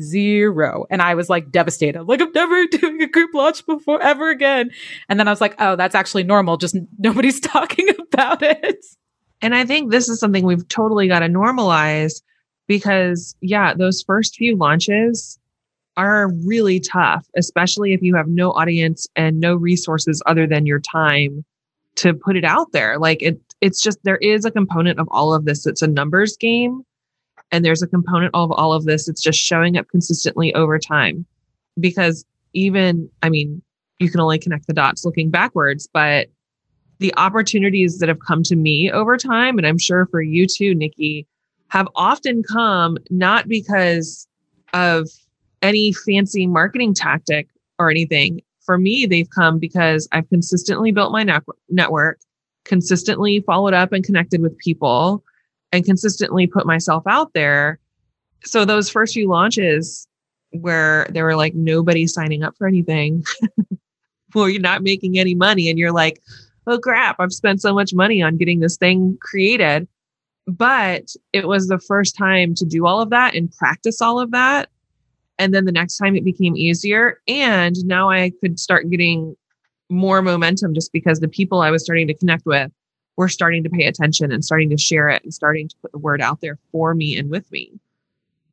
Zero. 0.00 0.86
And 0.88 1.02
i 1.02 1.14
was 1.14 1.28
like 1.28 1.50
devastated. 1.50 2.04
Like 2.04 2.20
i'm 2.20 2.32
never 2.32 2.66
doing 2.70 3.02
a 3.02 3.06
group 3.06 3.34
launch 3.34 3.64
before 3.66 4.02
ever 4.02 4.30
again. 4.30 4.70
And 5.08 5.18
then 5.18 5.28
i 5.28 5.30
was 5.30 5.40
like 5.40 5.54
oh 5.58 5.76
that's 5.76 5.94
actually 5.94 6.24
normal. 6.24 6.56
Just 6.56 6.76
nobody's 6.98 7.40
talking 7.40 7.88
about 7.98 8.42
it. 8.42 8.84
And 9.42 9.56
I 9.56 9.66
think 9.66 9.90
this 9.90 10.08
is 10.08 10.20
something 10.20 10.44
we've 10.44 10.66
totally 10.68 11.08
got 11.08 11.18
to 11.18 11.26
normalize 11.26 12.22
because, 12.68 13.34
yeah, 13.40 13.74
those 13.74 14.00
first 14.00 14.36
few 14.36 14.56
launches 14.56 15.38
are 15.96 16.32
really 16.44 16.80
tough, 16.80 17.26
especially 17.36 17.92
if 17.92 18.02
you 18.02 18.14
have 18.14 18.28
no 18.28 18.52
audience 18.52 19.06
and 19.16 19.40
no 19.40 19.54
resources 19.54 20.22
other 20.26 20.46
than 20.46 20.66
your 20.66 20.80
time 20.80 21.44
to 21.96 22.14
put 22.14 22.36
it 22.36 22.44
out 22.44 22.72
there. 22.72 22.98
Like 22.98 23.22
it, 23.22 23.40
it's 23.60 23.82
just, 23.82 24.02
there 24.02 24.16
is 24.18 24.44
a 24.44 24.50
component 24.50 24.98
of 24.98 25.08
all 25.10 25.34
of 25.34 25.44
this. 25.44 25.66
It's 25.66 25.82
a 25.82 25.86
numbers 25.86 26.36
game. 26.36 26.82
And 27.50 27.64
there's 27.64 27.82
a 27.82 27.86
component 27.86 28.30
of 28.34 28.50
all 28.52 28.72
of 28.72 28.84
this. 28.84 29.08
It's 29.08 29.20
just 29.20 29.38
showing 29.38 29.76
up 29.76 29.86
consistently 29.88 30.54
over 30.54 30.78
time. 30.78 31.26
Because 31.78 32.24
even, 32.54 33.10
I 33.22 33.28
mean, 33.28 33.60
you 33.98 34.10
can 34.10 34.20
only 34.20 34.38
connect 34.38 34.66
the 34.66 34.72
dots 34.72 35.04
looking 35.04 35.30
backwards, 35.30 35.86
but 35.92 36.28
the 36.98 37.12
opportunities 37.16 37.98
that 37.98 38.08
have 38.08 38.20
come 38.26 38.42
to 38.44 38.56
me 38.56 38.90
over 38.90 39.16
time, 39.16 39.58
and 39.58 39.66
I'm 39.66 39.78
sure 39.78 40.06
for 40.06 40.22
you 40.22 40.46
too, 40.46 40.74
Nikki, 40.74 41.26
have 41.68 41.88
often 41.94 42.42
come 42.42 42.96
not 43.10 43.48
because 43.48 44.26
of 44.72 45.08
any 45.62 45.92
fancy 45.92 46.46
marketing 46.46 46.94
tactic 46.94 47.48
or 47.78 47.90
anything. 47.90 48.42
For 48.64 48.78
me, 48.78 49.06
they've 49.06 49.30
come 49.30 49.58
because 49.58 50.08
I've 50.12 50.28
consistently 50.28 50.92
built 50.92 51.12
my 51.12 51.40
network, 51.68 52.20
consistently 52.64 53.40
followed 53.40 53.74
up 53.74 53.92
and 53.92 54.04
connected 54.04 54.40
with 54.40 54.56
people, 54.58 55.24
and 55.72 55.84
consistently 55.84 56.46
put 56.46 56.66
myself 56.66 57.02
out 57.06 57.32
there. 57.32 57.78
So 58.44 58.64
those 58.64 58.90
first 58.90 59.14
few 59.14 59.28
launches 59.28 60.06
where 60.50 61.06
there 61.10 61.24
were 61.24 61.36
like 61.36 61.54
nobody 61.54 62.06
signing 62.06 62.42
up 62.42 62.56
for 62.56 62.66
anything, 62.66 63.24
where 64.32 64.48
you're 64.48 64.60
not 64.60 64.82
making 64.82 65.18
any 65.18 65.34
money 65.34 65.70
and 65.70 65.78
you're 65.78 65.92
like, 65.92 66.20
oh 66.66 66.78
crap, 66.78 67.16
I've 67.18 67.32
spent 67.32 67.60
so 67.60 67.74
much 67.74 67.94
money 67.94 68.22
on 68.22 68.36
getting 68.36 68.60
this 68.60 68.76
thing 68.76 69.18
created. 69.20 69.88
But 70.46 71.14
it 71.32 71.46
was 71.46 71.68
the 71.68 71.78
first 71.78 72.16
time 72.16 72.54
to 72.56 72.64
do 72.64 72.86
all 72.86 73.00
of 73.00 73.10
that 73.10 73.34
and 73.34 73.52
practice 73.52 74.02
all 74.02 74.20
of 74.20 74.32
that. 74.32 74.68
And 75.38 75.52
then 75.52 75.64
the 75.64 75.72
next 75.72 75.96
time 75.96 76.14
it 76.14 76.24
became 76.24 76.56
easier. 76.56 77.20
And 77.26 77.76
now 77.84 78.10
I 78.10 78.32
could 78.40 78.60
start 78.60 78.90
getting 78.90 79.36
more 79.90 80.22
momentum 80.22 80.74
just 80.74 80.92
because 80.92 81.20
the 81.20 81.28
people 81.28 81.60
I 81.60 81.70
was 81.70 81.82
starting 81.82 82.06
to 82.06 82.14
connect 82.14 82.46
with 82.46 82.70
were 83.16 83.28
starting 83.28 83.62
to 83.62 83.70
pay 83.70 83.84
attention 83.84 84.32
and 84.32 84.44
starting 84.44 84.70
to 84.70 84.78
share 84.78 85.08
it 85.08 85.22
and 85.22 85.34
starting 85.34 85.68
to 85.68 85.76
put 85.82 85.92
the 85.92 85.98
word 85.98 86.20
out 86.20 86.40
there 86.40 86.58
for 86.70 86.94
me 86.94 87.16
and 87.16 87.30
with 87.30 87.50
me. 87.52 87.72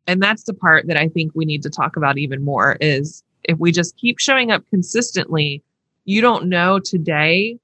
And 0.08 0.22
that's 0.22 0.44
the 0.44 0.54
part 0.54 0.88
that 0.88 0.98
I 0.98 1.08
think 1.08 1.32
we 1.36 1.46
need 1.46 1.62
to 1.64 1.70
talk 1.70 1.96
about 1.96 2.18
even 2.18 2.44
more 2.44 2.78
is 2.82 3.24
if 3.44 3.58
we 3.60 3.72
just 3.72 3.96
keep 3.96 4.20
showing 4.20 4.52
up 4.52 4.64
consistently, 4.70 5.64
you 6.06 6.22
don't 6.22 6.48
know 6.48 6.80
today 6.80 7.58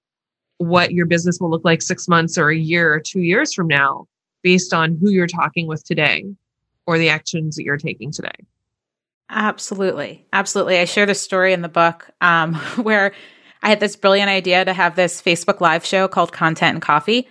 what 0.57 0.91
your 0.91 1.05
business 1.05 1.39
will 1.39 1.49
look 1.49 1.65
like 1.65 1.81
six 1.81 2.07
months 2.07 2.37
or 2.37 2.49
a 2.49 2.55
year 2.55 2.93
or 2.93 2.99
two 2.99 3.21
years 3.21 3.53
from 3.53 3.67
now 3.67 4.07
based 4.41 4.73
on 4.73 4.97
who 5.01 5.09
you're 5.09 5.27
talking 5.27 5.67
with 5.67 5.83
today 5.83 6.23
or 6.85 6.97
the 6.97 7.09
actions 7.09 7.55
that 7.55 7.63
you're 7.63 7.77
taking 7.77 8.11
today. 8.11 8.45
Absolutely. 9.29 10.25
Absolutely. 10.31 10.77
I 10.77 10.85
share 10.85 11.05
this 11.05 11.21
story 11.21 11.53
in 11.53 11.61
the 11.61 11.69
book 11.69 12.09
um, 12.21 12.55
where 12.81 13.13
I 13.63 13.69
had 13.69 13.79
this 13.79 13.95
brilliant 13.95 14.29
idea 14.29 14.63
to 14.63 14.73
have 14.73 14.95
this 14.95 15.21
Facebook 15.21 15.59
Live 15.61 15.85
show 15.85 16.07
called 16.07 16.31
Content 16.31 16.75
and 16.75 16.81
Coffee. 16.81 17.27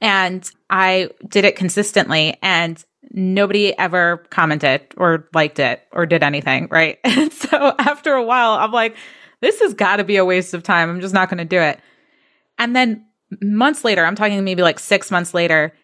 And 0.00 0.48
I 0.68 1.10
did 1.26 1.44
it 1.44 1.56
consistently, 1.56 2.36
and 2.42 2.82
nobody 3.12 3.76
ever 3.78 4.18
commented 4.30 4.82
or 4.98 5.26
liked 5.32 5.58
it 5.58 5.82
or 5.92 6.06
did 6.06 6.22
anything. 6.22 6.68
Right. 6.70 6.98
And 7.04 7.32
so 7.32 7.74
after 7.78 8.12
a 8.12 8.22
while, 8.22 8.52
I'm 8.52 8.72
like, 8.72 8.96
this 9.40 9.60
has 9.60 9.74
got 9.74 9.96
to 9.96 10.04
be 10.04 10.16
a 10.16 10.24
waste 10.24 10.54
of 10.54 10.62
time. 10.62 10.90
I'm 10.90 11.00
just 11.00 11.14
not 11.14 11.28
going 11.30 11.38
to 11.38 11.44
do 11.44 11.60
it. 11.60 11.80
And 12.58 12.74
then 12.74 13.06
months 13.42 13.84
later, 13.84 14.04
I'm 14.04 14.14
talking 14.14 14.42
maybe 14.44 14.62
like 14.62 14.78
six 14.78 15.10
months 15.10 15.32
later, 15.34 15.74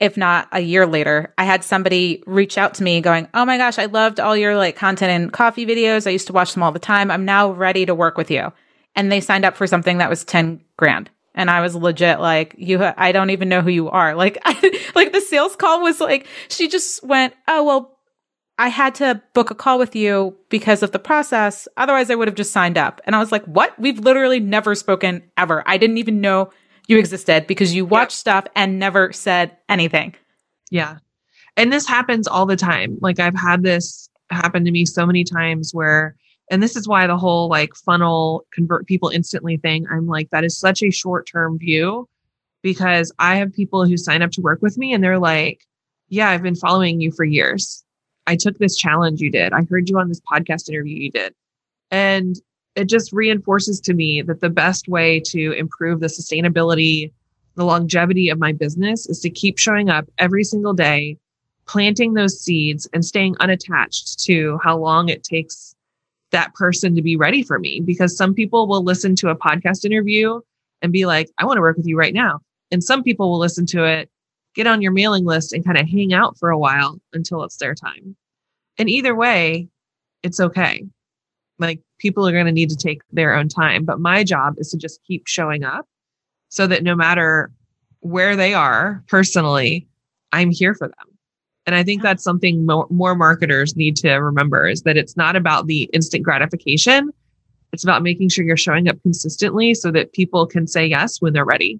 if 0.00 0.16
not 0.16 0.48
a 0.50 0.60
year 0.60 0.86
later, 0.86 1.32
I 1.36 1.44
had 1.44 1.62
somebody 1.62 2.22
reach 2.26 2.56
out 2.56 2.74
to 2.74 2.82
me 2.82 3.00
going, 3.00 3.28
Oh 3.34 3.44
my 3.44 3.58
gosh, 3.58 3.78
I 3.78 3.84
loved 3.84 4.18
all 4.18 4.36
your 4.36 4.56
like 4.56 4.74
content 4.74 5.10
and 5.12 5.32
coffee 5.32 5.66
videos. 5.66 6.06
I 6.06 6.10
used 6.10 6.26
to 6.28 6.32
watch 6.32 6.54
them 6.54 6.62
all 6.62 6.72
the 6.72 6.78
time. 6.78 7.10
I'm 7.10 7.26
now 7.26 7.50
ready 7.50 7.84
to 7.86 7.94
work 7.94 8.16
with 8.16 8.30
you. 8.30 8.52
And 8.96 9.12
they 9.12 9.20
signed 9.20 9.44
up 9.44 9.56
for 9.56 9.66
something 9.66 9.98
that 9.98 10.10
was 10.10 10.24
10 10.24 10.62
grand. 10.76 11.10
And 11.34 11.50
I 11.50 11.60
was 11.60 11.76
legit 11.76 12.18
like, 12.18 12.54
you, 12.58 12.82
I 12.82 13.12
don't 13.12 13.30
even 13.30 13.48
know 13.48 13.60
who 13.60 13.70
you 13.70 13.88
are. 13.90 14.14
Like, 14.20 14.38
like 14.94 15.12
the 15.12 15.20
sales 15.20 15.54
call 15.54 15.82
was 15.82 16.00
like, 16.00 16.26
she 16.48 16.66
just 16.66 17.04
went, 17.04 17.34
Oh, 17.46 17.62
well, 17.62 17.98
I 18.60 18.68
had 18.68 18.94
to 18.96 19.22
book 19.32 19.50
a 19.50 19.54
call 19.54 19.78
with 19.78 19.96
you 19.96 20.36
because 20.50 20.82
of 20.82 20.92
the 20.92 20.98
process. 20.98 21.66
Otherwise, 21.78 22.10
I 22.10 22.14
would 22.14 22.28
have 22.28 22.34
just 22.34 22.52
signed 22.52 22.76
up. 22.76 23.00
And 23.04 23.16
I 23.16 23.18
was 23.18 23.32
like, 23.32 23.42
what? 23.46 23.78
We've 23.78 23.98
literally 23.98 24.38
never 24.38 24.74
spoken 24.74 25.22
ever. 25.38 25.62
I 25.64 25.78
didn't 25.78 25.96
even 25.96 26.20
know 26.20 26.50
you 26.90 26.98
existed 26.98 27.46
because 27.46 27.74
you 27.74 27.84
watched 27.84 28.16
stuff 28.16 28.44
and 28.56 28.78
never 28.78 29.12
said 29.12 29.56
anything. 29.68 30.14
Yeah. 30.70 30.98
And 31.56 31.72
this 31.72 31.86
happens 31.86 32.26
all 32.26 32.46
the 32.46 32.56
time. 32.56 32.98
Like 33.00 33.20
I've 33.20 33.38
had 33.38 33.62
this 33.62 34.08
happen 34.30 34.64
to 34.64 34.70
me 34.70 34.84
so 34.84 35.06
many 35.06 35.24
times 35.24 35.72
where 35.72 36.16
And 36.50 36.62
this 36.62 36.76
is 36.76 36.88
why 36.88 37.06
the 37.06 37.16
whole 37.16 37.48
like 37.48 37.74
funnel 37.76 38.44
convert 38.52 38.86
people 38.86 39.08
instantly 39.08 39.56
thing, 39.56 39.86
I'm 39.90 40.06
like, 40.06 40.30
that 40.30 40.44
is 40.44 40.58
such 40.58 40.82
a 40.82 40.90
short 40.90 41.28
term 41.30 41.58
view 41.58 42.08
because 42.62 43.12
I 43.18 43.36
have 43.36 43.52
people 43.54 43.86
who 43.86 43.96
sign 43.96 44.20
up 44.20 44.32
to 44.32 44.40
work 44.40 44.60
with 44.60 44.76
me 44.76 44.92
and 44.92 45.02
they're 45.02 45.18
like, 45.18 45.64
yeah, 46.08 46.28
I've 46.28 46.42
been 46.42 46.56
following 46.56 47.00
you 47.00 47.12
for 47.12 47.24
years. 47.24 47.84
I 48.26 48.36
took 48.36 48.58
this 48.58 48.76
challenge 48.76 49.20
you 49.20 49.30
did. 49.30 49.52
I 49.52 49.62
heard 49.70 49.88
you 49.88 49.98
on 49.98 50.08
this 50.08 50.20
podcast 50.20 50.68
interview 50.68 50.96
you 50.96 51.10
did. 51.10 51.34
And 51.90 52.36
it 52.74 52.84
just 52.84 53.12
reinforces 53.12 53.80
to 53.80 53.94
me 53.94 54.22
that 54.22 54.40
the 54.40 54.50
best 54.50 54.88
way 54.88 55.20
to 55.20 55.52
improve 55.52 56.00
the 56.00 56.06
sustainability, 56.06 57.12
the 57.56 57.64
longevity 57.64 58.28
of 58.28 58.38
my 58.38 58.52
business 58.52 59.08
is 59.08 59.20
to 59.20 59.30
keep 59.30 59.58
showing 59.58 59.90
up 59.90 60.06
every 60.18 60.44
single 60.44 60.72
day, 60.72 61.16
planting 61.66 62.14
those 62.14 62.40
seeds 62.40 62.88
and 62.92 63.04
staying 63.04 63.36
unattached 63.40 64.20
to 64.20 64.58
how 64.62 64.76
long 64.76 65.08
it 65.08 65.24
takes 65.24 65.74
that 66.30 66.54
person 66.54 66.94
to 66.94 67.02
be 67.02 67.16
ready 67.16 67.42
for 67.42 67.58
me. 67.58 67.80
Because 67.80 68.16
some 68.16 68.34
people 68.34 68.68
will 68.68 68.84
listen 68.84 69.16
to 69.16 69.30
a 69.30 69.36
podcast 69.36 69.84
interview 69.84 70.40
and 70.80 70.92
be 70.92 71.06
like, 71.06 71.28
I 71.38 71.44
want 71.44 71.56
to 71.56 71.62
work 71.62 71.76
with 71.76 71.86
you 71.86 71.98
right 71.98 72.14
now. 72.14 72.40
And 72.70 72.84
some 72.84 73.02
people 73.02 73.30
will 73.30 73.40
listen 73.40 73.66
to 73.66 73.84
it, 73.84 74.08
get 74.54 74.68
on 74.68 74.80
your 74.80 74.92
mailing 74.92 75.24
list 75.24 75.52
and 75.52 75.64
kind 75.64 75.76
of 75.76 75.88
hang 75.88 76.12
out 76.12 76.38
for 76.38 76.50
a 76.50 76.58
while 76.58 77.00
until 77.12 77.42
it's 77.42 77.56
their 77.56 77.74
time. 77.74 78.16
And 78.78 78.88
either 78.88 79.14
way, 79.14 79.68
it's 80.22 80.38
okay. 80.38 80.84
Like 81.60 81.80
people 81.98 82.26
are 82.26 82.32
going 82.32 82.46
to 82.46 82.52
need 82.52 82.70
to 82.70 82.76
take 82.76 83.02
their 83.12 83.34
own 83.34 83.48
time. 83.48 83.84
But 83.84 84.00
my 84.00 84.24
job 84.24 84.54
is 84.58 84.70
to 84.70 84.78
just 84.78 85.02
keep 85.04 85.26
showing 85.26 85.62
up 85.62 85.86
so 86.48 86.66
that 86.66 86.82
no 86.82 86.96
matter 86.96 87.52
where 88.00 88.34
they 88.34 88.54
are 88.54 89.04
personally, 89.06 89.86
I'm 90.32 90.50
here 90.50 90.74
for 90.74 90.88
them. 90.88 91.06
And 91.66 91.76
I 91.76 91.84
think 91.84 92.02
that's 92.02 92.24
something 92.24 92.66
more, 92.66 92.86
more 92.90 93.14
marketers 93.14 93.76
need 93.76 93.94
to 93.96 94.10
remember 94.14 94.66
is 94.66 94.82
that 94.82 94.96
it's 94.96 95.16
not 95.16 95.36
about 95.36 95.66
the 95.66 95.84
instant 95.92 96.24
gratification. 96.24 97.10
It's 97.72 97.84
about 97.84 98.02
making 98.02 98.30
sure 98.30 98.44
you're 98.44 98.56
showing 98.56 98.88
up 98.88 99.00
consistently 99.02 99.74
so 99.74 99.92
that 99.92 100.12
people 100.12 100.46
can 100.46 100.66
say 100.66 100.86
yes 100.86 101.20
when 101.20 101.32
they're 101.32 101.44
ready. 101.44 101.78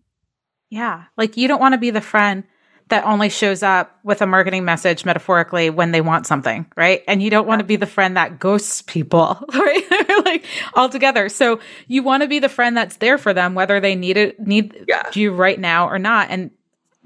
Yeah. 0.68 1.04
Like 1.16 1.36
you 1.36 1.48
don't 1.48 1.60
want 1.60 1.72
to 1.72 1.78
be 1.78 1.90
the 1.90 2.00
friend 2.00 2.44
that 2.90 3.04
only 3.04 3.28
shows 3.28 3.62
up 3.62 3.98
with 4.02 4.20
a 4.20 4.26
marketing 4.26 4.64
message 4.64 5.04
metaphorically 5.04 5.70
when 5.70 5.92
they 5.92 6.00
want 6.00 6.26
something, 6.26 6.66
right? 6.76 7.02
And 7.08 7.22
you 7.22 7.30
don't 7.30 7.46
want 7.46 7.60
to 7.60 7.64
be 7.64 7.76
the 7.76 7.86
friend 7.86 8.16
that 8.16 8.38
ghosts 8.38 8.82
people, 8.82 9.42
right? 9.54 9.84
like 10.24 10.44
altogether. 10.74 11.28
So 11.28 11.60
you 11.86 12.02
want 12.02 12.22
to 12.22 12.28
be 12.28 12.38
the 12.38 12.48
friend 12.48 12.76
that's 12.76 12.96
there 12.96 13.16
for 13.16 13.32
them, 13.32 13.54
whether 13.54 13.80
they 13.80 13.94
need 13.94 14.16
it, 14.16 14.38
need 14.40 14.84
yeah. 14.88 15.08
you 15.14 15.32
right 15.32 15.58
now 15.58 15.88
or 15.88 15.98
not. 15.98 16.28
And 16.30 16.50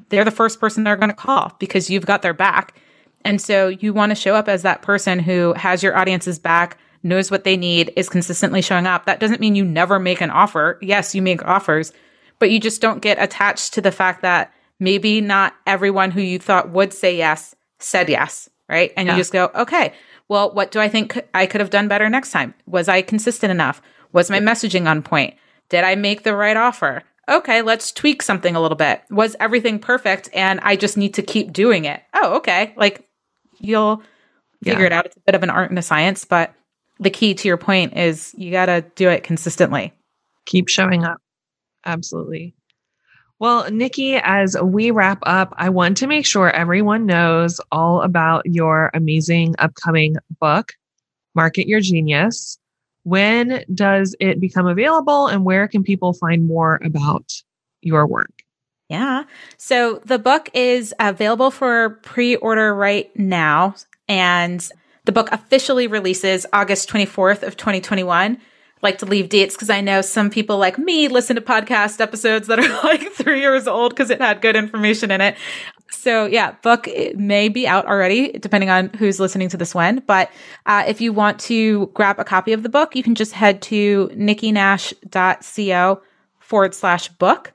they're 0.09 0.25
the 0.25 0.31
first 0.31 0.59
person 0.59 0.85
they're 0.85 0.97
going 0.97 1.11
to 1.11 1.15
call 1.15 1.55
because 1.59 1.91
you've 1.91 2.07
got 2.07 2.23
their 2.23 2.35
back. 2.35 2.77
And 3.25 3.41
so 3.41 3.69
you 3.69 3.93
want 3.93 4.11
to 4.11 4.17
show 4.17 4.35
up 4.35 4.49
as 4.49 4.63
that 4.63 4.83
person 4.83 5.19
who 5.19 5.53
has 5.55 5.83
your 5.83 5.97
audience's 5.97 6.39
back, 6.39 6.79
knows 7.03 7.31
what 7.31 7.45
they 7.45 7.57
need, 7.57 7.93
is 7.97 8.09
consistently 8.09 8.63
showing 8.63 8.87
up. 8.87 9.07
That 9.07 9.21
doesn't 9.21 9.41
mean 9.41 9.55
you 9.55 9.65
never 9.65 9.99
make 9.99 10.21
an 10.21 10.31
offer. 10.31 10.79
Yes, 10.83 11.15
you 11.15 11.23
make 11.23 11.45
offers, 11.45 11.93
but 12.39 12.51
you 12.51 12.59
just 12.59 12.81
don't 12.81 13.03
get 13.03 13.23
attached 13.23 13.75
to 13.75 13.81
the 13.81 13.93
fact 13.93 14.23
that 14.23 14.53
maybe 14.85 15.21
not 15.21 15.55
everyone 15.67 16.11
who 16.11 16.21
you 16.21 16.39
thought 16.39 16.71
would 16.71 16.93
say 16.93 17.17
yes 17.17 17.57
said 17.79 18.09
yes, 18.09 18.49
right? 18.69 18.93
And 18.97 19.07
yeah. 19.07 19.15
you 19.15 19.21
just 19.21 19.33
go, 19.33 19.51
okay, 19.55 19.93
well, 20.29 20.53
what 20.55 20.71
do 20.71 20.81
I 20.81 20.89
think 20.89 21.21
I 21.35 21.47
could 21.47 21.61
have 21.61 21.71
done 21.71 21.89
better 21.89 22.09
next 22.09 22.31
time? 22.31 22.55
Was 22.67 22.89
I 22.89 23.03
consistent 23.03 23.51
enough? 23.51 23.83
Was 24.13 24.31
my 24.31 24.41
messaging 24.41 24.89
on 24.89 25.03
point? 25.03 25.35
Did 25.69 25.85
I 25.85 25.97
make 25.97 26.23
the 26.23 26.37
right 26.37 26.57
offer? 26.57 27.03
Okay, 27.29 27.63
let's 27.63 27.91
tweak 27.91 28.23
something 28.23 28.55
a 28.55 28.61
little 28.61 28.77
bit. 28.77 29.03
Was 29.11 29.35
everything 29.41 29.79
perfect 29.79 30.29
and 30.35 30.61
I 30.61 30.77
just 30.77 30.97
need 30.97 31.15
to 31.15 31.23
keep 31.23 31.53
doing 31.53 31.85
it? 31.85 32.03
Oh, 32.13 32.37
okay. 32.37 32.75
Like 32.77 33.09
you'll 33.59 34.03
figure 34.63 34.81
yeah. 34.81 34.87
it 34.87 34.93
out. 34.93 35.07
It's 35.07 35.17
a 35.17 35.21
bit 35.21 35.35
of 35.35 35.43
an 35.43 35.51
art 35.51 35.71
and 35.71 35.79
a 35.79 35.83
science, 35.83 36.25
but 36.25 36.55
the 37.01 37.11
key 37.11 37.35
to 37.35 37.49
your 37.49 37.57
point 37.57 37.97
is 37.97 38.35
you 38.37 38.51
got 38.51 38.67
to 38.67 38.85
do 38.95 39.09
it 39.09 39.25
consistently. 39.25 39.93
Keep 40.47 40.69
showing 40.69 41.05
up. 41.05 41.19
Absolutely. 41.87 42.55
Well, 43.41 43.71
Nikki, 43.71 44.15
as 44.17 44.57
we 44.63 44.91
wrap 44.91 45.19
up, 45.23 45.53
I 45.57 45.69
want 45.69 45.97
to 45.99 46.07
make 46.07 46.25
sure 46.25 46.51
everyone 46.51 47.07
knows 47.07 47.61
all 47.73 48.03
about 48.03 48.47
your 48.47 48.91
amazing 48.95 49.55
upcoming 49.59 50.17
book, 50.41 50.73
Market 51.35 51.67
Your 51.67 51.81
Genius. 51.81 52.59
When 53.03 53.65
does 53.75 54.15
it 54.21 54.41
become 54.41 54.67
available 54.67 55.27
and 55.27 55.45
where 55.45 55.69
can 55.69 55.83
people 55.83 56.13
find 56.13 56.47
more 56.47 56.81
about 56.85 57.33
your 57.83 58.07
work? 58.07 58.33
Yeah. 58.89 59.25
So 59.57 60.01
the 60.05 60.19
book 60.19 60.49
is 60.55 60.95
available 61.01 61.51
for 61.51 61.99
pre 62.03 62.37
order 62.37 62.75
right 62.75 63.15
now. 63.19 63.75
And 64.09 64.67
the 65.05 65.13
book 65.13 65.29
officially 65.33 65.87
releases 65.87 66.47
August 66.53 66.89
24th 66.89 67.43
of 67.43 67.57
2021 67.57 68.39
like 68.85 68.99
to 68.99 69.07
leave 69.07 69.29
dates 69.29 69.57
because 69.57 69.71
I 69.71 69.81
know 69.81 70.03
some 70.03 70.31
people 70.31 70.59
like 70.59 70.79
me 70.79 71.09
listen 71.09 71.35
to 71.37 71.43
podcast 71.43 72.01
episodes 72.01 72.47
that 72.47 72.61
are 72.61 72.83
like 72.85 73.11
three 73.13 73.41
years 73.41 73.67
old 73.67 73.91
because 73.91 74.11
it 74.11 74.21
had 74.21 74.41
good 74.41 74.55
information 74.55 75.11
in 75.11 75.21
it. 75.21 75.37
So 75.91 76.27
yeah, 76.27 76.53
book 76.63 76.87
may 77.17 77.49
be 77.49 77.67
out 77.67 77.87
already 77.87 78.33
depending 78.33 78.71
on 78.71 78.91
who's 78.91 79.19
listening 79.19 79.49
to 79.49 79.57
this 79.57 79.75
when. 79.75 80.01
But 80.07 80.31
uh, 80.67 80.85
if 80.87 81.01
you 81.01 81.13
want 81.13 81.41
to 81.41 81.87
grab 81.95 82.21
a 82.21 82.25
copy 82.25 82.53
of 82.53 82.63
the 82.63 82.69
book, 82.69 82.95
you 82.95 83.03
can 83.03 83.15
just 83.15 83.33
head 83.33 83.63
to 83.63 84.09
nikkinash.co 84.15 86.03
forward 86.39 86.75
slash 86.75 87.09
book 87.09 87.53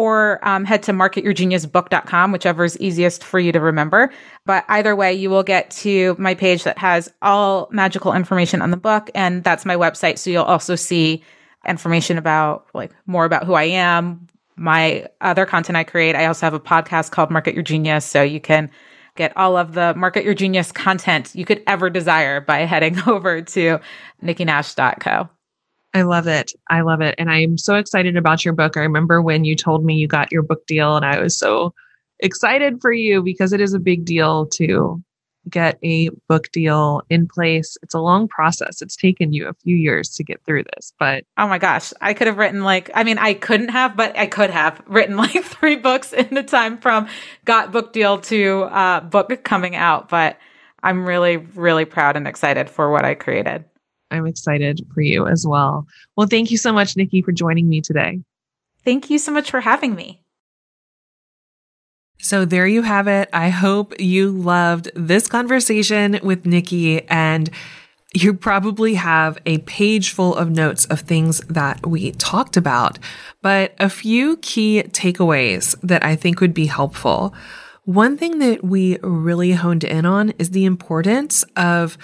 or 0.00 0.40
um, 0.48 0.64
head 0.64 0.82
to 0.82 0.92
marketyourgeniusbook.com, 0.92 2.32
whichever 2.32 2.64
is 2.64 2.80
easiest 2.80 3.22
for 3.22 3.38
you 3.38 3.52
to 3.52 3.60
remember. 3.60 4.10
But 4.46 4.64
either 4.68 4.96
way, 4.96 5.12
you 5.12 5.28
will 5.28 5.42
get 5.42 5.70
to 5.72 6.16
my 6.18 6.34
page 6.34 6.64
that 6.64 6.78
has 6.78 7.12
all 7.20 7.68
magical 7.70 8.14
information 8.14 8.62
on 8.62 8.70
the 8.70 8.78
book. 8.78 9.10
And 9.14 9.44
that's 9.44 9.66
my 9.66 9.76
website. 9.76 10.16
So 10.16 10.30
you'll 10.30 10.44
also 10.44 10.74
see 10.74 11.22
information 11.68 12.16
about 12.16 12.66
like 12.72 12.92
more 13.04 13.26
about 13.26 13.44
who 13.44 13.52
I 13.52 13.64
am, 13.64 14.26
my 14.56 15.06
other 15.20 15.44
content 15.44 15.76
I 15.76 15.84
create. 15.84 16.16
I 16.16 16.24
also 16.24 16.46
have 16.46 16.54
a 16.54 16.60
podcast 16.60 17.10
called 17.10 17.30
Market 17.30 17.52
Your 17.52 17.62
Genius. 17.62 18.06
So 18.06 18.22
you 18.22 18.40
can 18.40 18.70
get 19.16 19.36
all 19.36 19.58
of 19.58 19.74
the 19.74 19.92
Market 19.96 20.24
Your 20.24 20.32
Genius 20.32 20.72
content 20.72 21.34
you 21.34 21.44
could 21.44 21.62
ever 21.66 21.90
desire 21.90 22.40
by 22.40 22.60
heading 22.60 22.96
over 23.06 23.42
to 23.42 23.80
nikkinash.co. 24.22 25.28
I 25.92 26.02
love 26.02 26.26
it. 26.28 26.52
I 26.68 26.82
love 26.82 27.00
it. 27.00 27.16
And 27.18 27.30
I'm 27.30 27.58
so 27.58 27.74
excited 27.74 28.16
about 28.16 28.44
your 28.44 28.54
book. 28.54 28.76
I 28.76 28.80
remember 28.80 29.20
when 29.20 29.44
you 29.44 29.56
told 29.56 29.84
me 29.84 29.94
you 29.94 30.06
got 30.06 30.30
your 30.30 30.42
book 30.42 30.66
deal, 30.66 30.96
and 30.96 31.04
I 31.04 31.20
was 31.20 31.36
so 31.36 31.74
excited 32.20 32.80
for 32.80 32.92
you 32.92 33.22
because 33.22 33.52
it 33.52 33.60
is 33.60 33.74
a 33.74 33.80
big 33.80 34.04
deal 34.04 34.46
to 34.46 35.02
get 35.48 35.78
a 35.82 36.10
book 36.28 36.50
deal 36.52 37.02
in 37.08 37.26
place. 37.26 37.76
It's 37.82 37.94
a 37.94 38.00
long 38.00 38.28
process. 38.28 38.82
It's 38.82 38.94
taken 38.94 39.32
you 39.32 39.48
a 39.48 39.54
few 39.54 39.74
years 39.74 40.10
to 40.16 40.24
get 40.24 40.44
through 40.44 40.64
this, 40.76 40.92
but 40.98 41.24
oh 41.38 41.48
my 41.48 41.58
gosh, 41.58 41.92
I 42.00 42.14
could 42.14 42.26
have 42.26 42.36
written 42.36 42.62
like, 42.62 42.90
I 42.94 43.04
mean, 43.04 43.18
I 43.18 43.34
couldn't 43.34 43.70
have, 43.70 43.96
but 43.96 44.16
I 44.18 44.26
could 44.26 44.50
have 44.50 44.82
written 44.86 45.16
like 45.16 45.42
three 45.44 45.76
books 45.76 46.12
in 46.12 46.34
the 46.34 46.42
time 46.42 46.78
from 46.78 47.08
got 47.44 47.72
book 47.72 47.92
deal 47.92 48.18
to 48.18 48.62
uh, 48.64 49.00
book 49.00 49.42
coming 49.42 49.74
out. 49.74 50.08
But 50.08 50.38
I'm 50.82 51.06
really, 51.06 51.38
really 51.38 51.84
proud 51.84 52.16
and 52.16 52.28
excited 52.28 52.70
for 52.70 52.90
what 52.90 53.04
I 53.04 53.14
created. 53.14 53.64
I'm 54.10 54.26
excited 54.26 54.86
for 54.92 55.00
you 55.00 55.26
as 55.26 55.46
well. 55.46 55.86
Well, 56.16 56.26
thank 56.26 56.50
you 56.50 56.58
so 56.58 56.72
much, 56.72 56.96
Nikki, 56.96 57.22
for 57.22 57.32
joining 57.32 57.68
me 57.68 57.80
today. 57.80 58.20
Thank 58.84 59.10
you 59.10 59.18
so 59.18 59.32
much 59.32 59.50
for 59.50 59.60
having 59.60 59.94
me. 59.94 60.22
So 62.18 62.44
there 62.44 62.66
you 62.66 62.82
have 62.82 63.08
it. 63.08 63.30
I 63.32 63.48
hope 63.48 63.98
you 63.98 64.30
loved 64.30 64.90
this 64.94 65.26
conversation 65.26 66.20
with 66.22 66.44
Nikki 66.44 67.02
and 67.08 67.48
you 68.12 68.34
probably 68.34 68.94
have 68.94 69.38
a 69.46 69.58
page 69.58 70.10
full 70.10 70.34
of 70.34 70.50
notes 70.50 70.84
of 70.86 71.00
things 71.00 71.40
that 71.48 71.86
we 71.86 72.12
talked 72.12 72.56
about, 72.56 72.98
but 73.40 73.74
a 73.78 73.88
few 73.88 74.36
key 74.38 74.82
takeaways 74.88 75.76
that 75.82 76.04
I 76.04 76.16
think 76.16 76.40
would 76.40 76.52
be 76.52 76.66
helpful. 76.66 77.32
One 77.84 78.18
thing 78.18 78.40
that 78.40 78.64
we 78.64 78.98
really 78.98 79.52
honed 79.52 79.84
in 79.84 80.04
on 80.04 80.30
is 80.38 80.50
the 80.50 80.64
importance 80.64 81.44
of 81.56 81.96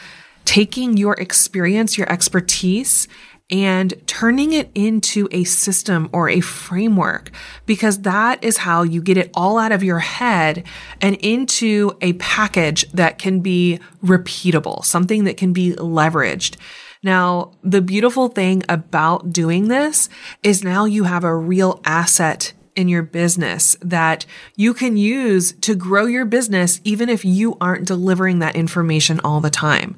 taking 0.47 0.97
your 0.97 1.15
experience, 1.15 1.99
your 1.99 2.11
expertise, 2.11 3.07
and 3.51 3.95
turning 4.07 4.53
it 4.53 4.71
into 4.75 5.29
a 5.31 5.45
system 5.45 6.09
or 6.13 6.29
a 6.29 6.41
framework 6.41 7.31
because 7.65 8.03
that 8.03 8.43
is 8.43 8.57
how 8.57 8.83
you 8.83 9.01
get 9.01 9.17
it 9.17 9.31
all 9.35 9.57
out 9.57 9.71
of 9.71 9.85
your 9.85 10.01
head 10.01 10.65
and 11.01 11.15
into 11.17 11.97
a 12.01 12.15
package 12.15 12.91
that 12.91 13.19
can 13.19 13.41
be 13.41 13.79
repeatable, 14.03 14.85
something 14.85 15.25
that 15.25 15.37
can 15.37 15.53
be 15.53 15.73
leveraged. 15.75 16.57
Now, 17.05 17.53
the 17.63 17.83
beautiful 17.83 18.29
thing 18.29 18.65
about 18.69 19.33
doing 19.33 19.69
this 19.69 20.09
is 20.43 20.65
now 20.65 20.87
you 20.87 21.05
have 21.05 21.23
a 21.23 21.37
real 21.37 21.81
asset 21.85 22.53
in 22.75 22.89
your 22.89 23.03
business 23.03 23.77
that 23.81 24.27
you 24.57 24.75
can 24.75 24.97
use 24.97 25.53
to 25.53 25.75
grow 25.75 26.07
your 26.07 26.25
business 26.25 26.81
even 26.83 27.09
if 27.09 27.25
you 27.25 27.57
aren't 27.61 27.87
delivering 27.87 28.41
that 28.41 28.57
information 28.57 29.21
all 29.21 29.41
the 29.41 29.51
time. 29.51 29.97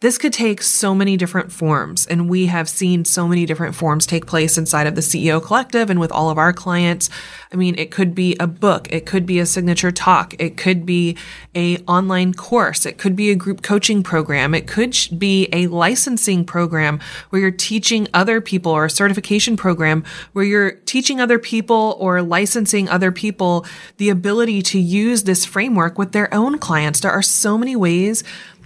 This 0.00 0.18
could 0.18 0.32
take 0.32 0.60
so 0.60 0.94
many 0.94 1.16
different 1.16 1.52
forms, 1.52 2.04
and 2.04 2.28
we 2.28 2.46
have 2.46 2.68
seen 2.68 3.04
so 3.04 3.28
many 3.28 3.46
different 3.46 3.74
forms 3.74 4.06
take 4.06 4.26
place 4.26 4.58
inside 4.58 4.86
of 4.86 4.96
the 4.96 5.00
CEO 5.00 5.42
Collective 5.42 5.88
and 5.88 6.00
with 6.00 6.12
all 6.12 6.30
of 6.30 6.36
our 6.36 6.52
clients. 6.52 7.08
I 7.52 7.56
mean, 7.56 7.74
it 7.78 7.90
could 7.90 8.14
be 8.14 8.36
a 8.40 8.46
book, 8.46 8.92
it 8.92 9.06
could 9.06 9.24
be 9.24 9.38
a 9.38 9.46
signature 9.46 9.92
talk, 9.92 10.34
it 10.38 10.56
could 10.56 10.84
be 10.84 11.16
a 11.54 11.78
online 11.84 12.34
course, 12.34 12.84
it 12.84 12.98
could 12.98 13.14
be 13.14 13.30
a 13.30 13.36
group 13.36 13.62
coaching 13.62 14.02
program, 14.02 14.52
it 14.54 14.66
could 14.66 14.96
be 15.16 15.48
a 15.52 15.68
licensing 15.68 16.44
program 16.44 17.00
where 17.30 17.40
you're 17.40 17.50
teaching 17.50 18.08
other 18.12 18.40
people 18.40 18.72
or 18.72 18.86
a 18.86 18.90
certification 18.90 19.56
program 19.56 20.04
where 20.32 20.44
you're 20.44 20.72
teaching 20.72 21.20
other 21.20 21.38
people 21.38 21.96
or 22.00 22.20
licensing 22.20 22.88
other 22.88 23.12
people 23.12 23.64
the 23.98 24.10
ability 24.10 24.60
to 24.60 24.78
use 24.78 25.22
this 25.22 25.44
framework 25.44 25.96
with 25.96 26.12
their 26.12 26.32
own 26.34 26.58
clients. 26.58 27.00
There 27.00 27.12
are 27.12 27.22
so 27.22 27.56
many 27.56 27.76
ways 27.76 28.24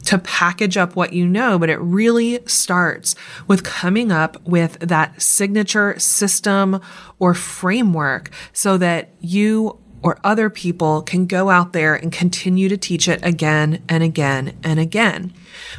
to 0.09 0.17
package 0.17 0.79
up 0.79 0.97
what 0.97 1.13
you 1.13 1.29
know, 1.29 1.59
but 1.59 1.69
it 1.69 1.79
really 1.81 2.41
starts 2.47 3.15
with 3.47 3.63
coming 3.63 4.11
up 4.11 4.41
with 4.49 4.79
that 4.79 5.21
signature 5.21 5.99
system 5.99 6.81
or 7.19 7.35
framework 7.35 8.31
so 8.55 8.79
that 8.79 9.11
you 9.21 9.79
or 10.03 10.19
other 10.25 10.49
people 10.49 11.03
can 11.03 11.27
go 11.27 11.51
out 11.51 11.75
there 11.75 11.95
and 11.95 12.11
continue 12.11 12.71
to 12.71 12.77
teach 12.79 13.07
it 13.07 13.23
again 13.23 13.83
and 13.87 14.03
again 14.03 14.59
and 14.65 14.81
again. 14.81 15.35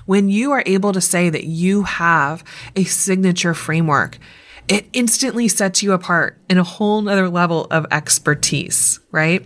When 0.06 0.30
you 0.30 0.52
are 0.52 0.62
able 0.68 0.94
to 0.94 1.02
say 1.02 1.32
that 1.32 1.46
you 1.46 1.82
have 1.82 2.44
a 2.76 2.84
signature 2.84 3.56
framework, 3.56 4.20
it 4.68 4.88
instantly 4.94 5.48
sets 5.48 5.82
you 5.82 5.92
apart 5.92 6.38
in 6.48 6.60
a 6.60 6.64
whole 6.64 7.02
nother 7.02 7.30
level 7.30 7.66
of 7.72 7.88
expertise, 7.90 9.00
right? 9.12 9.44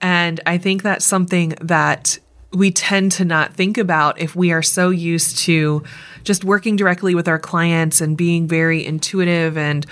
And 0.00 0.40
I 0.44 0.58
think 0.58 0.82
that's 0.82 1.04
something 1.04 1.50
that 1.60 2.18
we 2.54 2.70
tend 2.70 3.12
to 3.12 3.24
not 3.24 3.54
think 3.54 3.78
about 3.78 4.20
if 4.20 4.36
we 4.36 4.52
are 4.52 4.62
so 4.62 4.90
used 4.90 5.38
to 5.38 5.82
just 6.22 6.44
working 6.44 6.76
directly 6.76 7.14
with 7.14 7.28
our 7.28 7.38
clients 7.38 8.00
and 8.00 8.16
being 8.16 8.46
very 8.46 8.84
intuitive 8.84 9.58
and 9.58 9.86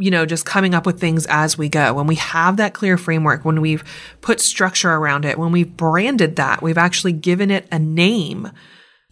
you 0.00 0.12
know, 0.12 0.24
just 0.24 0.46
coming 0.46 0.74
up 0.74 0.86
with 0.86 1.00
things 1.00 1.26
as 1.26 1.58
we 1.58 1.68
go. 1.68 1.92
When 1.92 2.06
we 2.06 2.14
have 2.14 2.58
that 2.58 2.72
clear 2.72 2.96
framework, 2.96 3.44
when 3.44 3.60
we've 3.60 3.82
put 4.20 4.40
structure 4.40 4.92
around 4.92 5.24
it, 5.24 5.36
when 5.36 5.50
we've 5.50 5.76
branded 5.76 6.36
that, 6.36 6.62
we've 6.62 6.78
actually 6.78 7.14
given 7.14 7.50
it 7.50 7.66
a 7.72 7.80
name, 7.80 8.48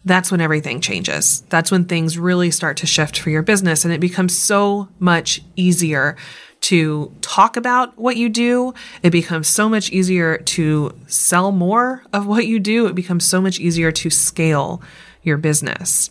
that's 0.05 0.31
when 0.31 0.39
everything 0.39 0.79
changes. 0.79 1.41
That's 1.49 1.71
when 1.71 1.83
things 1.83 2.17
really 2.17 2.51
start 2.51 2.77
to 2.77 2.87
shift 2.87 3.19
for 3.19 3.29
your 3.29 3.43
business 3.43 3.83
and 3.83 3.93
it 3.93 3.99
becomes 3.99 4.37
so 4.37 4.87
much 4.97 5.41
easier 5.57 6.15
to 6.61 7.13
talk 7.21 7.55
about 7.57 7.97
what 7.97 8.17
you 8.17 8.29
do. 8.29 8.73
It 9.03 9.11
becomes 9.11 9.47
so 9.47 9.69
much 9.69 9.91
easier 9.91 10.37
to 10.37 10.97
sell 11.07 11.51
more 11.51 12.03
of 12.13 12.25
what 12.25 12.45
you 12.45 12.59
do. 12.59 12.87
It 12.87 12.95
becomes 12.95 13.25
so 13.25 13.41
much 13.41 13.59
easier 13.59 13.91
to 13.91 14.09
scale 14.09 14.81
your 15.23 15.37
business. 15.37 16.09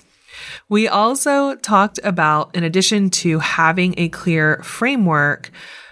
We 0.68 0.88
also 0.88 1.56
talked 1.56 2.00
about, 2.04 2.54
in 2.56 2.64
addition 2.64 3.10
to 3.10 3.38
having 3.38 3.94
a 3.96 4.08
clear 4.08 4.62
framework, 4.62 5.50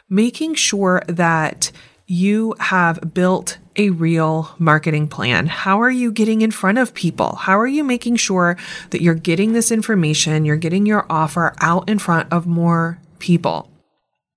making 0.09 0.55
sure 0.55 1.03
that 1.09 1.73
you 2.07 2.55
have 2.61 3.15
built 3.15 3.59
a 3.77 3.91
real 3.91 4.55
marketing 4.59 5.09
plan. 5.09 5.47
How 5.47 5.81
are 5.81 5.91
you 5.91 6.13
getting 6.13 6.43
in 6.43 6.51
front 6.51 6.79
of 6.79 6.95
people? 6.95 7.37
How 7.37 7.59
are 7.59 7.67
you 7.67 7.83
making 7.83 8.17
sure 8.17 8.57
that 8.91 9.01
you're 9.01 9.15
getting 9.15 9.53
this 9.53 9.73
information, 9.73 10.45
you're 10.45 10.57
getting 10.57 10.87
your 10.87 11.07
offer 11.11 11.55
out 11.61 11.89
in 11.89 11.99
front 11.99 12.33
of 12.33 12.47
more 12.47 13.01
people? 13.19 13.74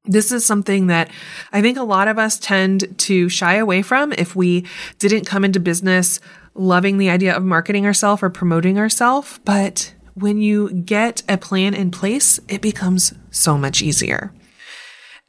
This 0.07 0.31
is 0.31 0.45
something 0.45 0.87
that 0.87 1.09
I 1.51 1.61
think 1.61 1.77
a 1.77 1.83
lot 1.83 2.07
of 2.07 2.17
us 2.17 2.39
tend 2.39 2.97
to 2.99 3.29
shy 3.29 3.55
away 3.55 3.81
from 3.81 4.13
if 4.13 4.35
we 4.35 4.65
didn't 4.99 5.25
come 5.25 5.45
into 5.45 5.59
business 5.59 6.19
loving 6.55 6.97
the 6.97 7.09
idea 7.09 7.35
of 7.35 7.43
marketing 7.43 7.85
ourselves 7.85 8.23
or 8.23 8.29
promoting 8.29 8.79
ourselves. 8.79 9.39
But 9.45 9.93
when 10.15 10.39
you 10.39 10.71
get 10.71 11.21
a 11.29 11.37
plan 11.37 11.73
in 11.73 11.91
place, 11.91 12.39
it 12.47 12.61
becomes 12.61 13.13
so 13.29 13.57
much 13.57 13.81
easier. 13.81 14.33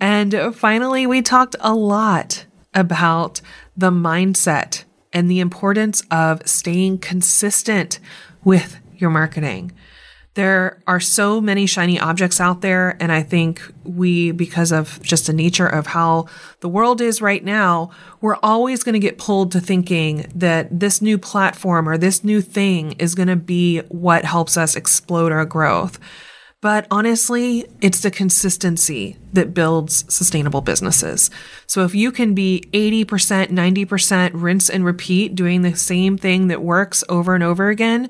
And 0.01 0.55
finally, 0.55 1.07
we 1.07 1.20
talked 1.22 1.57
a 1.61 1.74
lot 1.74 2.47
about 2.72 3.41
the 3.76 3.91
mindset 3.91 4.85
and 5.12 5.31
the 5.31 5.41
importance 5.41 6.03
of 6.11 6.47
staying 6.49 6.99
consistent 6.99 7.99
with 8.45 8.79
your 8.97 9.11
marketing. 9.11 9.72
There 10.39 10.80
are 10.86 11.01
so 11.01 11.41
many 11.41 11.66
shiny 11.66 11.99
objects 11.99 12.41
out 12.41 12.61
there. 12.61 12.97
And 13.03 13.11
I 13.11 13.24
think 13.24 13.61
we, 13.82 14.30
because 14.30 14.70
of 14.70 15.03
just 15.03 15.26
the 15.26 15.32
nature 15.32 15.66
of 15.66 15.89
how 15.89 16.26
the 16.61 16.68
world 16.68 17.01
is 17.01 17.20
right 17.20 17.45
now, 17.45 17.91
we're 18.20 18.39
always 18.41 18.84
going 18.84 18.93
to 18.93 19.01
get 19.01 19.18
pulled 19.18 19.51
to 19.51 19.61
thinking 19.61 20.30
that 20.36 20.78
this 20.78 21.03
new 21.03 21.18
platform 21.18 21.89
or 21.89 21.99
this 21.99 22.22
new 22.22 22.41
thing 22.41 22.93
is 23.01 23.16
going 23.16 23.26
to 23.26 23.34
be 23.34 23.80
what 23.89 24.24
helps 24.24 24.57
us 24.57 24.76
explode 24.76 25.32
our 25.32 25.45
growth. 25.45 25.99
But 26.61 26.86
honestly, 26.89 27.66
it's 27.80 28.03
the 28.03 28.11
consistency 28.12 29.16
that 29.32 29.55
builds 29.55 30.05
sustainable 30.12 30.61
businesses. 30.61 31.30
So 31.66 31.82
if 31.82 31.97
you 31.97 32.12
can 32.12 32.34
be 32.34 32.62
80%, 32.72 33.49
90% 33.49 34.30
rinse 34.34 34.70
and 34.70 34.84
repeat 34.84 35.34
doing 35.34 35.62
the 35.62 35.74
same 35.74 36.16
thing 36.16 36.47
that 36.47 36.62
works 36.62 37.03
over 37.09 37.34
and 37.34 37.43
over 37.43 37.70
again, 37.70 38.09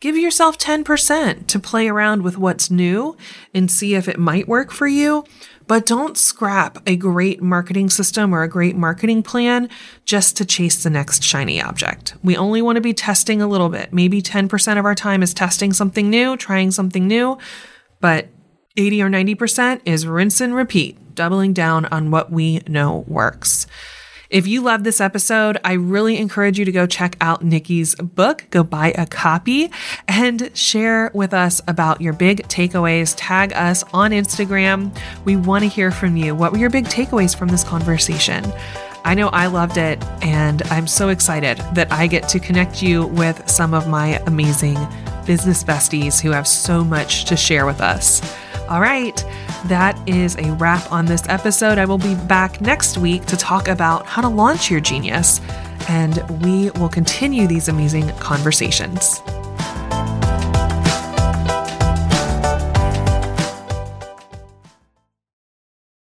give 0.00 0.16
yourself 0.16 0.58
10% 0.58 1.46
to 1.46 1.58
play 1.58 1.88
around 1.88 2.22
with 2.22 2.38
what's 2.38 2.70
new 2.70 3.16
and 3.52 3.70
see 3.70 3.94
if 3.94 4.08
it 4.08 4.18
might 4.18 4.48
work 4.48 4.70
for 4.70 4.86
you. 4.86 5.24
But 5.66 5.84
don't 5.84 6.16
scrap 6.16 6.78
a 6.86 6.96
great 6.96 7.42
marketing 7.42 7.90
system 7.90 8.34
or 8.34 8.42
a 8.42 8.48
great 8.48 8.74
marketing 8.74 9.22
plan 9.22 9.68
just 10.04 10.36
to 10.38 10.46
chase 10.46 10.82
the 10.82 10.88
next 10.88 11.22
shiny 11.22 11.60
object. 11.60 12.14
We 12.22 12.36
only 12.36 12.62
want 12.62 12.76
to 12.76 12.80
be 12.80 12.94
testing 12.94 13.42
a 13.42 13.48
little 13.48 13.68
bit. 13.68 13.92
Maybe 13.92 14.22
10% 14.22 14.78
of 14.78 14.84
our 14.86 14.94
time 14.94 15.22
is 15.22 15.34
testing 15.34 15.72
something 15.72 16.08
new, 16.08 16.36
trying 16.36 16.70
something 16.70 17.06
new, 17.06 17.36
but 18.00 18.28
80 18.78 19.02
or 19.02 19.10
90% 19.10 19.82
is 19.84 20.06
rinse 20.06 20.40
and 20.40 20.54
repeat, 20.54 21.14
doubling 21.14 21.52
down 21.52 21.84
on 21.86 22.10
what 22.10 22.30
we 22.30 22.60
know 22.66 23.04
works. 23.08 23.66
If 24.30 24.46
you 24.46 24.60
love 24.60 24.84
this 24.84 25.00
episode, 25.00 25.56
I 25.64 25.72
really 25.72 26.18
encourage 26.18 26.58
you 26.58 26.66
to 26.66 26.72
go 26.72 26.86
check 26.86 27.16
out 27.18 27.42
Nikki's 27.42 27.94
book, 27.94 28.44
go 28.50 28.62
buy 28.62 28.92
a 28.94 29.06
copy 29.06 29.70
and 30.06 30.50
share 30.54 31.10
with 31.14 31.32
us 31.32 31.62
about 31.66 32.02
your 32.02 32.12
big 32.12 32.46
takeaways. 32.48 33.14
Tag 33.16 33.54
us 33.54 33.84
on 33.94 34.10
Instagram. 34.10 34.94
We 35.24 35.36
want 35.36 35.64
to 35.64 35.68
hear 35.68 35.90
from 35.90 36.14
you. 36.18 36.34
What 36.34 36.52
were 36.52 36.58
your 36.58 36.68
big 36.68 36.84
takeaways 36.84 37.34
from 37.34 37.48
this 37.48 37.64
conversation? 37.64 38.44
I 39.02 39.14
know 39.14 39.28
I 39.28 39.46
loved 39.46 39.78
it, 39.78 40.04
and 40.20 40.60
I'm 40.64 40.86
so 40.86 41.08
excited 41.08 41.56
that 41.72 41.90
I 41.90 42.06
get 42.06 42.28
to 42.28 42.38
connect 42.38 42.82
you 42.82 43.06
with 43.06 43.48
some 43.48 43.72
of 43.72 43.88
my 43.88 44.18
amazing 44.26 44.76
business 45.24 45.64
besties 45.64 46.20
who 46.20 46.32
have 46.32 46.46
so 46.46 46.84
much 46.84 47.24
to 47.26 47.36
share 47.36 47.64
with 47.64 47.80
us. 47.80 48.20
All 48.68 48.82
right, 48.82 49.16
that 49.64 49.98
is 50.06 50.36
a 50.36 50.52
wrap 50.56 50.92
on 50.92 51.06
this 51.06 51.26
episode. 51.30 51.78
I 51.78 51.86
will 51.86 51.96
be 51.96 52.14
back 52.14 52.60
next 52.60 52.98
week 52.98 53.24
to 53.26 53.36
talk 53.36 53.66
about 53.66 54.04
how 54.04 54.20
to 54.20 54.28
launch 54.28 54.70
your 54.70 54.80
genius, 54.80 55.40
and 55.88 56.18
we 56.42 56.68
will 56.72 56.90
continue 56.90 57.46
these 57.46 57.68
amazing 57.68 58.10
conversations. 58.18 59.22